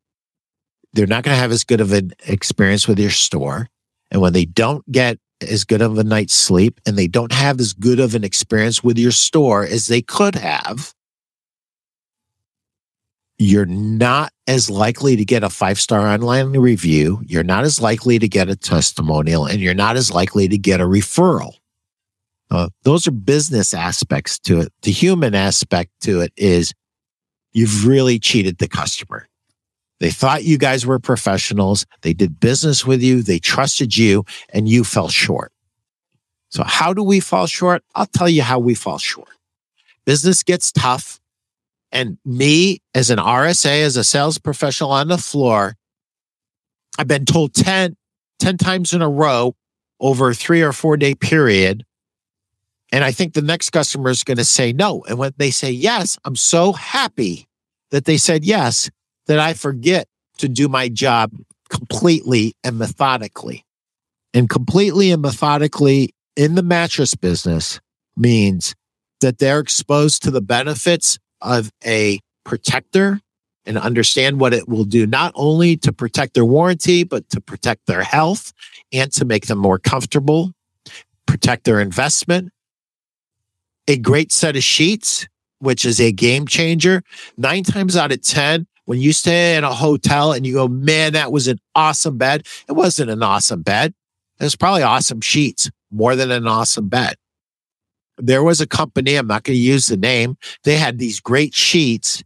they're 0.93 1.07
not 1.07 1.23
going 1.23 1.35
to 1.35 1.41
have 1.41 1.51
as 1.51 1.63
good 1.63 1.81
of 1.81 1.91
an 1.91 2.13
experience 2.27 2.87
with 2.87 2.99
your 2.99 3.11
store. 3.11 3.67
And 4.11 4.21
when 4.21 4.33
they 4.33 4.45
don't 4.45 4.89
get 4.91 5.17
as 5.41 5.63
good 5.63 5.81
of 5.81 5.97
a 5.97 6.03
night's 6.03 6.35
sleep 6.35 6.79
and 6.85 6.97
they 6.97 7.07
don't 7.07 7.31
have 7.31 7.59
as 7.59 7.73
good 7.73 7.99
of 7.99 8.15
an 8.15 8.23
experience 8.23 8.83
with 8.83 8.97
your 8.97 9.11
store 9.11 9.63
as 9.63 9.87
they 9.87 10.01
could 10.01 10.35
have, 10.35 10.93
you're 13.38 13.65
not 13.65 14.31
as 14.47 14.69
likely 14.69 15.15
to 15.15 15.25
get 15.25 15.43
a 15.43 15.49
five 15.49 15.79
star 15.79 16.07
online 16.07 16.55
review. 16.57 17.21
You're 17.25 17.43
not 17.43 17.63
as 17.63 17.81
likely 17.81 18.19
to 18.19 18.27
get 18.27 18.49
a 18.49 18.55
testimonial 18.55 19.45
and 19.45 19.59
you're 19.59 19.73
not 19.73 19.97
as 19.97 20.11
likely 20.11 20.47
to 20.47 20.57
get 20.57 20.79
a 20.79 20.86
referral. 20.86 21.55
Uh, 22.49 22.69
those 22.83 23.07
are 23.07 23.11
business 23.11 23.73
aspects 23.73 24.39
to 24.39 24.61
it. 24.61 24.71
The 24.83 24.91
human 24.91 25.36
aspect 25.36 25.91
to 26.01 26.21
it 26.21 26.31
is 26.38 26.73
you've 27.53 27.86
really 27.86 28.19
cheated 28.19 28.59
the 28.59 28.67
customer. 28.67 29.27
They 29.99 30.11
thought 30.11 30.43
you 30.43 30.57
guys 30.57 30.86
were 30.86 30.99
professionals. 30.99 31.86
They 32.01 32.13
did 32.13 32.39
business 32.39 32.86
with 32.86 33.01
you. 33.01 33.21
They 33.21 33.39
trusted 33.39 33.97
you 33.97 34.25
and 34.53 34.69
you 34.69 34.83
fell 34.83 35.09
short. 35.09 35.51
So 36.49 36.63
how 36.63 36.93
do 36.93 37.03
we 37.03 37.19
fall 37.19 37.47
short? 37.47 37.83
I'll 37.95 38.05
tell 38.05 38.29
you 38.29 38.43
how 38.43 38.59
we 38.59 38.75
fall 38.75 38.97
short. 38.97 39.29
Business 40.05 40.43
gets 40.43 40.71
tough. 40.71 41.19
And 41.95 42.17
me 42.25 42.81
as 42.93 43.09
an 43.09 43.19
RSA, 43.19 43.81
as 43.83 43.95
a 43.95 44.03
sales 44.03 44.37
professional 44.37 44.91
on 44.91 45.07
the 45.07 45.17
floor, 45.17 45.77
I've 46.99 47.07
been 47.07 47.23
told 47.23 47.53
10, 47.53 47.95
10 48.39 48.57
times 48.57 48.93
in 48.93 49.01
a 49.01 49.09
row 49.09 49.55
over 50.01 50.31
a 50.31 50.35
three 50.35 50.61
or 50.61 50.73
four 50.73 50.97
day 50.97 51.15
period. 51.15 51.85
And 52.91 53.05
I 53.05 53.13
think 53.13 53.33
the 53.33 53.41
next 53.41 53.69
customer 53.69 54.09
is 54.09 54.25
going 54.25 54.35
to 54.35 54.43
say 54.43 54.73
no. 54.73 55.05
And 55.07 55.17
when 55.17 55.31
they 55.37 55.51
say 55.51 55.71
yes, 55.71 56.17
I'm 56.25 56.35
so 56.35 56.73
happy 56.73 57.47
that 57.91 58.03
they 58.03 58.17
said 58.17 58.43
yes 58.43 58.89
that 59.27 59.39
I 59.39 59.53
forget 59.53 60.09
to 60.39 60.49
do 60.49 60.67
my 60.67 60.89
job 60.89 61.31
completely 61.69 62.55
and 62.61 62.77
methodically. 62.77 63.63
And 64.33 64.49
completely 64.49 65.11
and 65.11 65.21
methodically 65.21 66.13
in 66.35 66.55
the 66.55 66.63
mattress 66.63 67.15
business 67.15 67.79
means 68.17 68.75
that 69.21 69.37
they're 69.37 69.61
exposed 69.61 70.23
to 70.23 70.31
the 70.31 70.41
benefits 70.41 71.19
of 71.45 71.71
a 71.85 72.19
protector 72.43 73.21
and 73.65 73.77
understand 73.77 74.39
what 74.39 74.53
it 74.53 74.67
will 74.67 74.83
do, 74.83 75.07
not 75.07 75.31
only 75.35 75.75
to 75.77 75.91
protect 75.91 76.33
their 76.33 76.45
warranty, 76.45 77.03
but 77.03 77.29
to 77.29 77.41
protect 77.41 77.87
their 77.87 78.03
health 78.03 78.53
and 78.93 79.11
to 79.13 79.25
make 79.25 79.47
them 79.47 79.57
more 79.57 79.79
comfortable, 79.79 80.51
protect 81.25 81.63
their 81.63 81.79
investment. 81.79 82.51
A 83.87 83.97
great 83.97 84.31
set 84.31 84.55
of 84.55 84.63
sheets, 84.63 85.27
which 85.59 85.85
is 85.85 85.99
a 85.99 86.11
game 86.11 86.47
changer. 86.47 87.03
Nine 87.37 87.63
times 87.63 87.95
out 87.95 88.11
of 88.11 88.21
10, 88.21 88.67
when 88.85 88.99
you 88.99 89.13
stay 89.13 89.55
in 89.55 89.63
a 89.63 89.73
hotel 89.73 90.31
and 90.31 90.45
you 90.45 90.53
go, 90.53 90.67
man, 90.67 91.13
that 91.13 91.31
was 91.31 91.47
an 91.47 91.59
awesome 91.73 92.17
bed. 92.17 92.45
It 92.69 92.73
wasn't 92.73 93.09
an 93.09 93.23
awesome 93.23 93.63
bed. 93.63 93.93
It 94.39 94.43
was 94.43 94.55
probably 94.55 94.83
awesome 94.83 95.21
sheets 95.21 95.71
more 95.91 96.15
than 96.15 96.29
an 96.29 96.47
awesome 96.47 96.87
bed. 96.87 97.15
There 98.18 98.43
was 98.43 98.61
a 98.61 98.68
company, 98.68 99.16
I'm 99.16 99.28
not 99.28 99.43
going 99.43 99.57
to 99.57 99.61
use 99.61 99.88
the 99.88 99.97
name. 99.97 100.38
They 100.63 100.78
had 100.78 100.99
these 100.99 101.20
great 101.20 101.53
sheets 101.53 102.24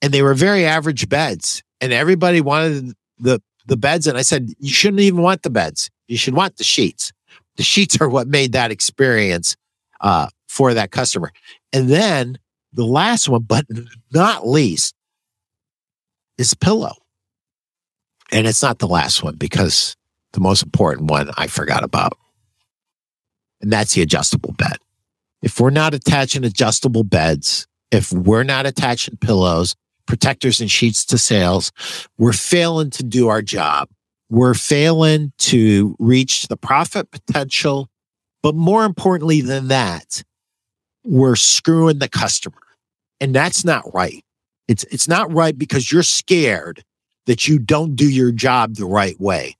and 0.00 0.12
they 0.12 0.22
were 0.22 0.34
very 0.34 0.64
average 0.64 1.08
beds 1.08 1.62
and 1.80 1.92
everybody 1.92 2.40
wanted 2.40 2.94
the, 3.18 3.42
the 3.66 3.76
beds. 3.76 4.06
And 4.06 4.16
I 4.16 4.22
said, 4.22 4.50
you 4.58 4.72
shouldn't 4.72 5.00
even 5.00 5.22
want 5.22 5.42
the 5.42 5.50
beds. 5.50 5.90
You 6.08 6.16
should 6.16 6.34
want 6.34 6.56
the 6.56 6.64
sheets. 6.64 7.12
The 7.56 7.62
sheets 7.62 8.00
are 8.00 8.08
what 8.08 8.28
made 8.28 8.52
that 8.52 8.70
experience, 8.70 9.56
uh, 10.00 10.28
for 10.48 10.74
that 10.74 10.90
customer. 10.90 11.32
And 11.72 11.88
then 11.88 12.38
the 12.72 12.84
last 12.84 13.28
one, 13.28 13.42
but 13.42 13.66
not 14.12 14.46
least, 14.46 14.94
is 16.38 16.54
pillow. 16.54 16.94
And 18.30 18.46
it's 18.46 18.62
not 18.62 18.78
the 18.78 18.88
last 18.88 19.22
one 19.22 19.36
because 19.36 19.96
the 20.32 20.40
most 20.40 20.62
important 20.62 21.10
one 21.10 21.30
I 21.36 21.46
forgot 21.46 21.84
about. 21.84 22.16
And 23.60 23.72
that's 23.72 23.94
the 23.94 24.02
adjustable 24.02 24.52
bed. 24.52 24.76
If 25.42 25.58
we're 25.60 25.70
not 25.70 25.94
attaching 25.94 26.44
adjustable 26.44 27.04
beds, 27.04 27.66
if 27.90 28.12
we're 28.12 28.44
not 28.44 28.64
attaching 28.64 29.16
pillows, 29.16 29.74
protectors 30.06 30.60
and 30.60 30.70
sheets 30.70 31.04
to 31.06 31.18
sales, 31.18 31.72
we're 32.16 32.32
failing 32.32 32.90
to 32.90 33.02
do 33.02 33.28
our 33.28 33.42
job. 33.42 33.88
We're 34.30 34.54
failing 34.54 35.32
to 35.38 35.96
reach 35.98 36.48
the 36.48 36.56
profit 36.56 37.10
potential. 37.10 37.90
But 38.42 38.54
more 38.54 38.84
importantly 38.84 39.40
than 39.40 39.68
that, 39.68 40.22
we're 41.04 41.36
screwing 41.36 41.98
the 41.98 42.08
customer. 42.08 42.56
And 43.20 43.34
that's 43.34 43.64
not 43.64 43.92
right. 43.92 44.24
It's 44.68 44.84
it's 44.84 45.08
not 45.08 45.32
right 45.32 45.56
because 45.56 45.92
you're 45.92 46.02
scared 46.02 46.84
that 47.26 47.46
you 47.46 47.58
don't 47.58 47.94
do 47.94 48.08
your 48.08 48.32
job 48.32 48.76
the 48.76 48.86
right 48.86 49.18
way 49.20 49.56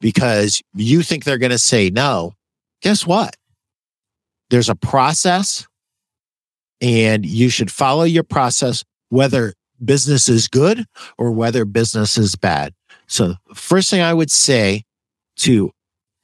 because 0.00 0.62
you 0.74 1.02
think 1.02 1.24
they're 1.24 1.38
going 1.38 1.50
to 1.50 1.58
say 1.58 1.90
no. 1.90 2.34
Guess 2.82 3.06
what? 3.06 3.36
There's 4.50 4.68
a 4.68 4.74
process 4.74 5.66
and 6.80 7.24
you 7.24 7.48
should 7.48 7.70
follow 7.70 8.04
your 8.04 8.24
process 8.24 8.84
whether 9.08 9.54
business 9.84 10.28
is 10.28 10.48
good 10.48 10.84
or 11.18 11.30
whether 11.30 11.64
business 11.64 12.18
is 12.18 12.36
bad. 12.36 12.74
So, 13.06 13.34
first 13.54 13.90
thing 13.90 14.02
I 14.02 14.14
would 14.14 14.30
say 14.30 14.84
to 15.36 15.72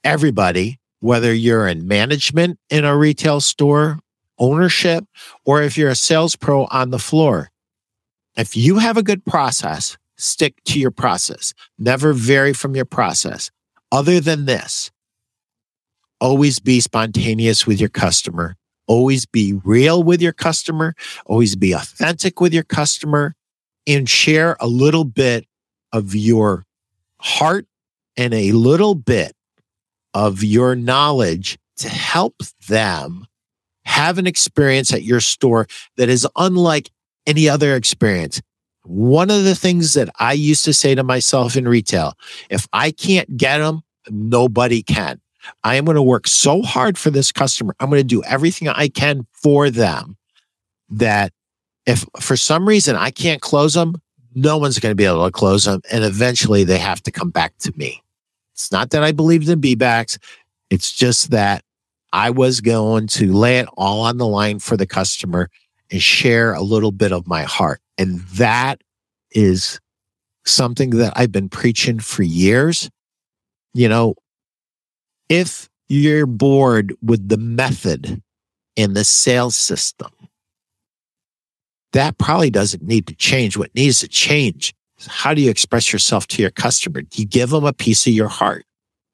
everybody, 0.03 0.79
whether 0.99 1.33
you're 1.33 1.67
in 1.67 1.87
management 1.87 2.59
in 2.69 2.85
a 2.85 2.97
retail 2.97 3.41
store, 3.41 3.99
ownership, 4.39 5.05
or 5.45 5.61
if 5.61 5.77
you're 5.77 5.89
a 5.89 5.95
sales 5.95 6.35
pro 6.35 6.65
on 6.65 6.91
the 6.91 6.99
floor, 6.99 7.49
if 8.35 8.55
you 8.55 8.77
have 8.77 8.97
a 8.97 9.03
good 9.03 9.25
process, 9.25 9.97
stick 10.17 10.55
to 10.65 10.79
your 10.79 10.91
process. 10.91 11.53
Never 11.77 12.13
vary 12.13 12.53
from 12.53 12.75
your 12.75 12.85
process. 12.85 13.51
Other 13.91 14.19
than 14.19 14.45
this, 14.45 14.91
always 16.19 16.59
be 16.59 16.79
spontaneous 16.79 17.65
with 17.65 17.79
your 17.79 17.89
customer. 17.89 18.55
Always 18.87 19.25
be 19.25 19.53
real 19.63 20.01
with 20.01 20.21
your 20.21 20.33
customer. 20.33 20.95
Always 21.25 21.55
be 21.55 21.73
authentic 21.73 22.39
with 22.39 22.53
your 22.53 22.63
customer 22.63 23.35
and 23.85 24.09
share 24.09 24.55
a 24.59 24.67
little 24.67 25.03
bit 25.03 25.45
of 25.91 26.15
your 26.15 26.65
heart 27.19 27.65
and 28.15 28.33
a 28.33 28.51
little 28.51 28.95
bit 28.95 29.33
of 30.13 30.43
your 30.43 30.75
knowledge 30.75 31.57
to 31.77 31.89
help 31.89 32.35
them 32.67 33.27
have 33.85 34.17
an 34.17 34.27
experience 34.27 34.93
at 34.93 35.03
your 35.03 35.19
store 35.19 35.67
that 35.95 36.09
is 36.09 36.27
unlike 36.35 36.89
any 37.25 37.47
other 37.47 37.75
experience. 37.75 38.41
One 38.83 39.29
of 39.29 39.43
the 39.43 39.55
things 39.55 39.93
that 39.93 40.09
I 40.17 40.33
used 40.33 40.65
to 40.65 40.73
say 40.73 40.95
to 40.95 41.03
myself 41.03 41.55
in 41.55 41.67
retail, 41.67 42.13
if 42.49 42.67
I 42.73 42.91
can't 42.91 43.37
get 43.37 43.59
them, 43.59 43.81
nobody 44.09 44.81
can. 44.81 45.19
I 45.63 45.75
am 45.75 45.85
going 45.85 45.95
to 45.95 46.01
work 46.01 46.27
so 46.27 46.61
hard 46.61 46.97
for 46.97 47.09
this 47.09 47.31
customer. 47.31 47.75
I'm 47.79 47.89
going 47.89 47.99
to 47.99 48.03
do 48.03 48.23
everything 48.23 48.67
I 48.67 48.87
can 48.87 49.25
for 49.31 49.69
them 49.69 50.17
that 50.89 51.33
if 51.85 52.05
for 52.19 52.35
some 52.35 52.67
reason 52.67 52.95
I 52.95 53.11
can't 53.11 53.41
close 53.41 53.73
them, 53.73 53.95
no 54.35 54.57
one's 54.57 54.79
going 54.79 54.91
to 54.91 54.95
be 54.95 55.05
able 55.05 55.25
to 55.25 55.31
close 55.31 55.65
them. 55.65 55.81
And 55.91 56.03
eventually 56.03 56.63
they 56.63 56.77
have 56.77 57.01
to 57.03 57.11
come 57.11 57.29
back 57.29 57.57
to 57.59 57.73
me. 57.75 58.03
It's 58.53 58.71
not 58.71 58.91
that 58.91 59.03
I 59.03 59.11
believed 59.11 59.49
in 59.49 59.59
B-backs. 59.59 60.17
It's 60.69 60.91
just 60.91 61.31
that 61.31 61.63
I 62.13 62.29
was 62.29 62.61
going 62.61 63.07
to 63.07 63.31
lay 63.31 63.59
it 63.59 63.67
all 63.77 64.01
on 64.01 64.17
the 64.17 64.27
line 64.27 64.59
for 64.59 64.77
the 64.77 64.87
customer 64.87 65.49
and 65.91 66.01
share 66.01 66.53
a 66.53 66.61
little 66.61 66.91
bit 66.91 67.11
of 67.11 67.27
my 67.27 67.43
heart. 67.43 67.81
And 67.97 68.19
that 68.35 68.81
is 69.31 69.79
something 70.45 70.91
that 70.91 71.13
I've 71.15 71.31
been 71.31 71.49
preaching 71.49 71.99
for 71.99 72.23
years. 72.23 72.89
You 73.73 73.89
know, 73.89 74.15
if 75.29 75.69
you're 75.87 76.25
bored 76.25 76.93
with 77.01 77.29
the 77.29 77.37
method 77.37 78.21
and 78.75 78.95
the 78.95 79.03
sales 79.03 79.55
system, 79.55 80.11
that 81.93 82.17
probably 82.17 82.49
doesn't 82.49 82.83
need 82.83 83.07
to 83.07 83.15
change. 83.15 83.57
What 83.57 83.73
needs 83.73 84.01
to 84.01 84.07
change 84.07 84.75
is 84.99 85.07
how 85.07 85.33
do 85.33 85.41
you 85.41 85.49
express 85.49 85.91
yourself 85.91 86.27
to 86.27 86.41
your 86.41 86.51
customer? 86.51 87.01
Do 87.01 87.21
you 87.21 87.27
give 87.27 87.49
them 87.49 87.65
a 87.65 87.73
piece 87.73 88.05
of 88.05 88.13
your 88.13 88.27
heart? 88.27 88.65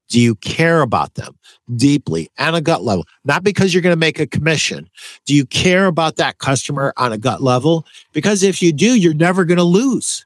Do 0.10 0.20
you 0.20 0.36
care 0.36 0.82
about 0.82 1.16
them 1.16 1.38
deeply 1.76 2.30
on 2.38 2.56
a 2.56 2.62
gut 2.62 2.84
level? 2.84 3.06
Not 3.24 3.44
because 3.44 3.74
you're 3.74 3.82
going 3.82 3.96
to 3.96 4.00
make 4.00 4.20
a 4.20 4.28
commission. 4.28 4.90
Do 5.26 5.34
you 5.34 5.46
care 5.46 5.88
about 5.88 6.18
that 6.18 6.40
customer 6.40 6.94
on 6.98 7.14
a 7.14 7.18
gut 7.18 7.42
level? 7.42 7.86
Because 8.12 8.44
if 8.44 8.62
you 8.62 8.74
do, 8.74 9.00
you're 9.00 9.14
never 9.14 9.46
going 9.46 9.58
to 9.58 9.64
lose. 9.64 10.26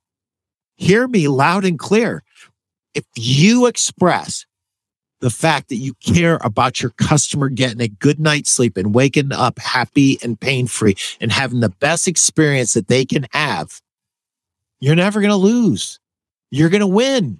Hear 0.75 1.07
me 1.07 1.27
loud 1.27 1.63
and 1.63 1.77
clear. 1.77 2.23
If 2.93 3.05
you 3.15 3.67
express 3.67 4.45
the 5.19 5.29
fact 5.29 5.69
that 5.69 5.77
you 5.77 5.93
care 5.95 6.37
about 6.41 6.81
your 6.81 6.91
customer 6.91 7.49
getting 7.49 7.81
a 7.81 7.87
good 7.87 8.19
night's 8.19 8.51
sleep 8.51 8.77
and 8.77 8.93
waking 8.93 9.31
up 9.31 9.59
happy 9.59 10.19
and 10.21 10.39
pain 10.39 10.67
free 10.67 10.95
and 11.19 11.31
having 11.31 11.59
the 11.59 11.69
best 11.69 12.07
experience 12.07 12.73
that 12.73 12.87
they 12.87 13.05
can 13.05 13.25
have, 13.31 13.81
you're 14.79 14.95
never 14.95 15.19
going 15.19 15.31
to 15.31 15.35
lose. 15.35 15.99
You're 16.51 16.69
going 16.69 16.81
to 16.81 16.87
win. 16.87 17.39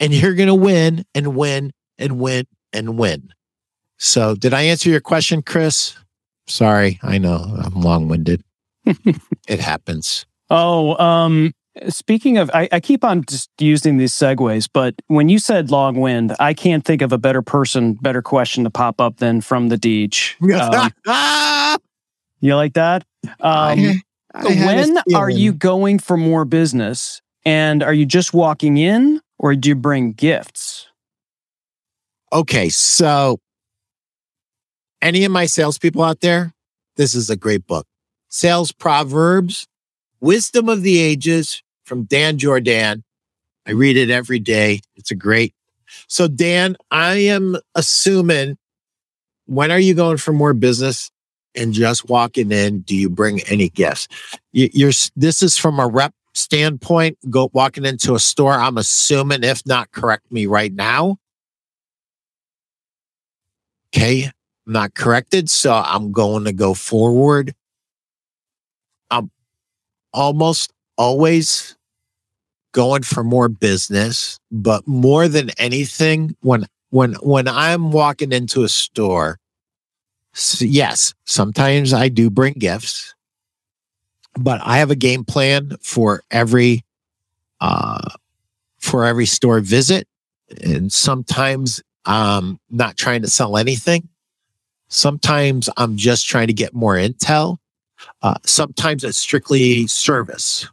And 0.00 0.12
you're 0.12 0.34
going 0.34 0.48
to 0.48 0.54
win 0.54 1.04
and 1.14 1.36
win 1.36 1.72
and 1.98 2.18
win 2.18 2.46
and 2.72 2.98
win. 2.98 3.32
So, 3.96 4.34
did 4.34 4.52
I 4.52 4.62
answer 4.62 4.90
your 4.90 5.00
question, 5.00 5.40
Chris? 5.40 5.96
Sorry, 6.46 6.98
I 7.02 7.18
know 7.18 7.36
I'm 7.36 7.80
long 7.80 8.08
winded. 8.08 8.42
it 8.84 9.60
happens. 9.60 10.26
Oh, 10.50 10.96
um, 11.02 11.52
speaking 11.88 12.38
of, 12.38 12.50
I, 12.54 12.68
I, 12.72 12.80
keep 12.80 13.04
on 13.04 13.24
just 13.24 13.50
using 13.58 13.96
these 13.96 14.12
segues, 14.12 14.68
but 14.72 14.94
when 15.08 15.28
you 15.28 15.38
said 15.38 15.70
long 15.70 16.00
wind, 16.00 16.34
I 16.38 16.54
can't 16.54 16.84
think 16.84 17.02
of 17.02 17.12
a 17.12 17.18
better 17.18 17.42
person, 17.42 17.94
better 17.94 18.22
question 18.22 18.64
to 18.64 18.70
pop 18.70 19.00
up 19.00 19.16
than 19.18 19.40
from 19.40 19.68
the 19.68 19.76
Deej. 19.76 20.34
Um, 21.06 21.78
you 22.40 22.54
like 22.54 22.74
that? 22.74 23.04
Um, 23.40 24.02
when 24.34 24.98
are 25.14 25.30
you 25.30 25.52
going 25.52 25.98
for 25.98 26.16
more 26.16 26.44
business? 26.44 27.20
And 27.44 27.82
are 27.82 27.92
you 27.92 28.06
just 28.06 28.32
walking 28.32 28.78
in 28.78 29.20
or 29.38 29.54
do 29.54 29.70
you 29.70 29.74
bring 29.74 30.12
gifts? 30.12 30.86
Okay, 32.32 32.68
so 32.68 33.38
any 35.02 35.24
of 35.24 35.32
my 35.32 35.46
salespeople 35.46 36.02
out 36.02 36.20
there, 36.20 36.52
this 36.96 37.14
is 37.14 37.30
a 37.30 37.36
great 37.36 37.66
book. 37.66 37.86
Sales 38.28 38.72
Proverbs, 38.72 39.66
Wisdom 40.20 40.68
of 40.68 40.82
the 40.82 40.98
Ages 40.98 41.62
from 41.84 42.04
Dan 42.04 42.38
Jordan. 42.38 43.04
I 43.66 43.72
read 43.72 43.96
it 43.96 44.10
every 44.10 44.38
day. 44.38 44.80
It's 44.96 45.10
a 45.10 45.14
great. 45.14 45.54
So, 46.08 46.28
Dan, 46.28 46.76
I 46.90 47.14
am 47.16 47.56
assuming 47.74 48.58
when 49.46 49.70
are 49.70 49.78
you 49.78 49.94
going 49.94 50.16
for 50.16 50.32
more 50.32 50.54
business? 50.54 51.10
and 51.54 51.72
just 51.72 52.08
walking 52.08 52.50
in, 52.50 52.80
do 52.80 52.96
you 52.96 53.08
bring 53.08 53.40
any 53.42 53.68
gifts? 53.68 54.08
You're, 54.52 54.92
this 55.16 55.42
is 55.42 55.56
from 55.56 55.78
a 55.78 55.86
rep 55.86 56.14
standpoint, 56.34 57.18
go 57.30 57.50
walking 57.52 57.84
into 57.84 58.14
a 58.14 58.18
store. 58.18 58.52
I'm 58.52 58.76
assuming, 58.76 59.44
if 59.44 59.64
not, 59.66 59.92
correct 59.92 60.30
me 60.30 60.46
right 60.46 60.72
now. 60.72 61.18
Okay, 63.94 64.24
I'm 64.24 64.72
not 64.72 64.94
corrected, 64.94 65.48
so 65.48 65.72
I'm 65.72 66.10
going 66.10 66.44
to 66.44 66.52
go 66.52 66.74
forward. 66.74 67.54
I'm 69.10 69.30
almost 70.12 70.72
always 70.96 71.76
going 72.72 73.02
for 73.02 73.24
more 73.24 73.48
business, 73.48 74.38
but 74.50 74.86
more 74.86 75.28
than 75.28 75.50
anything, 75.58 76.36
when 76.40 76.66
when 76.90 77.14
when 77.14 77.48
I'm 77.48 77.90
walking 77.90 78.32
into 78.32 78.64
a 78.64 78.68
store, 78.68 79.38
yes, 80.58 81.14
sometimes 81.24 81.92
I 81.92 82.08
do 82.08 82.30
bring 82.30 82.54
gifts, 82.54 83.14
but 84.38 84.60
I 84.62 84.78
have 84.78 84.90
a 84.90 84.96
game 84.96 85.24
plan 85.24 85.76
for 85.80 86.22
every 86.30 86.84
uh 87.60 88.10
for 88.78 89.04
every 89.04 89.26
store 89.26 89.60
visit. 89.60 90.06
And 90.62 90.92
sometimes 90.92 91.82
I'm 92.04 92.58
not 92.70 92.96
trying 92.96 93.22
to 93.22 93.28
sell 93.28 93.56
anything. 93.56 94.08
Sometimes 94.88 95.70
I'm 95.76 95.96
just 95.96 96.28
trying 96.28 96.48
to 96.48 96.52
get 96.52 96.74
more 96.74 96.94
intel. 96.94 97.56
Uh, 98.22 98.34
sometimes 98.44 99.02
it's 99.02 99.16
strictly 99.16 99.86
service. 99.86 100.68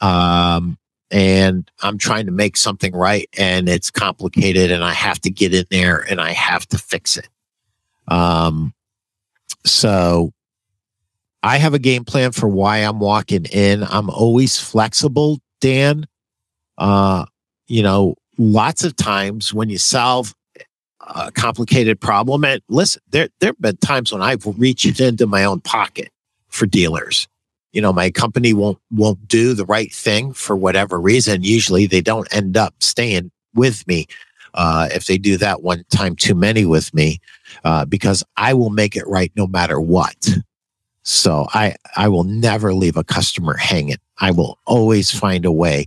Um, 0.00 0.78
and 1.10 1.70
I'm 1.82 1.98
trying 1.98 2.26
to 2.26 2.32
make 2.32 2.56
something 2.56 2.94
right 2.94 3.28
and 3.38 3.68
it's 3.68 3.90
complicated 3.90 4.72
and 4.72 4.82
I 4.82 4.92
have 4.92 5.20
to 5.20 5.30
get 5.30 5.54
in 5.54 5.64
there 5.70 5.98
and 5.98 6.20
I 6.20 6.32
have 6.32 6.66
to 6.68 6.78
fix 6.78 7.16
it. 7.16 7.28
Um, 8.08 8.74
so 9.64 10.32
I 11.42 11.58
have 11.58 11.74
a 11.74 11.78
game 11.78 12.04
plan 12.04 12.32
for 12.32 12.48
why 12.48 12.78
I'm 12.78 12.98
walking 12.98 13.44
in. 13.46 13.84
I'm 13.84 14.10
always 14.10 14.58
flexible, 14.58 15.40
Dan. 15.60 16.06
Uh, 16.76 17.26
you 17.68 17.82
know, 17.82 18.16
lots 18.36 18.84
of 18.84 18.96
times 18.96 19.54
when 19.54 19.68
you 19.68 19.78
solve 19.78 20.34
a 21.00 21.30
complicated 21.30 22.00
problem, 22.00 22.44
and 22.44 22.60
listen, 22.68 23.00
there 23.10 23.28
there 23.40 23.50
have 23.50 23.60
been 23.60 23.76
times 23.76 24.12
when 24.12 24.22
I've 24.22 24.44
reached 24.58 25.00
into 25.00 25.26
my 25.26 25.44
own 25.44 25.60
pocket 25.60 26.10
for 26.48 26.66
dealers. 26.66 27.28
You 27.76 27.82
know, 27.82 27.92
my 27.92 28.10
company 28.10 28.54
won't 28.54 28.78
won't 28.90 29.28
do 29.28 29.52
the 29.52 29.66
right 29.66 29.92
thing 29.92 30.32
for 30.32 30.56
whatever 30.56 30.98
reason. 30.98 31.42
Usually, 31.42 31.84
they 31.86 32.00
don't 32.00 32.26
end 32.34 32.56
up 32.56 32.72
staying 32.80 33.30
with 33.54 33.86
me 33.86 34.06
uh, 34.54 34.88
if 34.92 35.04
they 35.04 35.18
do 35.18 35.36
that 35.36 35.62
one 35.62 35.84
time 35.90 36.16
too 36.16 36.34
many 36.34 36.64
with 36.64 36.94
me, 36.94 37.20
uh, 37.64 37.84
because 37.84 38.24
I 38.38 38.54
will 38.54 38.70
make 38.70 38.96
it 38.96 39.06
right 39.06 39.30
no 39.36 39.46
matter 39.46 39.78
what. 39.78 40.16
So 41.02 41.46
I, 41.54 41.76
I 41.96 42.08
will 42.08 42.24
never 42.24 42.74
leave 42.74 42.96
a 42.96 43.04
customer 43.04 43.56
hanging. 43.56 43.98
I 44.18 44.30
will 44.30 44.58
always 44.64 45.10
find 45.10 45.44
a 45.44 45.52
way 45.52 45.86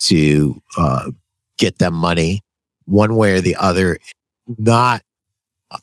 to 0.00 0.60
uh, 0.76 1.12
get 1.56 1.78
them 1.78 1.94
money 1.94 2.42
one 2.86 3.14
way 3.14 3.34
or 3.34 3.40
the 3.40 3.56
other, 3.56 3.98
not, 4.58 5.02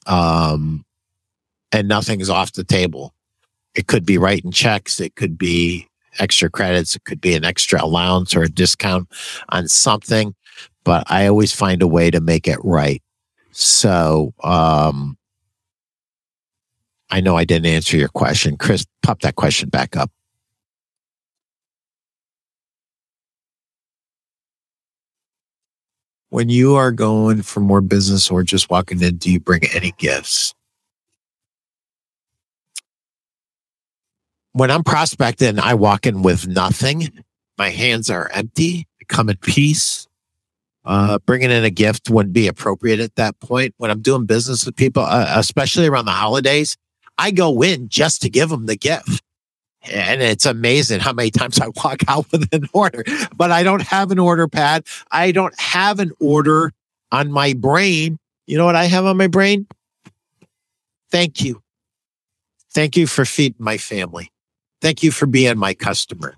um, 0.05 0.85
and 1.71 1.87
nothing's 1.87 2.29
off 2.29 2.51
the 2.51 2.65
table. 2.65 3.13
It 3.77 3.87
could 3.87 4.05
be 4.05 4.17
writing 4.17 4.51
checks. 4.51 4.99
It 4.99 5.15
could 5.15 5.37
be 5.37 5.87
extra 6.19 6.49
credits. 6.49 6.95
It 6.95 7.05
could 7.05 7.21
be 7.21 7.35
an 7.35 7.45
extra 7.45 7.81
allowance 7.81 8.35
or 8.35 8.43
a 8.43 8.49
discount 8.49 9.07
on 9.49 9.67
something 9.67 10.33
but 10.87 11.03
I 11.07 11.27
always 11.27 11.53
find 11.53 11.81
a 11.81 11.87
way 11.87 12.09
to 12.11 12.21
make 12.21 12.47
it 12.47 12.59
right. 12.63 13.03
So, 13.51 14.33
um, 14.41 15.17
I 17.09 17.19
know 17.19 17.35
I 17.35 17.43
didn't 17.43 17.65
answer 17.65 17.97
your 17.97 18.07
question. 18.07 18.55
Chris, 18.55 18.85
pop 19.03 19.19
that 19.19 19.35
question 19.35 19.67
back 19.67 19.97
up. 19.97 20.09
When 26.29 26.47
you 26.47 26.75
are 26.75 26.93
going 26.93 27.41
for 27.41 27.59
more 27.59 27.81
business 27.81 28.31
or 28.31 28.43
just 28.43 28.69
walking 28.69 29.01
in, 29.01 29.17
do 29.17 29.29
you 29.29 29.41
bring 29.41 29.63
any 29.73 29.91
gifts? 29.97 30.53
When 34.57 34.71
I'm 34.71 34.83
prospecting, 34.83 35.59
I 35.59 35.75
walk 35.75 36.07
in 36.07 36.23
with 36.23 36.47
nothing. 36.47 37.23
My 37.59 37.69
hands 37.69 38.09
are 38.09 38.27
empty. 38.33 38.87
I 38.99 39.05
come 39.07 39.29
in 39.29 39.37
peace. 39.37 40.07
Uh, 40.83 41.19
bringing 41.19 41.51
in 41.51 41.63
a 41.63 41.69
gift 41.69 42.09
wouldn't 42.09 42.33
be 42.33 42.47
appropriate 42.47 42.99
at 42.99 43.13
that 43.17 43.39
point. 43.39 43.75
When 43.77 43.91
I'm 43.91 44.01
doing 44.01 44.25
business 44.25 44.65
with 44.65 44.75
people, 44.75 45.03
uh, 45.03 45.33
especially 45.35 45.85
around 45.85 46.05
the 46.05 46.11
holidays, 46.11 46.75
I 47.19 47.29
go 47.29 47.61
in 47.61 47.87
just 47.87 48.23
to 48.23 48.31
give 48.31 48.49
them 48.49 48.65
the 48.65 48.75
gift. 48.75 49.21
And 49.93 50.23
it's 50.23 50.47
amazing 50.47 51.01
how 51.01 51.13
many 51.13 51.29
times 51.29 51.59
I 51.61 51.67
walk 51.67 52.01
out 52.07 52.25
with 52.31 52.51
an 52.51 52.67
order, 52.73 53.03
but 53.35 53.51
I 53.51 53.61
don't 53.61 53.83
have 53.83 54.09
an 54.09 54.17
order 54.17 54.47
pad. 54.47 54.87
I 55.11 55.33
don't 55.33 55.53
have 55.59 55.99
an 55.99 56.13
order 56.19 56.73
on 57.11 57.31
my 57.31 57.53
brain. 57.53 58.17
You 58.47 58.57
know 58.57 58.65
what 58.65 58.75
I 58.75 58.85
have 58.85 59.05
on 59.05 59.17
my 59.17 59.27
brain? 59.27 59.67
Thank 61.11 61.43
you. 61.43 61.61
Thank 62.71 62.97
you 62.97 63.05
for 63.05 63.23
feeding 63.23 63.63
my 63.63 63.77
family. 63.77 64.31
Thank 64.81 65.03
you 65.03 65.11
for 65.11 65.25
being 65.25 65.57
my 65.57 65.73
customer. 65.73 66.35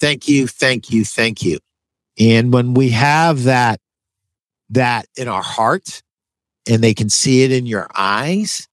Thank 0.00 0.28
you. 0.28 0.46
Thank 0.46 0.90
you. 0.90 1.04
Thank 1.04 1.42
you. 1.42 1.58
And 2.18 2.52
when 2.52 2.74
we 2.74 2.90
have 2.90 3.44
that, 3.44 3.80
that 4.70 5.06
in 5.16 5.28
our 5.28 5.42
heart 5.42 6.02
and 6.68 6.82
they 6.82 6.94
can 6.94 7.08
see 7.08 7.42
it 7.42 7.52
in 7.52 7.66
your 7.66 7.88
eyes, 7.94 8.68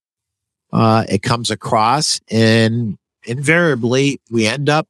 uh, 0.72 1.04
it 1.08 1.22
comes 1.22 1.50
across 1.50 2.20
and 2.30 2.96
invariably 3.26 4.20
we 4.30 4.46
end 4.46 4.68
up 4.68 4.86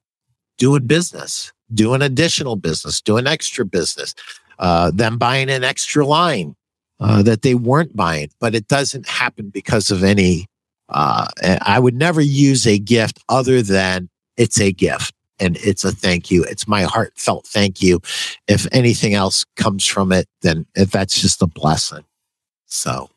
doing 0.57 0.85
business, 0.85 1.51
doing 1.73 2.01
additional 2.01 2.55
business, 2.55 3.01
doing 3.01 3.25
extra 3.25 3.65
business, 3.65 4.13
uh, 4.59 4.91
them 4.91 5.17
buying 5.17 5.49
an 5.49 5.63
extra 5.63 6.05
line 6.05 6.55
uh, 6.99 7.23
that 7.23 7.41
they 7.41 7.55
weren't 7.55 7.95
buying, 7.95 8.29
but 8.39 8.53
it 8.53 8.67
doesn't 8.67 9.07
happen 9.07 9.49
because 9.49 9.89
of 9.89 10.03
any. 10.03 10.45
Uh, 10.87 11.25
I 11.61 11.79
would 11.79 11.95
never 11.95 12.21
use 12.21 12.67
a 12.67 12.77
gift 12.77 13.19
other 13.27 13.63
than 13.63 14.09
it's 14.41 14.59
a 14.59 14.71
gift 14.71 15.13
and 15.39 15.55
it's 15.57 15.83
a 15.83 15.91
thank 15.91 16.31
you. 16.31 16.43
It's 16.43 16.67
my 16.67 16.81
heartfelt 16.81 17.45
thank 17.45 17.79
you. 17.81 18.01
If 18.47 18.67
anything 18.71 19.13
else 19.13 19.45
comes 19.55 19.85
from 19.85 20.11
it, 20.11 20.27
then 20.41 20.65
that's 20.73 21.21
just 21.21 21.43
a 21.43 21.47
blessing. 21.47 22.05
So 22.65 23.09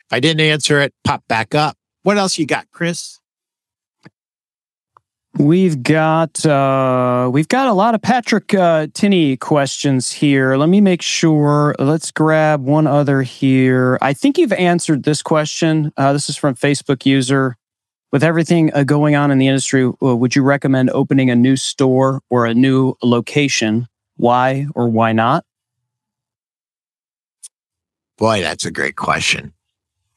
if 0.00 0.12
I 0.12 0.20
didn't 0.20 0.42
answer 0.42 0.78
it, 0.78 0.92
pop 1.04 1.26
back 1.26 1.54
up. 1.54 1.78
What 2.02 2.18
else 2.18 2.38
you 2.38 2.44
got, 2.44 2.70
Chris? 2.70 3.18
We've 5.38 5.82
got 5.82 6.44
uh, 6.44 7.30
we've 7.32 7.48
got 7.48 7.68
a 7.68 7.72
lot 7.72 7.94
of 7.94 8.02
Patrick 8.02 8.54
uh, 8.54 8.88
Tinney 8.92 9.38
questions 9.38 10.12
here. 10.12 10.56
Let 10.56 10.68
me 10.68 10.80
make 10.82 11.02
sure. 11.02 11.74
Let's 11.78 12.10
grab 12.10 12.62
one 12.62 12.86
other 12.86 13.22
here. 13.22 13.98
I 14.00 14.12
think 14.12 14.38
you've 14.38 14.52
answered 14.52 15.02
this 15.02 15.22
question. 15.22 15.92
Uh, 15.96 16.12
this 16.14 16.28
is 16.28 16.36
from 16.36 16.54
Facebook 16.54 17.04
user 17.04 17.56
with 18.12 18.22
everything 18.22 18.72
uh, 18.74 18.84
going 18.84 19.14
on 19.16 19.30
in 19.30 19.38
the 19.38 19.48
industry, 19.48 19.84
uh, 19.84 20.16
would 20.16 20.36
you 20.36 20.42
recommend 20.42 20.90
opening 20.90 21.30
a 21.30 21.36
new 21.36 21.56
store 21.56 22.20
or 22.30 22.46
a 22.46 22.54
new 22.54 22.94
location? 23.02 23.88
Why 24.16 24.66
or 24.74 24.88
why 24.88 25.12
not? 25.12 25.44
Boy, 28.16 28.40
that's 28.40 28.64
a 28.64 28.70
great 28.70 28.96
question. 28.96 29.52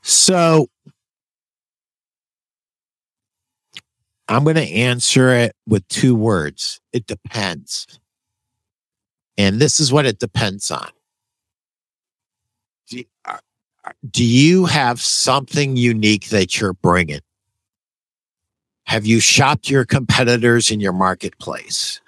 So, 0.01 0.67
I'm 4.29 4.43
going 4.43 4.55
to 4.55 4.71
answer 4.71 5.33
it 5.33 5.55
with 5.67 5.85
two 5.87 6.15
words. 6.15 6.79
It 6.93 7.07
depends. 7.07 7.87
And 9.37 9.59
this 9.59 9.79
is 9.79 9.91
what 9.91 10.05
it 10.05 10.19
depends 10.19 10.69
on. 10.69 10.89
Do, 12.89 13.03
uh, 13.25 13.37
do 14.09 14.23
you 14.23 14.65
have 14.65 15.01
something 15.01 15.77
unique 15.77 16.29
that 16.29 16.59
you're 16.59 16.73
bringing? 16.73 17.21
Have 18.89 19.05
you 19.05 19.19
shopped 19.19 19.69
your 19.69 19.85
competitors 19.85 20.71
in 20.71 20.79
your 20.79 20.93
marketplace? 20.93 22.01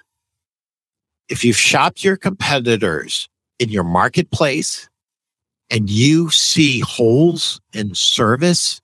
If 1.28 1.44
you've 1.44 1.56
shopped 1.56 2.02
your 2.02 2.16
competitors 2.16 3.28
in 3.60 3.68
your 3.68 3.84
marketplace 3.84 4.88
and 5.70 5.88
you 5.88 6.28
see 6.30 6.80
holes 6.80 7.60
in 7.72 7.94
service 7.94 8.80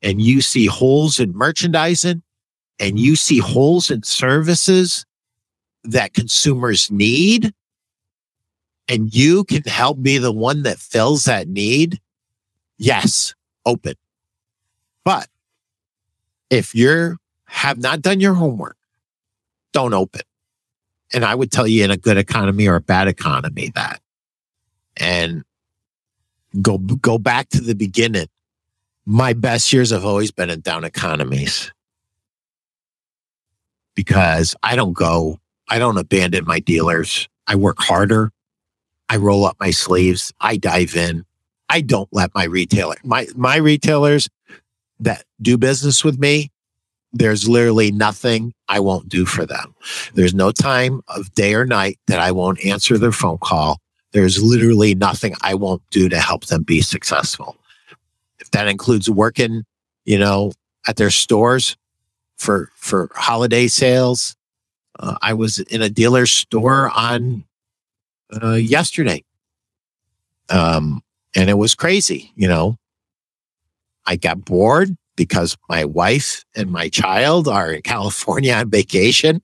and 0.00 0.22
you 0.22 0.40
see 0.40 0.64
holes 0.64 1.20
in 1.20 1.36
merchandising 1.36 2.22
and 2.78 2.98
you 2.98 3.14
see 3.14 3.40
holes 3.40 3.90
in 3.90 4.04
services 4.04 5.04
that 5.84 6.14
consumers 6.14 6.90
need 6.90 7.52
and 8.88 9.14
you 9.14 9.44
can 9.44 9.64
help 9.64 10.00
be 10.00 10.16
the 10.16 10.32
one 10.32 10.62
that 10.62 10.78
fills 10.78 11.26
that 11.26 11.46
need, 11.46 12.00
yes, 12.78 13.34
open. 13.66 13.96
But 15.04 15.28
if 16.50 16.74
you're 16.74 17.18
have 17.46 17.78
not 17.78 18.02
done 18.02 18.20
your 18.20 18.34
homework, 18.34 18.76
don't 19.72 19.94
open. 19.94 20.22
And 21.12 21.24
I 21.24 21.34
would 21.34 21.50
tell 21.50 21.66
you 21.66 21.84
in 21.84 21.90
a 21.90 21.96
good 21.96 22.18
economy 22.18 22.68
or 22.68 22.76
a 22.76 22.80
bad 22.80 23.08
economy 23.08 23.72
that. 23.74 24.00
And 24.96 25.44
go 26.60 26.78
go 26.78 27.18
back 27.18 27.48
to 27.50 27.60
the 27.60 27.74
beginning. 27.74 28.26
My 29.06 29.32
best 29.32 29.72
years 29.72 29.90
have 29.90 30.04
always 30.04 30.30
been 30.30 30.50
in 30.50 30.60
down 30.60 30.84
economies. 30.84 31.72
Because 33.94 34.54
I 34.62 34.76
don't 34.76 34.92
go, 34.92 35.40
I 35.68 35.78
don't 35.78 35.96
abandon 35.96 36.44
my 36.46 36.60
dealers. 36.60 37.28
I 37.46 37.56
work 37.56 37.80
harder. 37.80 38.30
I 39.08 39.16
roll 39.16 39.46
up 39.46 39.56
my 39.58 39.70
sleeves. 39.70 40.32
I 40.40 40.56
dive 40.56 40.94
in. 40.94 41.24
I 41.70 41.80
don't 41.80 42.08
let 42.12 42.34
my 42.34 42.44
retailer, 42.44 42.96
my, 43.02 43.26
my 43.34 43.56
retailers 43.56 44.28
that 45.00 45.24
do 45.40 45.56
business 45.56 46.04
with 46.04 46.18
me, 46.18 46.50
there's 47.12 47.48
literally 47.48 47.90
nothing 47.90 48.52
I 48.68 48.80
won't 48.80 49.08
do 49.08 49.24
for 49.24 49.46
them. 49.46 49.74
There's 50.14 50.34
no 50.34 50.52
time 50.52 51.00
of 51.08 51.32
day 51.34 51.54
or 51.54 51.64
night 51.64 51.98
that 52.06 52.20
I 52.20 52.32
won't 52.32 52.64
answer 52.64 52.98
their 52.98 53.12
phone 53.12 53.38
call. 53.38 53.80
There's 54.12 54.42
literally 54.42 54.94
nothing 54.94 55.34
I 55.42 55.54
won't 55.54 55.82
do 55.90 56.08
to 56.08 56.18
help 56.18 56.46
them 56.46 56.62
be 56.62 56.80
successful. 56.80 57.56
If 58.40 58.50
that 58.52 58.68
includes 58.68 59.08
working, 59.08 59.64
you 60.04 60.18
know, 60.18 60.52
at 60.86 60.96
their 60.96 61.10
stores 61.10 61.76
for, 62.36 62.70
for 62.76 63.10
holiday 63.14 63.66
sales. 63.68 64.36
Uh, 64.98 65.16
I 65.22 65.34
was 65.34 65.58
in 65.58 65.82
a 65.82 65.90
dealer's 65.90 66.30
store 66.30 66.90
on 66.90 67.44
uh, 68.42 68.54
yesterday. 68.54 69.24
Um, 70.50 71.02
and 71.36 71.50
it 71.50 71.54
was 71.54 71.74
crazy, 71.74 72.32
you 72.36 72.48
know. 72.48 72.76
I 74.08 74.16
got 74.16 74.42
bored 74.42 74.96
because 75.16 75.56
my 75.68 75.84
wife 75.84 76.44
and 76.56 76.70
my 76.70 76.88
child 76.88 77.46
are 77.46 77.70
in 77.70 77.82
California 77.82 78.54
on 78.54 78.70
vacation. 78.70 79.42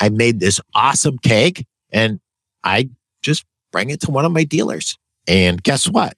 I 0.00 0.08
made 0.08 0.40
this 0.40 0.60
awesome 0.74 1.18
cake 1.18 1.64
and 1.90 2.18
I 2.64 2.90
just 3.22 3.44
bring 3.70 3.90
it 3.90 4.00
to 4.00 4.10
one 4.10 4.24
of 4.24 4.32
my 4.32 4.42
dealers. 4.42 4.98
And 5.28 5.62
guess 5.62 5.88
what? 5.88 6.14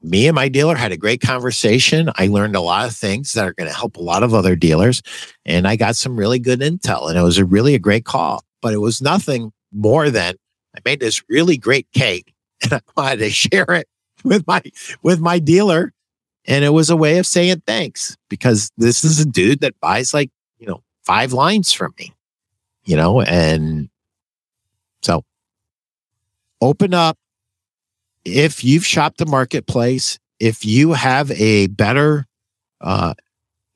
Me 0.00 0.26
and 0.26 0.34
my 0.34 0.48
dealer 0.48 0.76
had 0.76 0.92
a 0.92 0.96
great 0.96 1.20
conversation. 1.20 2.10
I 2.16 2.28
learned 2.28 2.56
a 2.56 2.60
lot 2.60 2.86
of 2.86 2.96
things 2.96 3.34
that 3.34 3.44
are 3.44 3.52
going 3.52 3.68
to 3.68 3.76
help 3.76 3.96
a 3.96 4.02
lot 4.02 4.22
of 4.22 4.32
other 4.32 4.56
dealers. 4.56 5.02
And 5.44 5.68
I 5.68 5.76
got 5.76 5.96
some 5.96 6.16
really 6.16 6.38
good 6.38 6.60
intel. 6.60 7.08
And 7.10 7.18
it 7.18 7.22
was 7.22 7.38
a 7.38 7.44
really 7.44 7.74
a 7.74 7.78
great 7.78 8.04
call, 8.06 8.44
but 8.62 8.72
it 8.72 8.78
was 8.78 9.02
nothing 9.02 9.52
more 9.72 10.08
than 10.08 10.36
I 10.74 10.80
made 10.86 11.00
this 11.00 11.22
really 11.28 11.58
great 11.58 11.86
cake 11.92 12.32
and 12.62 12.72
I 12.72 12.80
wanted 12.96 13.18
to 13.18 13.30
share 13.30 13.66
it 13.68 13.88
with 14.24 14.46
my 14.46 14.62
with 15.02 15.20
my 15.20 15.38
dealer 15.38 15.92
and 16.46 16.64
it 16.64 16.70
was 16.70 16.90
a 16.90 16.96
way 16.96 17.18
of 17.18 17.26
saying 17.26 17.62
thanks 17.66 18.16
because 18.28 18.70
this 18.76 19.04
is 19.04 19.20
a 19.20 19.24
dude 19.24 19.60
that 19.60 19.78
buys 19.80 20.12
like, 20.12 20.30
you 20.58 20.66
know, 20.66 20.82
five 21.02 21.32
lines 21.32 21.72
from 21.72 21.94
me, 21.98 22.12
you 22.84 22.96
know, 22.96 23.20
and 23.22 23.88
so 25.02 25.24
open 26.60 26.94
up. 26.94 27.18
If 28.24 28.64
you've 28.64 28.86
shopped 28.86 29.18
the 29.18 29.26
marketplace, 29.26 30.18
if 30.40 30.64
you 30.64 30.92
have 30.92 31.30
a 31.32 31.66
better 31.68 32.26
uh, 32.80 33.14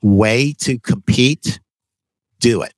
way 0.02 0.54
to 0.60 0.78
compete, 0.78 1.60
do 2.40 2.62
it. 2.62 2.72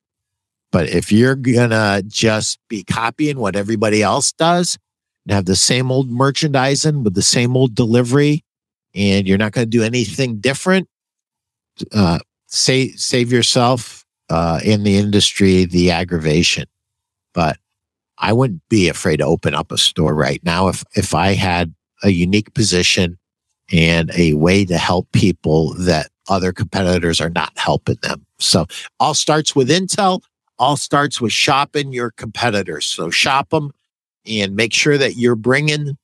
But 0.71 0.89
if 0.89 1.11
you're 1.11 1.35
going 1.35 1.71
to 1.71 2.03
just 2.07 2.59
be 2.69 2.83
copying 2.83 3.39
what 3.39 3.55
everybody 3.55 4.01
else 4.01 4.31
does 4.31 4.77
and 5.25 5.33
have 5.33 5.45
the 5.45 5.55
same 5.55 5.91
old 5.91 6.09
merchandising 6.09 7.03
with 7.03 7.13
the 7.13 7.21
same 7.21 7.57
old 7.57 7.75
delivery, 7.75 8.43
and 8.93 9.27
you're 9.27 9.37
not 9.37 9.51
going 9.51 9.65
to 9.65 9.77
do 9.77 9.83
anything 9.83 10.39
different, 10.39 10.87
uh, 11.93 12.19
save 12.47 12.99
save 12.99 13.31
yourself 13.31 14.05
uh, 14.29 14.59
in 14.63 14.83
the 14.83 14.97
industry 14.97 15.65
the 15.65 15.91
aggravation. 15.91 16.65
But 17.33 17.57
I 18.17 18.33
wouldn't 18.33 18.61
be 18.69 18.89
afraid 18.89 19.17
to 19.17 19.25
open 19.25 19.55
up 19.55 19.71
a 19.71 19.77
store 19.77 20.13
right 20.13 20.41
now 20.43 20.67
if 20.67 20.83
if 20.95 21.13
I 21.13 21.33
had 21.33 21.73
a 22.03 22.09
unique 22.09 22.53
position 22.53 23.17
and 23.71 24.11
a 24.15 24.33
way 24.33 24.65
to 24.65 24.77
help 24.77 25.11
people 25.11 25.73
that 25.75 26.09
other 26.29 26.51
competitors 26.51 27.21
are 27.21 27.29
not 27.29 27.51
helping 27.57 27.97
them. 28.01 28.25
So 28.39 28.65
all 28.99 29.13
starts 29.13 29.55
with 29.55 29.69
Intel. 29.69 30.21
All 30.59 30.77
starts 30.77 31.19
with 31.19 31.31
shopping 31.31 31.91
your 31.91 32.11
competitors. 32.11 32.85
So 32.85 33.09
shop 33.09 33.49
them 33.49 33.71
and 34.25 34.55
make 34.55 34.73
sure 34.73 34.97
that 34.97 35.15
you're 35.15 35.35
bringing 35.35 35.97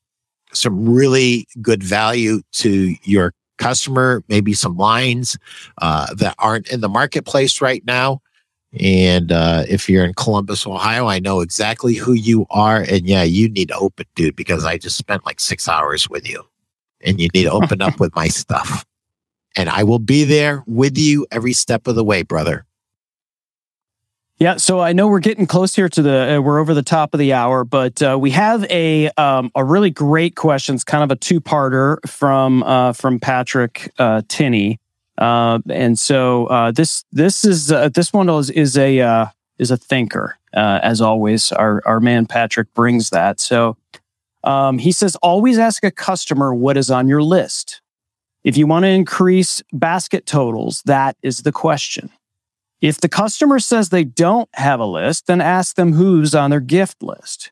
some 0.54 0.88
really 0.88 1.48
good 1.62 1.84
value 1.84 2.42
to 2.54 2.96
your 3.04 3.34
customer, 3.58 4.24
maybe 4.28 4.54
some 4.54 4.78
lines 4.78 5.38
uh, 5.82 6.14
that 6.16 6.36
aren't 6.40 6.72
in 6.72 6.82
the 6.82 6.90
marketplace 6.90 7.62
right 7.62 7.84
now. 7.86 8.22
And 8.80 9.32
uh, 9.32 9.64
if 9.68 9.90
you're 9.90 10.06
in 10.06 10.14
Columbus, 10.14 10.68
Ohio, 10.68 11.08
I 11.08 11.20
know 11.20 11.40
exactly 11.40 11.96
who 11.96 12.14
you 12.14 12.46
are. 12.50 12.82
And 12.82 13.08
yeah, 13.08 13.24
you 13.24 13.50
need 13.50 13.70
to 13.70 13.78
open, 13.78 14.06
dude, 14.16 14.36
because 14.36 14.66
I 14.66 14.78
just 14.78 14.98
spent 14.98 15.26
like 15.26 15.40
six 15.40 15.68
hours 15.68 16.10
with 16.10 16.30
you 16.30 16.44
and 17.02 17.20
you 17.20 17.30
need 17.34 17.44
to 17.44 17.52
open 17.52 17.82
up 17.82 18.00
with 18.00 18.16
my 18.16 18.28
stuff. 18.28 18.86
And 19.56 19.70
I 19.70 19.84
will 19.84 20.00
be 20.00 20.24
there 20.24 20.64
with 20.68 20.98
you 20.98 21.26
every 21.32 21.54
step 21.54 21.88
of 21.88 21.96
the 21.96 22.04
way, 22.04 22.22
brother. 22.22 22.66
Yeah, 24.40 24.58
so 24.58 24.80
I 24.80 24.94
know 24.94 25.08
we're 25.08 25.20
getting 25.20 25.48
close 25.48 25.76
here 25.76 25.90
to 25.90 26.02
the 26.04 26.36
uh, 26.36 26.42
we're 26.42 26.60
over 26.60 26.76
the 26.76 26.84
top 26.84 27.16
of 27.16 27.20
the 27.20 27.34
hour, 27.34 27.64
but 27.64 28.04
uh, 28.04 28.18
we 28.20 28.30
have 28.32 28.64
a 28.70 29.10
um, 29.18 29.52
a 29.56 29.64
really 29.64 29.90
great 29.90 30.36
question. 30.36 30.76
It's 30.76 30.84
kind 30.84 31.04
of 31.04 31.10
a 31.10 31.16
two 31.16 31.42
parter 31.42 31.98
from 32.08 32.62
uh, 32.62 32.94
from 32.94 33.20
Patrick 33.20 33.92
uh, 33.98 34.22
Tinney, 34.28 34.78
uh, 35.18 35.58
and 35.72 35.98
so 35.98 36.46
uh, 36.48 36.72
this 36.72 37.04
this 37.12 37.44
is 37.46 37.68
this 37.68 38.14
one 38.14 38.30
is 38.30 38.52
is 38.52 38.78
a 38.78 39.32
is 39.58 39.72
a 39.72 39.78
thinker 39.78 40.38
as 40.54 41.02
always. 41.02 41.52
Our 41.52 41.82
our 41.88 42.00
man 42.00 42.28
Patrick 42.28 42.72
brings 42.76 43.10
that. 43.10 43.40
So 43.40 43.76
um, 44.44 44.78
he 44.78 44.92
says 44.92 45.16
always 45.16 45.58
ask 45.58 45.84
a 45.84 45.90
customer 45.90 46.54
what 46.54 46.78
is 46.78 46.92
on 46.92 47.08
your 47.08 47.24
list. 47.24 47.82
If 48.44 48.56
you 48.56 48.68
want 48.68 48.84
to 48.84 48.90
increase 48.90 49.64
basket 49.74 50.28
totals, 50.28 50.84
that 50.86 51.18
is 51.24 51.40
the 51.40 51.52
question. 51.52 52.12
If 52.82 53.02
the 53.02 53.10
customer 53.10 53.60
says 53.60 53.90
they 53.90 54.04
don't 54.04 54.50
have 54.54 54.80
a 54.80 54.86
list, 54.86 55.28
then 55.28 55.42
ask 55.42 55.76
them 55.76 55.94
who's 55.94 56.36
on 56.36 56.52
their 56.52 56.60
gift 56.60 57.02
list. 57.02 57.52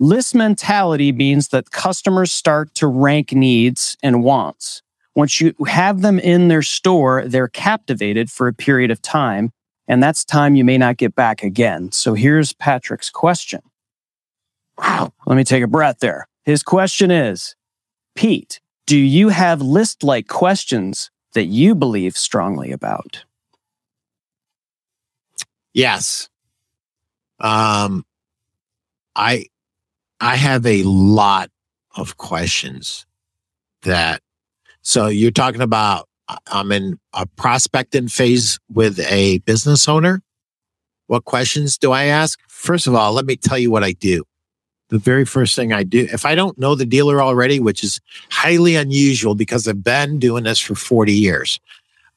List 0.00 0.34
mentality 0.34 1.12
means 1.12 1.48
that 1.48 1.70
customers 1.70 2.32
start 2.32 2.74
to 2.74 2.86
rank 2.86 3.32
needs 3.32 3.96
and 4.02 4.22
wants. 4.22 4.82
Once 5.14 5.40
you 5.40 5.54
have 5.66 6.02
them 6.02 6.18
in 6.18 6.48
their 6.48 6.62
store, 6.62 7.24
they're 7.26 7.48
captivated 7.48 8.30
for 8.30 8.46
a 8.46 8.52
period 8.52 8.90
of 8.90 9.02
time, 9.02 9.50
and 9.88 10.02
that's 10.02 10.24
time 10.24 10.54
you 10.54 10.64
may 10.64 10.78
not 10.78 10.96
get 10.96 11.14
back 11.14 11.42
again. 11.42 11.90
So 11.92 12.14
here's 12.14 12.52
Patrick's 12.52 13.10
question. 13.10 13.60
Wow. 14.76 15.12
Let 15.26 15.36
me 15.36 15.44
take 15.44 15.64
a 15.64 15.68
breath 15.68 15.98
there. 15.98 16.28
His 16.44 16.62
question 16.62 17.10
is 17.10 17.56
Pete, 18.14 18.60
do 18.86 18.96
you 18.96 19.28
have 19.30 19.60
list 19.60 20.02
like 20.02 20.28
questions 20.28 21.10
that 21.34 21.44
you 21.44 21.74
believe 21.74 22.16
strongly 22.16 22.70
about? 22.70 23.24
Yes. 25.72 26.28
Um, 27.40 28.04
I, 29.14 29.46
I 30.20 30.36
have 30.36 30.66
a 30.66 30.82
lot 30.82 31.50
of 31.96 32.16
questions 32.16 33.06
that, 33.82 34.22
so 34.82 35.06
you're 35.06 35.30
talking 35.30 35.60
about, 35.60 36.08
I'm 36.48 36.72
in 36.72 36.98
a 37.14 37.26
prospecting 37.26 38.08
phase 38.08 38.58
with 38.72 39.00
a 39.00 39.38
business 39.40 39.88
owner. 39.88 40.22
What 41.06 41.24
questions 41.24 41.78
do 41.78 41.92
I 41.92 42.04
ask? 42.04 42.38
First 42.48 42.86
of 42.86 42.94
all, 42.94 43.12
let 43.12 43.24
me 43.24 43.36
tell 43.36 43.58
you 43.58 43.70
what 43.70 43.82
I 43.84 43.92
do. 43.92 44.24
The 44.90 44.98
very 44.98 45.24
first 45.24 45.54
thing 45.54 45.72
I 45.72 45.82
do, 45.84 46.06
if 46.12 46.24
I 46.24 46.34
don't 46.34 46.58
know 46.58 46.74
the 46.74 46.86
dealer 46.86 47.22
already, 47.22 47.60
which 47.60 47.82
is 47.84 48.00
highly 48.30 48.74
unusual 48.74 49.34
because 49.34 49.66
I've 49.68 49.84
been 49.84 50.18
doing 50.18 50.44
this 50.44 50.58
for 50.58 50.74
40 50.74 51.12
years, 51.12 51.60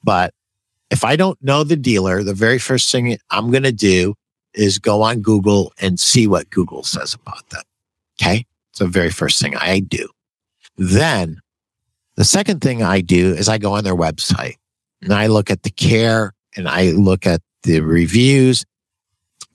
but 0.04 0.34
If 0.92 1.06
I 1.06 1.16
don't 1.16 1.42
know 1.42 1.64
the 1.64 1.78
dealer, 1.78 2.22
the 2.22 2.34
very 2.34 2.60
first 2.60 2.92
thing 2.92 3.18
I'm 3.32 3.50
going 3.50 3.64
to 3.64 3.72
do 3.72 4.14
is 4.54 4.78
go 4.78 5.02
on 5.02 5.22
Google 5.22 5.74
and 5.80 6.00
see 6.00 6.28
what 6.28 6.50
Google 6.50 6.84
says 6.84 7.14
about 7.14 7.50
them. 7.50 7.64
Okay. 8.22 8.46
It's 8.72 8.80
the 8.80 8.88
very 8.88 9.10
first 9.10 9.42
thing 9.42 9.56
I 9.56 9.80
do. 9.80 10.10
Then 10.78 11.40
the 12.16 12.26
second 12.26 12.62
thing 12.62 12.84
I 12.84 13.02
do 13.02 13.34
is 13.34 13.48
I 13.48 13.58
go 13.58 13.74
on 13.74 13.84
their 13.84 13.96
website 13.96 14.56
and 15.02 15.14
I 15.14 15.28
look 15.28 15.50
at 15.50 15.64
the 15.64 15.70
care 15.70 16.34
and 16.56 16.68
I 16.68 16.92
look 16.92 17.26
at 17.26 17.42
the 17.64 17.80
reviews. 17.80 18.66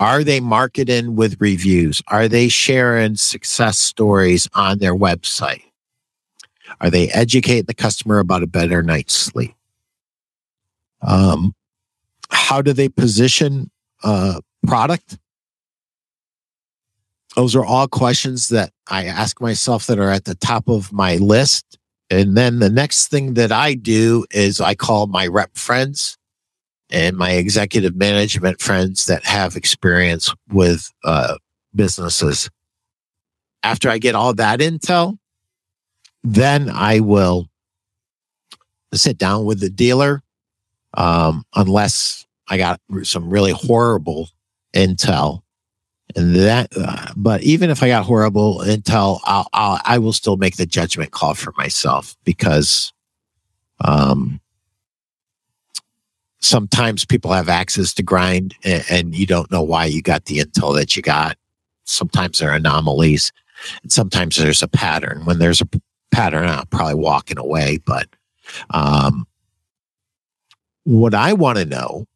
Are 0.00 0.24
they 0.24 0.40
marketing 0.40 1.16
with 1.16 1.40
reviews? 1.40 2.02
Are 2.08 2.28
they 2.28 2.48
sharing 2.48 3.16
success 3.16 3.78
stories 3.78 4.48
on 4.54 4.78
their 4.78 4.94
website? 4.94 5.62
Are 6.80 6.90
they 6.90 7.08
educating 7.10 7.64
the 7.64 7.74
customer 7.74 8.18
about 8.18 8.42
a 8.42 8.46
better 8.46 8.82
night's 8.82 9.14
sleep? 9.14 9.55
Um, 11.02 11.54
how 12.30 12.62
do 12.62 12.72
they 12.72 12.88
position 12.88 13.70
uh, 14.02 14.40
product? 14.66 15.18
Those 17.36 17.54
are 17.54 17.64
all 17.64 17.86
questions 17.86 18.48
that 18.48 18.72
I 18.88 19.04
ask 19.04 19.40
myself 19.40 19.86
that 19.86 19.98
are 19.98 20.10
at 20.10 20.24
the 20.24 20.34
top 20.34 20.68
of 20.68 20.92
my 20.92 21.16
list. 21.16 21.78
And 22.08 22.36
then 22.36 22.60
the 22.60 22.70
next 22.70 23.08
thing 23.08 23.34
that 23.34 23.52
I 23.52 23.74
do 23.74 24.24
is 24.30 24.60
I 24.60 24.74
call 24.74 25.06
my 25.06 25.26
rep 25.26 25.56
friends 25.56 26.16
and 26.90 27.16
my 27.16 27.32
executive 27.32 27.96
management 27.96 28.60
friends 28.60 29.06
that 29.06 29.24
have 29.24 29.56
experience 29.56 30.32
with 30.50 30.90
uh, 31.04 31.36
businesses. 31.74 32.48
After 33.62 33.90
I 33.90 33.98
get 33.98 34.14
all 34.14 34.32
that 34.34 34.60
intel, 34.60 35.18
then 36.22 36.70
I 36.70 37.00
will 37.00 37.48
sit 38.94 39.18
down 39.18 39.44
with 39.44 39.60
the 39.60 39.70
dealer, 39.70 40.22
um, 40.96 41.44
unless 41.54 42.26
I 42.48 42.58
got 42.58 42.80
some 43.02 43.30
really 43.30 43.52
horrible 43.52 44.30
intel. 44.74 45.42
And 46.14 46.34
that, 46.36 46.68
uh, 46.76 47.12
but 47.16 47.42
even 47.42 47.68
if 47.68 47.82
I 47.82 47.88
got 47.88 48.04
horrible 48.04 48.60
intel, 48.60 49.20
I'll, 49.24 49.48
I'll, 49.52 49.80
I 49.84 49.98
will 49.98 50.12
still 50.12 50.36
make 50.36 50.56
the 50.56 50.66
judgment 50.66 51.10
call 51.10 51.34
for 51.34 51.52
myself 51.58 52.16
because, 52.24 52.92
um, 53.84 54.40
sometimes 56.40 57.04
people 57.04 57.32
have 57.32 57.48
access 57.48 57.92
to 57.94 58.02
grind 58.02 58.54
and, 58.62 58.84
and, 58.88 59.14
you 59.14 59.26
don't 59.26 59.50
know 59.50 59.62
why 59.62 59.84
you 59.84 60.00
got 60.00 60.26
the 60.26 60.38
intel 60.38 60.74
that 60.76 60.96
you 60.96 61.02
got. 61.02 61.36
Sometimes 61.84 62.38
there 62.38 62.50
are 62.50 62.54
anomalies 62.54 63.32
and 63.82 63.90
sometimes 63.90 64.36
there's 64.36 64.62
a 64.62 64.68
pattern. 64.68 65.24
When 65.24 65.38
there's 65.38 65.60
a 65.60 65.68
pattern, 66.12 66.48
I'm 66.48 66.66
probably 66.66 66.94
walking 66.94 67.38
away. 67.38 67.78
But 67.84 68.08
um, 68.70 69.26
what 70.86 71.14
I 71.14 71.32
want 71.32 71.58
to 71.58 71.64
know, 71.64 72.06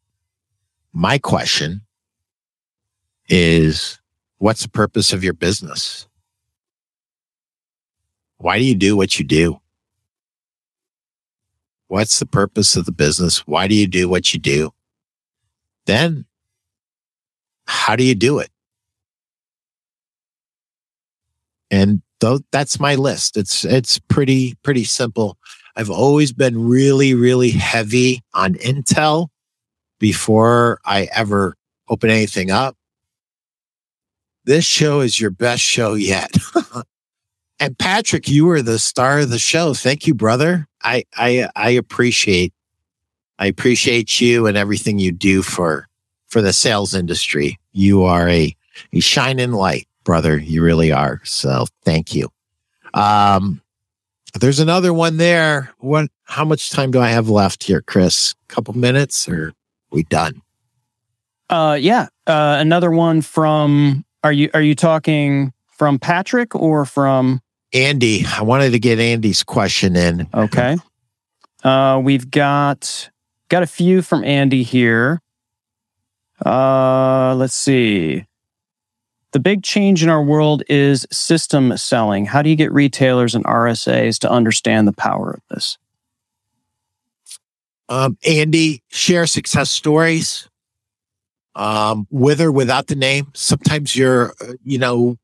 my 0.93 1.17
question 1.17 1.81
is 3.27 3.99
what's 4.37 4.63
the 4.63 4.69
purpose 4.69 5.11
of 5.11 5.25
your 5.25 5.33
business? 5.33 6.07
Why 8.37 8.57
do 8.57 8.63
you 8.63 8.75
do 8.75 8.95
what 8.95 9.19
you 9.19 9.25
do? 9.25 9.59
What's 11.87 12.19
the 12.19 12.25
purpose 12.25 12.77
of 12.77 12.85
the 12.85 12.93
business? 12.93 13.45
Why 13.45 13.67
do 13.67 13.75
you 13.75 13.87
do 13.87 14.07
what 14.07 14.33
you 14.33 14.39
do? 14.39 14.71
Then, 15.85 16.23
how 17.67 17.97
do 17.97 18.05
you 18.05 18.15
do 18.15 18.39
it? 18.39 18.51
And 21.69 22.01
though 22.21 22.39
that's 22.51 22.79
my 22.79 22.95
list. 22.95 23.35
It's 23.35 23.65
it's 23.65 23.99
pretty 23.99 24.55
pretty 24.63 24.85
simple. 24.85 25.37
I've 25.75 25.89
always 25.89 26.31
been 26.31 26.67
really 26.67 27.13
really 27.13 27.51
heavy 27.51 28.21
on 28.33 28.55
Intel 28.55 29.27
before 29.99 30.79
I 30.83 31.07
ever 31.13 31.55
open 31.87 32.09
anything 32.09 32.51
up. 32.51 32.75
This 34.45 34.65
show 34.65 35.01
is 35.01 35.19
your 35.21 35.29
best 35.29 35.61
show 35.61 35.93
yet. 35.93 36.35
and 37.59 37.77
Patrick, 37.77 38.27
you 38.27 38.45
were 38.45 38.63
the 38.63 38.79
star 38.79 39.19
of 39.19 39.29
the 39.29 39.37
show. 39.37 39.75
Thank 39.75 40.07
you, 40.07 40.15
brother. 40.15 40.67
I 40.83 41.05
I 41.15 41.47
I 41.55 41.69
appreciate 41.69 42.53
I 43.37 43.45
appreciate 43.45 44.19
you 44.19 44.47
and 44.47 44.57
everything 44.57 44.99
you 44.99 45.11
do 45.11 45.43
for 45.43 45.87
for 46.27 46.41
the 46.41 46.53
sales 46.53 46.95
industry. 46.95 47.59
You 47.71 48.03
are 48.03 48.27
a 48.27 48.55
a 48.93 48.99
shining 48.99 49.51
light, 49.51 49.87
brother. 50.03 50.37
You 50.37 50.63
really 50.63 50.91
are. 50.91 51.21
So 51.23 51.65
thank 51.83 52.15
you. 52.15 52.29
Um 52.95 53.60
there's 54.39 54.59
another 54.59 54.93
one 54.93 55.17
there. 55.17 55.71
What 55.79 56.09
how 56.23 56.45
much 56.45 56.69
time 56.69 56.91
do 56.91 56.99
I 56.99 57.09
have 57.09 57.29
left 57.29 57.63
here, 57.63 57.81
Chris? 57.81 58.33
A 58.49 58.53
couple 58.53 58.73
minutes 58.73 59.27
or 59.27 59.53
we 59.91 60.03
done? 60.03 60.41
Uh 61.49 61.77
yeah. 61.79 62.07
Uh 62.25 62.57
another 62.59 62.91
one 62.91 63.21
from 63.21 64.05
are 64.23 64.31
you 64.31 64.49
are 64.53 64.61
you 64.61 64.75
talking 64.75 65.51
from 65.77 65.99
Patrick 65.99 66.55
or 66.55 66.85
from 66.85 67.41
Andy? 67.73 68.25
I 68.25 68.43
wanted 68.43 68.71
to 68.71 68.79
get 68.79 68.99
Andy's 68.99 69.43
question 69.43 69.95
in. 69.95 70.27
Okay. 70.33 70.77
Uh 71.63 71.99
we've 72.01 72.31
got 72.31 73.09
got 73.49 73.63
a 73.63 73.67
few 73.67 74.01
from 74.01 74.23
Andy 74.23 74.63
here. 74.63 75.21
Uh 76.45 77.35
let's 77.35 77.53
see. 77.55 78.25
The 79.31 79.39
big 79.39 79.63
change 79.63 80.03
in 80.03 80.09
our 80.09 80.21
world 80.21 80.63
is 80.67 81.07
system 81.11 81.75
selling. 81.77 82.25
How 82.25 82.41
do 82.41 82.49
you 82.49 82.55
get 82.55 82.71
retailers 82.71 83.33
and 83.33 83.45
RSAs 83.45 84.19
to 84.19 84.29
understand 84.29 84.87
the 84.87 84.93
power 84.93 85.31
of 85.31 85.41
this? 85.49 85.77
Um, 87.87 88.17
Andy, 88.25 88.83
share 88.89 89.25
success 89.25 89.69
stories 89.69 90.49
um, 91.55 92.07
with 92.09 92.41
or 92.41 92.51
without 92.51 92.87
the 92.87 92.95
name. 92.95 93.31
Sometimes 93.33 93.95
you're, 93.95 94.33
uh, 94.41 94.53
you 94.63 94.77
know, 94.77 95.17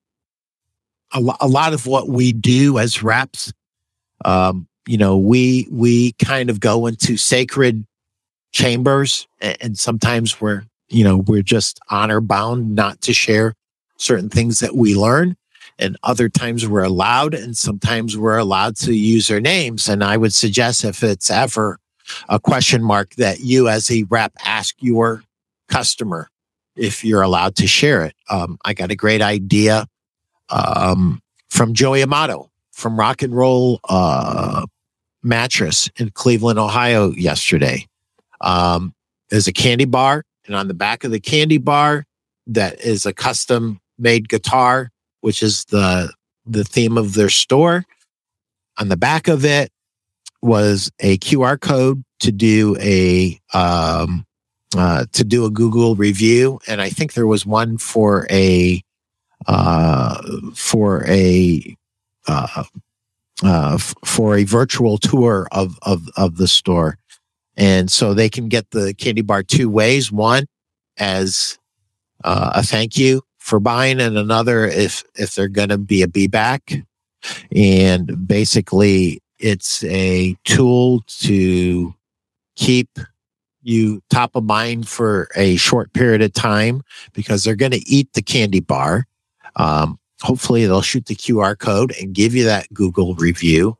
a, 1.13 1.19
a, 1.41 1.47
lot 1.47 1.73
of 1.73 1.85
what 1.87 2.09
we 2.09 2.33
do 2.33 2.77
as 2.77 3.01
reps, 3.01 3.53
um, 4.25 4.67
you 4.85 4.97
know, 4.97 5.17
we 5.17 5.67
we 5.71 6.13
kind 6.13 6.49
of 6.49 6.59
go 6.59 6.87
into 6.87 7.15
sacred 7.15 7.85
chambers, 8.51 9.27
and, 9.39 9.57
and 9.61 9.79
sometimes 9.79 10.41
we're, 10.41 10.63
you 10.89 11.03
know, 11.03 11.17
we're 11.17 11.43
just 11.43 11.79
honor 11.89 12.19
bound 12.19 12.75
not 12.75 12.99
to 13.01 13.13
share 13.13 13.53
certain 13.97 14.29
things 14.29 14.59
that 14.59 14.75
we 14.75 14.95
learn. 14.95 15.35
And 15.79 15.95
other 16.01 16.27
times 16.27 16.67
we're 16.67 16.83
allowed, 16.83 17.35
and 17.35 17.55
sometimes 17.55 18.17
we're 18.17 18.37
allowed 18.37 18.77
to 18.77 18.93
use 18.93 19.27
their 19.27 19.39
names. 19.39 19.87
And 19.87 20.03
I 20.03 20.17
would 20.17 20.33
suggest 20.33 20.83
if 20.83 21.03
it's 21.03 21.29
ever 21.29 21.77
a 22.29 22.39
question 22.39 22.83
mark 22.83 23.13
that 23.15 23.41
you 23.41 23.67
as 23.67 23.91
a 23.91 24.03
rep 24.03 24.33
ask 24.43 24.75
your 24.79 25.23
customer 25.67 26.29
if 26.75 27.03
you're 27.03 27.21
allowed 27.21 27.55
to 27.57 27.67
share 27.67 28.05
it. 28.05 28.15
Um, 28.29 28.57
I 28.65 28.73
got 28.73 28.91
a 28.91 28.95
great 28.95 29.21
idea 29.21 29.87
um, 30.49 31.21
from 31.49 31.73
Joey 31.73 32.01
Amato 32.01 32.49
from 32.71 32.97
Rock 32.97 33.23
and 33.23 33.35
Roll 33.35 33.79
uh, 33.89 34.65
Mattress 35.23 35.89
in 35.97 36.11
Cleveland, 36.11 36.59
Ohio 36.59 37.11
yesterday. 37.11 37.87
Um, 38.39 38.93
there's 39.29 39.47
a 39.47 39.53
candy 39.53 39.85
bar, 39.85 40.23
and 40.45 40.55
on 40.55 40.67
the 40.67 40.73
back 40.73 41.03
of 41.03 41.11
the 41.11 41.19
candy 41.19 41.57
bar, 41.57 42.05
that 42.45 42.79
is 42.79 43.05
a 43.05 43.13
custom 43.13 43.81
made 43.97 44.29
guitar, 44.29 44.91
which 45.21 45.43
is 45.43 45.65
the 45.65 46.11
the 46.45 46.63
theme 46.63 46.97
of 46.97 47.13
their 47.13 47.29
store. 47.29 47.85
On 48.79 48.89
the 48.89 48.97
back 48.97 49.27
of 49.27 49.43
it 49.43 49.71
was 50.41 50.91
a 50.99 51.17
QR 51.17 51.59
code 51.59 52.03
to 52.19 52.31
do 52.31 52.75
a 52.79 53.39
um, 53.53 54.25
uh, 54.75 55.05
to 55.13 55.23
do 55.23 55.45
a 55.45 55.49
Google 55.49 55.95
review, 55.95 56.59
and 56.67 56.81
I 56.81 56.89
think 56.89 57.13
there 57.13 57.27
was 57.27 57.45
one 57.45 57.77
for 57.77 58.27
a 58.29 58.81
uh, 59.47 60.21
for 60.53 61.05
a 61.07 61.75
uh, 62.27 62.63
uh, 63.43 63.71
f- 63.75 63.95
for 64.05 64.37
a 64.37 64.43
virtual 64.43 64.97
tour 64.97 65.47
of 65.51 65.77
of 65.83 66.07
of 66.17 66.37
the 66.37 66.47
store, 66.47 66.97
and 67.55 67.91
so 67.91 68.13
they 68.13 68.29
can 68.29 68.49
get 68.49 68.71
the 68.71 68.93
candy 68.93 69.21
bar 69.21 69.43
two 69.43 69.69
ways. 69.69 70.11
One 70.11 70.45
as 70.97 71.57
uh, 72.23 72.51
a 72.55 72.63
thank 72.63 72.97
you 72.97 73.21
for 73.47 73.61
buying 73.61 74.01
and 74.01 74.17
another 74.17 74.65
if 74.65 75.05
if 75.15 75.33
they're 75.33 75.47
going 75.47 75.69
to 75.69 75.77
be 75.77 76.01
a 76.01 76.07
be 76.07 76.27
back 76.27 76.73
and 77.55 78.27
basically 78.27 79.21
it's 79.39 79.85
a 79.85 80.35
tool 80.43 81.01
to 81.07 81.93
keep 82.57 82.99
you 83.61 84.01
top 84.09 84.35
of 84.35 84.43
mind 84.43 84.87
for 84.87 85.29
a 85.35 85.55
short 85.55 85.93
period 85.93 86.21
of 86.21 86.33
time 86.33 86.81
because 87.13 87.43
they're 87.43 87.55
going 87.55 87.71
to 87.71 87.89
eat 87.89 88.11
the 88.13 88.21
candy 88.21 88.59
bar. 88.59 89.05
Um, 89.55 89.97
hopefully 90.21 90.65
they'll 90.65 90.81
shoot 90.81 91.05
the 91.05 91.15
qr 91.15 91.57
code 91.57 91.93
and 92.01 92.13
give 92.13 92.35
you 92.35 92.43
that 92.43 92.71
google 92.73 93.15
review. 93.15 93.77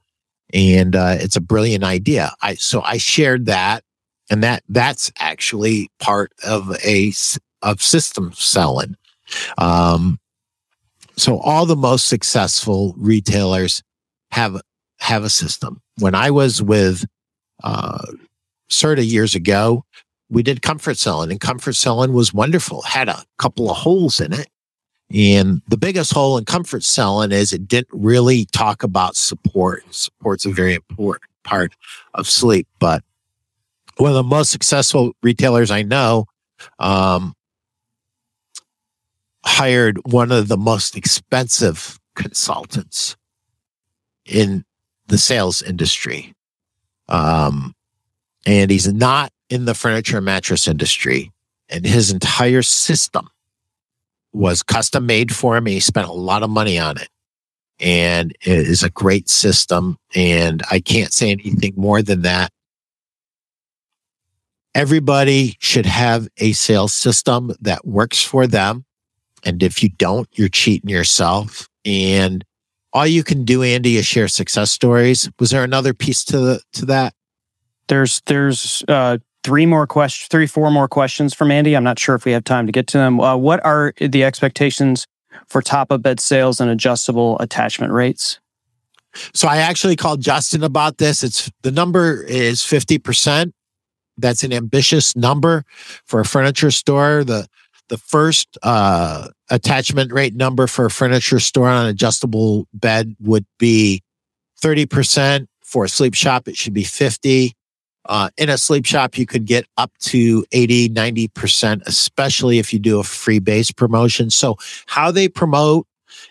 And 0.54 0.96
uh, 0.96 1.18
it's 1.20 1.36
a 1.36 1.42
brilliant 1.42 1.84
idea. 1.84 2.32
I 2.42 2.56
so 2.56 2.82
i 2.84 2.98
shared 2.98 3.48
that 3.48 3.84
and 4.30 4.42
that 4.44 4.64
that's 4.70 5.12
actually 5.20 5.90
part 6.00 6.32
of 6.46 6.72
a 6.86 7.12
of 7.62 7.82
system 7.82 8.32
selling 8.34 8.96
um, 9.58 10.20
so 11.16 11.40
all 11.40 11.66
the 11.66 11.76
most 11.76 12.08
successful 12.08 12.94
retailers 12.98 13.84
have 14.32 14.62
have 15.00 15.24
a 15.24 15.30
system. 15.30 15.82
When 16.00 16.16
I 16.16 16.32
was 16.32 16.62
with 16.62 17.06
uh, 17.64 18.06
Serta 18.70 19.08
years 19.08 19.36
ago, 19.36 19.84
we 20.30 20.44
did 20.44 20.62
comfort 20.62 20.98
selling 20.98 21.32
and 21.32 21.40
comfort 21.40 21.74
selling 21.74 22.14
was 22.14 22.34
wonderful. 22.34 22.82
Had 22.82 23.10
a 23.10 23.24
couple 23.38 23.70
of 23.70 23.78
holes 23.78 24.20
in 24.20 24.34
it. 24.34 24.48
And 25.14 25.62
the 25.70 25.78
biggest 25.78 26.14
hole 26.14 26.38
in 26.38 26.44
comfort 26.44 26.84
selling 26.84 27.32
is 27.32 27.54
it 27.54 27.68
didn't 27.68 27.88
really 27.92 28.46
talk 28.46 28.84
about 28.84 29.16
support. 29.16 29.84
Support's 29.92 30.46
a 30.46 30.52
very 30.52 30.74
important 30.74 31.32
part 31.44 31.74
of 32.14 32.28
sleep, 32.28 32.68
but 32.80 33.04
one 33.96 34.12
of 34.12 34.16
the 34.16 34.24
most 34.24 34.52
successful 34.52 35.14
retailers 35.24 35.72
I 35.72 35.82
know, 35.84 36.26
um, 36.80 37.34
hired 39.48 39.98
one 40.06 40.32
of 40.32 40.50
the 40.50 40.58
most 40.58 40.98
expensive 40.98 42.00
consultants 42.16 43.16
in 44.26 44.66
the 45.08 45.18
sales 45.18 45.62
industry. 45.62 46.34
Um, 47.08 47.74
and 48.46 48.70
he's 48.70 48.92
not 48.92 49.32
in 49.50 49.66
the 49.66 49.74
furniture 49.74 50.22
mattress 50.22 50.68
industry. 50.68 51.32
And 51.70 51.86
his 51.86 52.12
entire 52.12 52.62
system 52.62 53.30
was 54.34 54.64
custom 54.64 55.06
made 55.06 55.34
for 55.34 55.56
him. 55.56 55.66
He 55.66 55.80
spent 55.80 56.08
a 56.08 56.14
lot 56.14 56.44
of 56.44 56.50
money 56.50 56.78
on 56.78 56.98
it. 56.98 57.10
And 57.80 58.32
it 58.42 58.68
is 58.68 58.84
a 58.84 58.90
great 58.90 59.30
system. 59.30 59.98
And 60.16 60.62
I 60.70 60.80
can't 60.80 61.14
say 61.14 61.32
anything 61.32 61.74
more 61.78 62.02
than 62.02 62.24
that. 62.24 62.52
Everybody 64.76 65.56
should 65.60 65.86
have 65.86 66.28
a 66.38 66.52
sales 66.52 66.94
system 66.94 67.54
that 67.62 67.86
works 67.86 68.22
for 68.22 68.46
them. 68.46 68.86
And 69.44 69.62
if 69.64 69.84
you 69.84 69.90
don't, 69.90 70.28
you're 70.34 70.50
cheating 70.50 70.90
yourself. 70.90 71.68
And 71.86 72.44
all 72.94 73.08
you 73.08 73.24
can 73.24 73.46
do, 73.46 73.64
Andy, 73.64 73.98
is 73.98 74.06
share 74.06 74.28
success 74.28 74.72
stories. 74.72 75.30
Was 75.40 75.52
there 75.52 75.64
another 75.64 75.94
piece 75.94 76.24
to 76.26 76.40
the, 76.40 76.62
to 76.74 76.86
that? 76.88 77.14
There's 77.88 78.22
there's 78.26 78.84
uh, 78.88 79.20
three 79.44 79.66
more 79.66 79.88
questions, 79.88 80.28
three 80.28 80.48
four 80.48 80.72
more 80.72 80.88
questions 80.88 81.34
from 81.34 81.52
Andy. 81.52 81.76
I'm 81.76 81.84
not 81.84 82.00
sure 82.00 82.16
if 82.16 82.26
we 82.26 82.34
have 82.34 82.44
time 82.44 82.66
to 82.66 82.72
get 82.72 82.88
to 82.88 82.98
them. 82.98 83.22
Uh, 83.22 83.38
what 83.38 83.64
are 83.66 83.94
the 84.00 84.24
expectations 84.24 85.08
for 85.48 85.62
top 85.62 85.92
of 85.92 86.02
bed 86.02 86.20
sales 86.20 86.60
and 86.60 86.70
adjustable 86.70 87.38
attachment 87.40 87.94
rates? 87.94 88.40
So 89.34 89.48
I 89.48 89.58
actually 89.58 89.96
called 89.96 90.22
Justin 90.22 90.64
about 90.64 90.98
this. 90.98 91.24
It's 91.24 91.50
the 91.64 91.72
number 91.72 92.24
is 92.24 92.62
50%. 92.62 93.52
That's 94.18 94.44
an 94.44 94.52
ambitious 94.52 95.16
number 95.16 95.64
for 96.06 96.20
a 96.20 96.26
furniture 96.26 96.72
store. 96.72 97.24
The 97.24 97.48
the 97.90 97.98
first 97.98 98.58
uh, 98.64 99.28
attachment 99.50 100.12
rate 100.12 100.36
number 100.36 100.68
for 100.68 100.86
a 100.86 100.92
furniture 100.92 101.40
store 101.40 101.70
on 101.70 101.84
an 101.84 101.90
adjustable 101.90 102.68
bed 102.74 103.16
would 103.20 103.46
be 103.58 104.02
30%. 104.62 105.48
For 105.64 105.86
a 105.86 105.90
sleep 105.90 106.14
shop, 106.14 106.48
it 106.48 106.56
should 106.56 106.74
be 106.74 106.86
50. 106.86 107.54
Uh, 108.06 108.30
in 108.38 108.48
a 108.48 108.58
sleep 108.58 108.86
shop, 108.86 109.18
you 109.18 109.26
could 109.26 109.46
get 109.46 109.66
up 109.76 109.92
to 110.00 110.46
80, 110.54 110.90
90%, 110.90 111.86
especially 111.86 112.58
if 112.58 112.72
you 112.72 112.80
do 112.80 113.00
a 113.00 113.04
free 113.04 113.40
base 113.40 113.72
promotion. 113.72 114.30
So, 114.30 114.56
how 114.86 115.12
they 115.12 115.28
promote, 115.28 115.86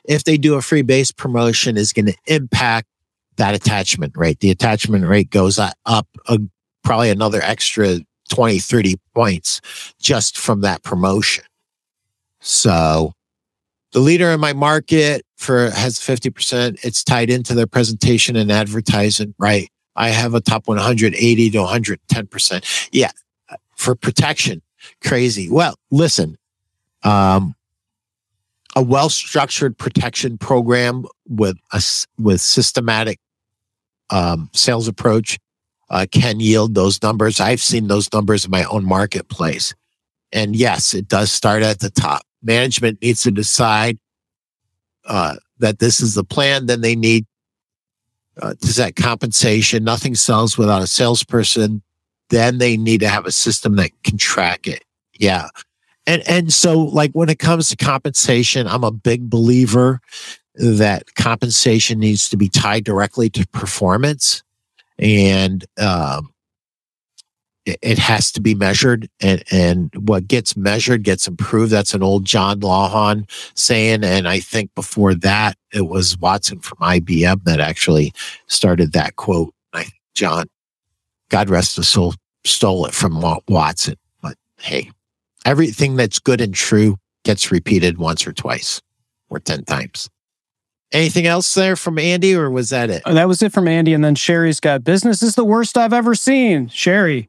if 0.04 0.24
they 0.24 0.38
do 0.38 0.54
a 0.54 0.62
free 0.62 0.80
base 0.80 1.12
promotion, 1.12 1.76
is 1.76 1.92
going 1.92 2.06
to 2.06 2.16
impact 2.26 2.88
that 3.36 3.54
attachment 3.54 4.14
rate. 4.16 4.40
The 4.40 4.50
attachment 4.50 5.06
rate 5.06 5.28
goes 5.28 5.58
up 5.58 5.76
a, 5.84 6.38
probably 6.82 7.10
another 7.10 7.42
extra 7.42 7.98
20, 8.26 8.58
30 8.58 8.94
points 9.14 9.60
just 10.00 10.38
from 10.38 10.60
that 10.62 10.82
promotion. 10.82 11.44
So, 12.40 13.12
the 13.92 14.00
leader 14.00 14.30
in 14.30 14.40
my 14.40 14.52
market 14.52 15.24
for 15.36 15.70
has 15.70 15.98
50%. 15.98 16.84
It's 16.84 17.02
tied 17.02 17.30
into 17.30 17.54
their 17.54 17.66
presentation 17.66 18.36
and 18.36 18.52
advertising, 18.52 19.34
right? 19.38 19.68
I 19.96 20.10
have 20.10 20.34
a 20.34 20.40
top 20.40 20.68
180 20.68 21.50
to 21.50 21.58
110%. 21.58 22.88
Yeah. 22.92 23.10
For 23.76 23.94
protection. 23.94 24.62
Crazy. 25.02 25.50
Well, 25.50 25.76
listen, 25.90 26.36
um, 27.02 27.54
a 28.74 28.82
well 28.82 29.08
structured 29.08 29.78
protection 29.78 30.38
program 30.38 31.06
with 31.26 31.56
a, 31.72 31.82
with 32.18 32.40
systematic, 32.40 33.18
um, 34.10 34.50
sales 34.52 34.86
approach, 34.88 35.38
uh, 35.88 36.06
can 36.10 36.40
yield 36.40 36.74
those 36.74 37.02
numbers. 37.02 37.40
I've 37.40 37.60
seen 37.62 37.88
those 37.88 38.12
numbers 38.12 38.44
in 38.44 38.50
my 38.50 38.64
own 38.64 38.84
marketplace. 38.84 39.74
And 40.32 40.56
yes, 40.56 40.94
it 40.94 41.08
does 41.08 41.30
start 41.30 41.62
at 41.62 41.80
the 41.80 41.90
top. 41.90 42.22
Management 42.42 43.00
needs 43.02 43.22
to 43.22 43.30
decide, 43.30 43.98
uh, 45.04 45.36
that 45.58 45.78
this 45.78 46.00
is 46.00 46.14
the 46.14 46.24
plan. 46.24 46.66
Then 46.66 46.80
they 46.80 46.96
need 46.96 47.26
uh, 48.40 48.54
to 48.54 48.66
set 48.66 48.96
compensation. 48.96 49.84
Nothing 49.84 50.14
sells 50.14 50.58
without 50.58 50.82
a 50.82 50.86
salesperson. 50.86 51.82
Then 52.28 52.58
they 52.58 52.76
need 52.76 53.00
to 53.00 53.08
have 53.08 53.24
a 53.24 53.32
system 53.32 53.76
that 53.76 53.90
can 54.02 54.18
track 54.18 54.66
it. 54.66 54.84
Yeah. 55.18 55.48
And, 56.06 56.22
and 56.28 56.52
so 56.52 56.80
like 56.80 57.12
when 57.12 57.28
it 57.28 57.38
comes 57.38 57.68
to 57.70 57.76
compensation, 57.76 58.66
I'm 58.66 58.84
a 58.84 58.90
big 58.90 59.30
believer 59.30 60.00
that 60.54 61.14
compensation 61.14 61.98
needs 61.98 62.28
to 62.30 62.36
be 62.36 62.48
tied 62.48 62.84
directly 62.84 63.30
to 63.30 63.46
performance. 63.48 64.42
And, 64.98 65.64
um, 65.78 66.32
it 67.66 67.98
has 67.98 68.30
to 68.30 68.40
be 68.40 68.54
measured 68.54 69.08
and, 69.20 69.42
and 69.50 69.90
what 69.96 70.28
gets 70.28 70.56
measured 70.56 71.02
gets 71.02 71.26
improved. 71.26 71.72
That's 71.72 71.94
an 71.94 72.02
old 72.02 72.24
John 72.24 72.60
Lawhon 72.60 73.28
saying. 73.58 74.04
And 74.04 74.28
I 74.28 74.38
think 74.38 74.72
before 74.76 75.14
that, 75.16 75.56
it 75.72 75.88
was 75.88 76.16
Watson 76.18 76.60
from 76.60 76.78
IBM 76.78 77.42
that 77.44 77.58
actually 77.58 78.12
started 78.46 78.92
that 78.92 79.16
quote. 79.16 79.52
I, 79.72 79.86
John, 80.14 80.46
God 81.28 81.50
rest 81.50 81.76
his 81.76 81.88
soul, 81.88 82.14
stole 82.44 82.86
it 82.86 82.94
from 82.94 83.20
Watson. 83.48 83.96
But 84.22 84.36
hey, 84.58 84.90
everything 85.44 85.96
that's 85.96 86.20
good 86.20 86.40
and 86.40 86.54
true 86.54 86.98
gets 87.24 87.50
repeated 87.50 87.98
once 87.98 88.26
or 88.28 88.32
twice 88.32 88.80
or 89.28 89.40
10 89.40 89.64
times. 89.64 90.08
Anything 90.92 91.26
else 91.26 91.52
there 91.54 91.74
from 91.74 91.98
Andy, 91.98 92.34
or 92.34 92.50
was 92.50 92.70
that 92.70 92.90
it? 92.90 93.02
That 93.04 93.26
was 93.26 93.42
it 93.42 93.52
from 93.52 93.66
Andy. 93.66 93.92
And 93.92 94.04
then 94.04 94.14
Sherry's 94.14 94.60
got 94.60 94.84
business 94.84 95.22
is 95.22 95.34
the 95.34 95.44
worst 95.44 95.76
I've 95.76 95.92
ever 95.92 96.14
seen. 96.14 96.68
Sherry, 96.68 97.28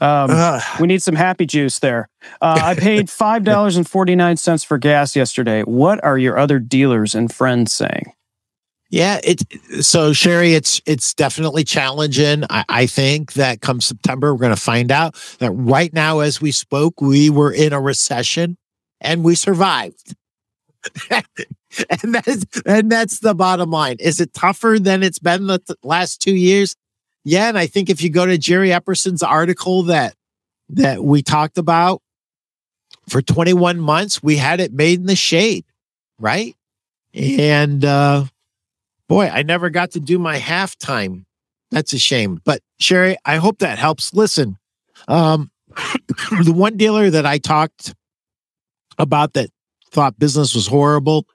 um, 0.00 0.60
we 0.78 0.86
need 0.86 1.02
some 1.02 1.14
happy 1.14 1.46
juice 1.46 1.78
there. 1.78 2.08
Uh, 2.40 2.60
I 2.62 2.74
paid 2.74 3.08
five 3.10 3.44
dollars 3.44 3.76
and 3.76 3.88
forty 3.88 4.14
nine 4.16 4.36
cents 4.36 4.64
for 4.64 4.78
gas 4.78 5.16
yesterday. 5.16 5.62
What 5.62 6.02
are 6.04 6.18
your 6.18 6.38
other 6.38 6.58
dealers 6.58 7.14
and 7.14 7.32
friends 7.32 7.72
saying? 7.72 8.12
Yeah, 8.90 9.20
it 9.22 9.44
so 9.84 10.12
Sherry, 10.12 10.54
it's 10.54 10.82
it's 10.84 11.14
definitely 11.14 11.64
challenging. 11.64 12.44
I, 12.50 12.64
I 12.68 12.86
think 12.86 13.34
that 13.34 13.60
come 13.60 13.80
September, 13.80 14.34
we're 14.34 14.40
going 14.40 14.54
to 14.54 14.60
find 14.60 14.90
out 14.90 15.14
that 15.38 15.52
right 15.52 15.92
now, 15.92 16.18
as 16.18 16.40
we 16.40 16.50
spoke, 16.50 17.00
we 17.00 17.30
were 17.30 17.52
in 17.52 17.72
a 17.72 17.80
recession 17.80 18.56
and 19.00 19.22
we 19.22 19.36
survived. 19.36 20.16
and 22.02 22.14
that's 22.14 22.44
and 22.66 22.90
that's 22.90 23.20
the 23.20 23.34
bottom 23.34 23.70
line. 23.70 23.96
Is 24.00 24.20
it 24.20 24.34
tougher 24.34 24.78
than 24.78 25.02
it's 25.02 25.18
been 25.18 25.46
the 25.46 25.58
th- 25.58 25.78
last 25.82 26.20
two 26.20 26.34
years? 26.34 26.76
Yeah, 27.24 27.48
and 27.48 27.58
I 27.58 27.66
think 27.66 27.90
if 27.90 28.02
you 28.02 28.10
go 28.10 28.26
to 28.26 28.38
Jerry 28.38 28.72
Epperson's 28.72 29.22
article 29.22 29.84
that 29.84 30.14
that 30.70 31.04
we 31.04 31.22
talked 31.22 31.58
about 31.58 32.02
for 33.08 33.20
21 33.20 33.80
months, 33.80 34.22
we 34.22 34.36
had 34.36 34.60
it 34.60 34.72
made 34.72 35.00
in 35.00 35.06
the 35.06 35.16
shade, 35.16 35.64
right? 36.18 36.56
And 37.14 37.84
uh 37.84 38.24
boy, 39.08 39.28
I 39.28 39.42
never 39.42 39.70
got 39.70 39.92
to 39.92 40.00
do 40.00 40.18
my 40.18 40.38
halftime. 40.38 41.24
That's 41.70 41.92
a 41.92 41.98
shame. 41.98 42.40
But 42.44 42.62
Sherry, 42.80 43.16
I 43.24 43.36
hope 43.36 43.58
that 43.58 43.78
helps. 43.78 44.12
Listen, 44.12 44.58
um 45.06 45.50
the 46.44 46.52
one 46.54 46.76
dealer 46.76 47.10
that 47.10 47.26
I 47.26 47.38
talked 47.38 47.94
about 48.98 49.34
that 49.34 49.50
thought 49.92 50.18
business 50.18 50.54
was 50.54 50.66
horrible 50.66 51.26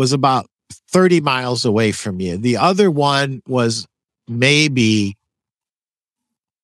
was 0.00 0.14
about 0.14 0.46
30 0.92 1.20
miles 1.20 1.66
away 1.66 1.92
from 1.92 2.22
you. 2.22 2.38
The 2.38 2.56
other 2.56 2.90
one 2.90 3.42
was 3.46 3.86
maybe 4.26 5.14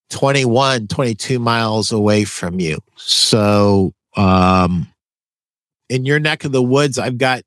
21, 0.08 0.88
22 0.88 1.38
miles 1.38 1.92
away 1.92 2.24
from 2.24 2.60
you. 2.60 2.78
So, 2.96 3.92
um, 4.16 4.88
in 5.90 6.06
your 6.06 6.18
neck 6.18 6.46
of 6.46 6.52
the 6.52 6.62
woods, 6.62 6.98
I've 6.98 7.18
got 7.18 7.42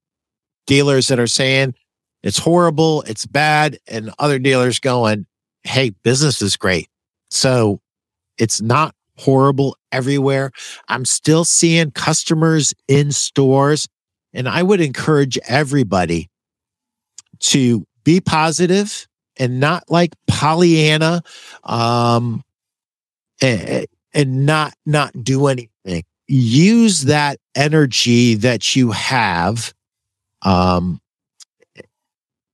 dealers 0.67 1.07
that 1.07 1.19
are 1.19 1.25
saying 1.25 1.73
it's 2.21 2.37
horrible, 2.37 3.01
it's 3.07 3.25
bad, 3.25 3.79
and 3.87 4.11
other 4.19 4.37
dealers 4.37 4.79
going, 4.79 5.25
Hey, 5.63 5.89
business 6.03 6.39
is 6.39 6.55
great. 6.55 6.87
So 7.31 7.81
it's 8.37 8.61
not 8.61 8.93
horrible 9.17 9.75
everywhere. 9.91 10.51
I'm 10.87 11.03
still 11.03 11.45
seeing 11.45 11.89
customers 11.89 12.75
in 12.87 13.11
stores. 13.11 13.87
And 14.34 14.47
I 14.47 14.63
would 14.63 14.82
encourage 14.82 15.38
everybody 15.47 16.30
to 17.39 17.86
be 18.03 18.21
positive 18.21 19.07
and 19.38 19.59
not 19.59 19.84
like 19.89 20.13
Pollyanna, 20.27 21.23
um, 21.63 22.43
and, 23.41 23.88
and 24.13 24.45
not 24.45 24.73
not 24.86 25.23
do 25.23 25.47
anything. 25.47 26.03
Use 26.27 27.03
that 27.03 27.39
energy 27.55 28.36
that 28.36 28.75
you 28.75 28.91
have, 28.91 29.73
um, 30.41 30.99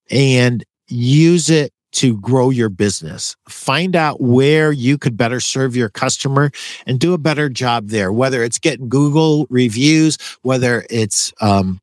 and 0.10 0.64
use 0.88 1.50
it 1.50 1.74
to 1.96 2.18
grow 2.18 2.50
your 2.50 2.70
business. 2.70 3.36
Find 3.48 3.96
out 3.96 4.22
where 4.22 4.72
you 4.72 4.98
could 4.98 5.18
better 5.18 5.40
serve 5.40 5.76
your 5.76 5.90
customer 5.90 6.52
and 6.86 7.00
do 7.00 7.14
a 7.14 7.18
better 7.18 7.50
job 7.50 7.88
there, 7.88 8.12
whether 8.12 8.44
it's 8.44 8.60
getting 8.60 8.90
Google 8.90 9.48
reviews, 9.50 10.18
whether 10.42 10.86
it's 10.90 11.34
um, 11.42 11.80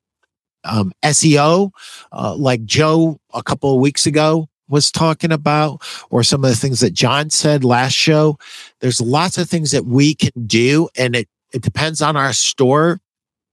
um, 0.64 0.92
SEO, 1.02 1.70
uh, 2.12 2.34
like 2.34 2.64
Joe 2.64 3.18
a 3.32 3.42
couple 3.42 3.74
of 3.74 3.80
weeks 3.80 4.06
ago 4.06 4.48
was 4.68 4.90
talking 4.90 5.32
about, 5.32 5.82
or 6.10 6.22
some 6.22 6.44
of 6.44 6.50
the 6.50 6.56
things 6.56 6.80
that 6.80 6.94
John 6.94 7.28
said 7.30 7.62
last 7.62 7.92
show. 7.92 8.38
There's 8.80 9.00
lots 9.00 9.36
of 9.36 9.48
things 9.48 9.70
that 9.72 9.84
we 9.84 10.14
can 10.14 10.46
do, 10.46 10.88
and 10.96 11.14
it, 11.14 11.28
it 11.52 11.62
depends 11.62 12.00
on 12.00 12.16
our 12.16 12.32
store, 12.32 13.00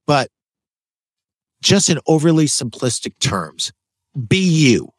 but 0.06 0.30
just 1.60 1.90
in 1.90 1.98
overly 2.06 2.46
simplistic 2.46 3.12
terms, 3.18 3.70
be 4.28 4.38
you, 4.38 4.92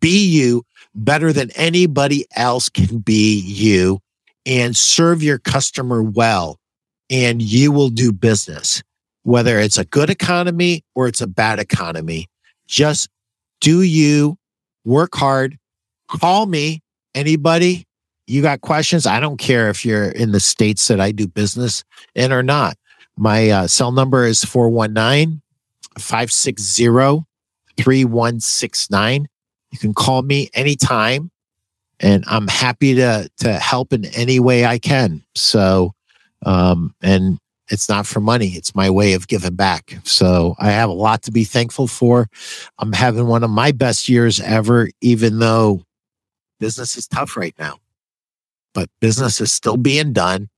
be 0.00 0.26
you 0.26 0.64
better 0.96 1.32
than 1.32 1.50
anybody 1.52 2.26
else 2.34 2.68
can 2.68 2.98
be 2.98 3.40
you 3.40 4.00
and 4.44 4.76
serve 4.76 5.22
your 5.22 5.38
customer 5.38 6.02
well, 6.02 6.58
and 7.10 7.42
you 7.42 7.70
will 7.70 7.90
do 7.90 8.12
business 8.12 8.82
whether 9.26 9.58
it's 9.58 9.76
a 9.76 9.84
good 9.84 10.08
economy 10.08 10.84
or 10.94 11.08
it's 11.08 11.20
a 11.20 11.26
bad 11.26 11.58
economy. 11.58 12.28
Just 12.68 13.08
do 13.60 13.82
you 13.82 14.38
work 14.84 15.16
hard, 15.16 15.58
call 16.06 16.46
me, 16.46 16.80
anybody. 17.12 17.88
You 18.28 18.40
got 18.40 18.60
questions? 18.60 19.04
I 19.04 19.18
don't 19.18 19.36
care 19.36 19.68
if 19.68 19.84
you're 19.84 20.10
in 20.10 20.30
the 20.30 20.38
states 20.38 20.86
that 20.86 21.00
I 21.00 21.10
do 21.10 21.26
business 21.26 21.82
in 22.14 22.32
or 22.32 22.44
not. 22.44 22.76
My 23.16 23.50
uh, 23.50 23.66
cell 23.66 23.90
number 23.90 24.24
is 24.24 24.44
419 24.44 25.42
560 25.98 26.84
3169. 27.76 29.26
You 29.70 29.78
can 29.78 29.94
call 29.94 30.22
me 30.22 30.50
anytime 30.54 31.30
and 32.00 32.24
I'm 32.26 32.48
happy 32.48 32.94
to 32.96 33.28
to 33.38 33.52
help 33.54 33.92
in 33.92 34.04
any 34.06 34.40
way 34.40 34.64
I 34.66 34.78
can. 34.78 35.24
So 35.34 35.92
um 36.44 36.94
and 37.02 37.38
it's 37.68 37.88
not 37.88 38.06
for 38.06 38.20
money. 38.20 38.48
It's 38.48 38.74
my 38.76 38.90
way 38.90 39.14
of 39.14 39.26
giving 39.26 39.56
back. 39.56 39.98
So 40.04 40.54
I 40.58 40.70
have 40.70 40.88
a 40.88 40.94
lot 40.94 41.22
to 41.24 41.32
be 41.32 41.44
thankful 41.44 41.88
for. 41.88 42.28
I'm 42.78 42.92
having 42.92 43.26
one 43.26 43.42
of 43.42 43.50
my 43.50 43.72
best 43.72 44.08
years 44.08 44.40
ever, 44.40 44.88
even 45.00 45.40
though 45.40 45.82
business 46.60 46.96
is 46.96 47.08
tough 47.08 47.36
right 47.36 47.54
now. 47.58 47.78
But 48.72 48.88
business 49.00 49.40
is 49.40 49.52
still 49.52 49.76
being 49.76 50.12
done. 50.12 50.48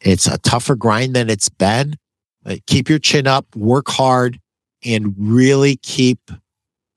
It's 0.00 0.26
a 0.26 0.38
tougher 0.38 0.74
grind 0.74 1.14
than 1.14 1.28
it's 1.28 1.48
been. 1.50 1.96
But 2.44 2.64
keep 2.66 2.88
your 2.88 3.00
chin 3.00 3.26
up, 3.26 3.54
work 3.54 3.88
hard, 3.88 4.40
and 4.84 5.14
really 5.18 5.76
keep 5.76 6.30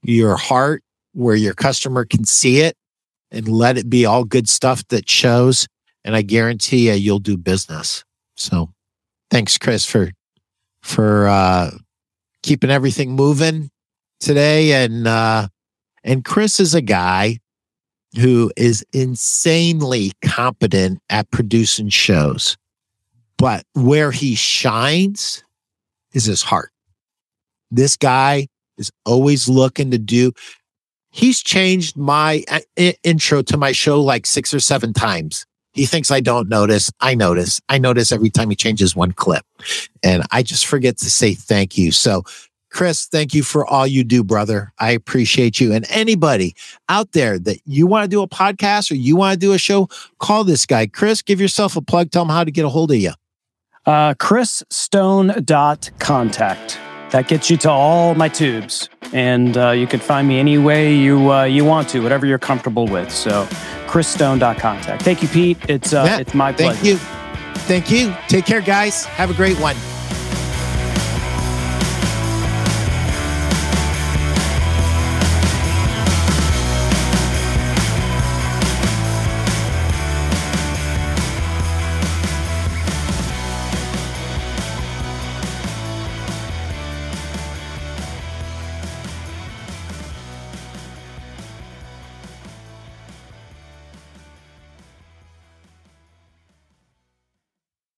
your 0.04 0.38
heart 0.38 0.84
where 1.14 1.36
your 1.36 1.54
customer 1.54 2.06
can 2.06 2.26
see 2.26 2.60
it 2.60 2.76
and 3.32 3.48
let 3.48 3.78
it 3.78 3.90
be 3.90 4.06
all 4.06 4.24
good 4.24 4.48
stuff 4.50 4.88
that 4.90 5.10
shows. 5.10 5.68
And 6.04 6.16
I 6.16 6.22
guarantee 6.22 6.90
you, 6.90 6.94
you'll 6.94 7.20
do 7.20 7.38
business. 7.38 8.04
So 8.36 8.72
thanks, 9.30 9.58
Chris, 9.58 9.86
for 9.86 10.12
for 10.82 11.28
uh, 11.28 11.72
keeping 12.44 12.72
everything 12.72 13.12
moving 13.12 13.70
today. 14.20 14.84
And 14.84 15.08
uh, 15.08 15.48
and 16.04 16.26
Chris 16.26 16.60
is 16.60 16.74
a 16.74 16.82
guy 16.82 17.40
who 18.20 18.52
is 18.58 18.86
insanely 18.92 20.12
competent 20.24 21.00
at 21.10 21.30
producing 21.32 21.90
shows, 21.90 22.58
but 23.38 23.64
where 23.74 24.12
he 24.12 24.36
shines 24.36 25.44
is 26.14 26.26
his 26.26 26.42
heart. 26.42 26.72
This 27.70 27.96
guy 27.96 28.48
is 28.78 28.92
always 29.06 29.48
looking 29.48 29.92
to 29.92 29.98
do. 29.98 30.34
He's 31.12 31.42
changed 31.42 31.98
my 31.98 32.44
uh, 32.50 32.92
intro 33.04 33.42
to 33.44 33.58
my 33.58 33.74
show 33.74 34.02
like 34.02 34.26
six 34.26 34.54
or 34.54 34.60
seven 34.60 34.94
times 34.94 35.46
he 35.74 35.86
thinks 35.86 36.10
I 36.12 36.20
don't 36.20 36.50
notice. 36.50 36.92
I 37.00 37.16
notice. 37.16 37.62
I 37.70 37.78
notice 37.78 38.12
every 38.12 38.30
time 38.30 38.50
he 38.50 38.58
changes 38.58 38.94
one 38.96 39.14
clip. 39.14 39.46
And 40.04 40.24
I 40.32 40.44
just 40.44 40.66
forget 40.66 40.98
to 40.98 41.10
say 41.10 41.34
thank 41.34 41.78
you. 41.78 41.92
So, 41.92 42.24
Chris, 42.72 43.06
thank 43.06 43.34
you 43.34 43.44
for 43.44 43.66
all 43.66 43.88
you 43.88 44.04
do, 44.04 44.22
brother. 44.24 44.74
I 44.80 44.92
appreciate 44.92 45.60
you. 45.60 45.74
And 45.74 45.86
anybody 45.90 46.56
out 46.90 47.14
there 47.14 47.40
that 47.40 47.60
you 47.66 47.88
want 47.88 48.04
to 48.06 48.10
do 48.10 48.22
a 48.22 48.28
podcast 48.28 48.92
or 48.92 48.96
you 48.96 49.16
want 49.16 49.34
to 49.34 49.40
do 49.40 49.54
a 49.54 49.58
show, 49.58 49.88
call 50.20 50.44
this 50.44 50.66
guy. 50.66 50.88
Chris, 50.88 51.22
give 51.22 51.40
yourself 51.42 51.76
a 51.76 51.82
plug. 51.82 52.12
Tell 52.12 52.24
him 52.24 52.30
how 52.30 52.44
to 52.44 52.52
get 52.52 52.66
a 52.66 52.70
hold 52.70 52.92
of 52.92 52.98
you. 52.98 53.12
Uh, 53.86 54.14
ChrisStone.contact. 54.16 56.91
That 57.12 57.28
gets 57.28 57.50
you 57.50 57.58
to 57.58 57.70
all 57.70 58.16
my 58.16 58.30
tubes. 58.30 58.90
And 59.14 59.58
uh, 59.58 59.72
you 59.72 59.88
can 59.88 60.00
find 60.00 60.28
me 60.28 60.40
any 60.40 60.58
way 60.58 60.96
you, 60.96 61.32
uh, 61.32 61.44
you 61.44 61.66
want 61.66 61.90
to, 61.90 62.02
whatever 62.02 62.26
you're 62.26 62.40
comfortable 62.40 62.88
with. 62.88 63.12
So, 63.12 63.46
chrisstone.contact. 63.88 65.02
Thank 65.02 65.22
you, 65.22 65.28
Pete. 65.28 65.58
It's 65.68 65.94
uh, 65.94 66.04
yeah, 66.08 66.20
it's 66.20 66.34
my 66.34 66.54
pleasure. 66.54 66.74
Thank 66.74 66.86
you. 66.86 66.98
Thank 67.68 67.92
you. 67.92 68.16
Take 68.28 68.46
care, 68.46 68.62
guys. 68.62 69.06
Have 69.06 69.30
a 69.30 69.34
great 69.34 69.60
one. 69.60 69.76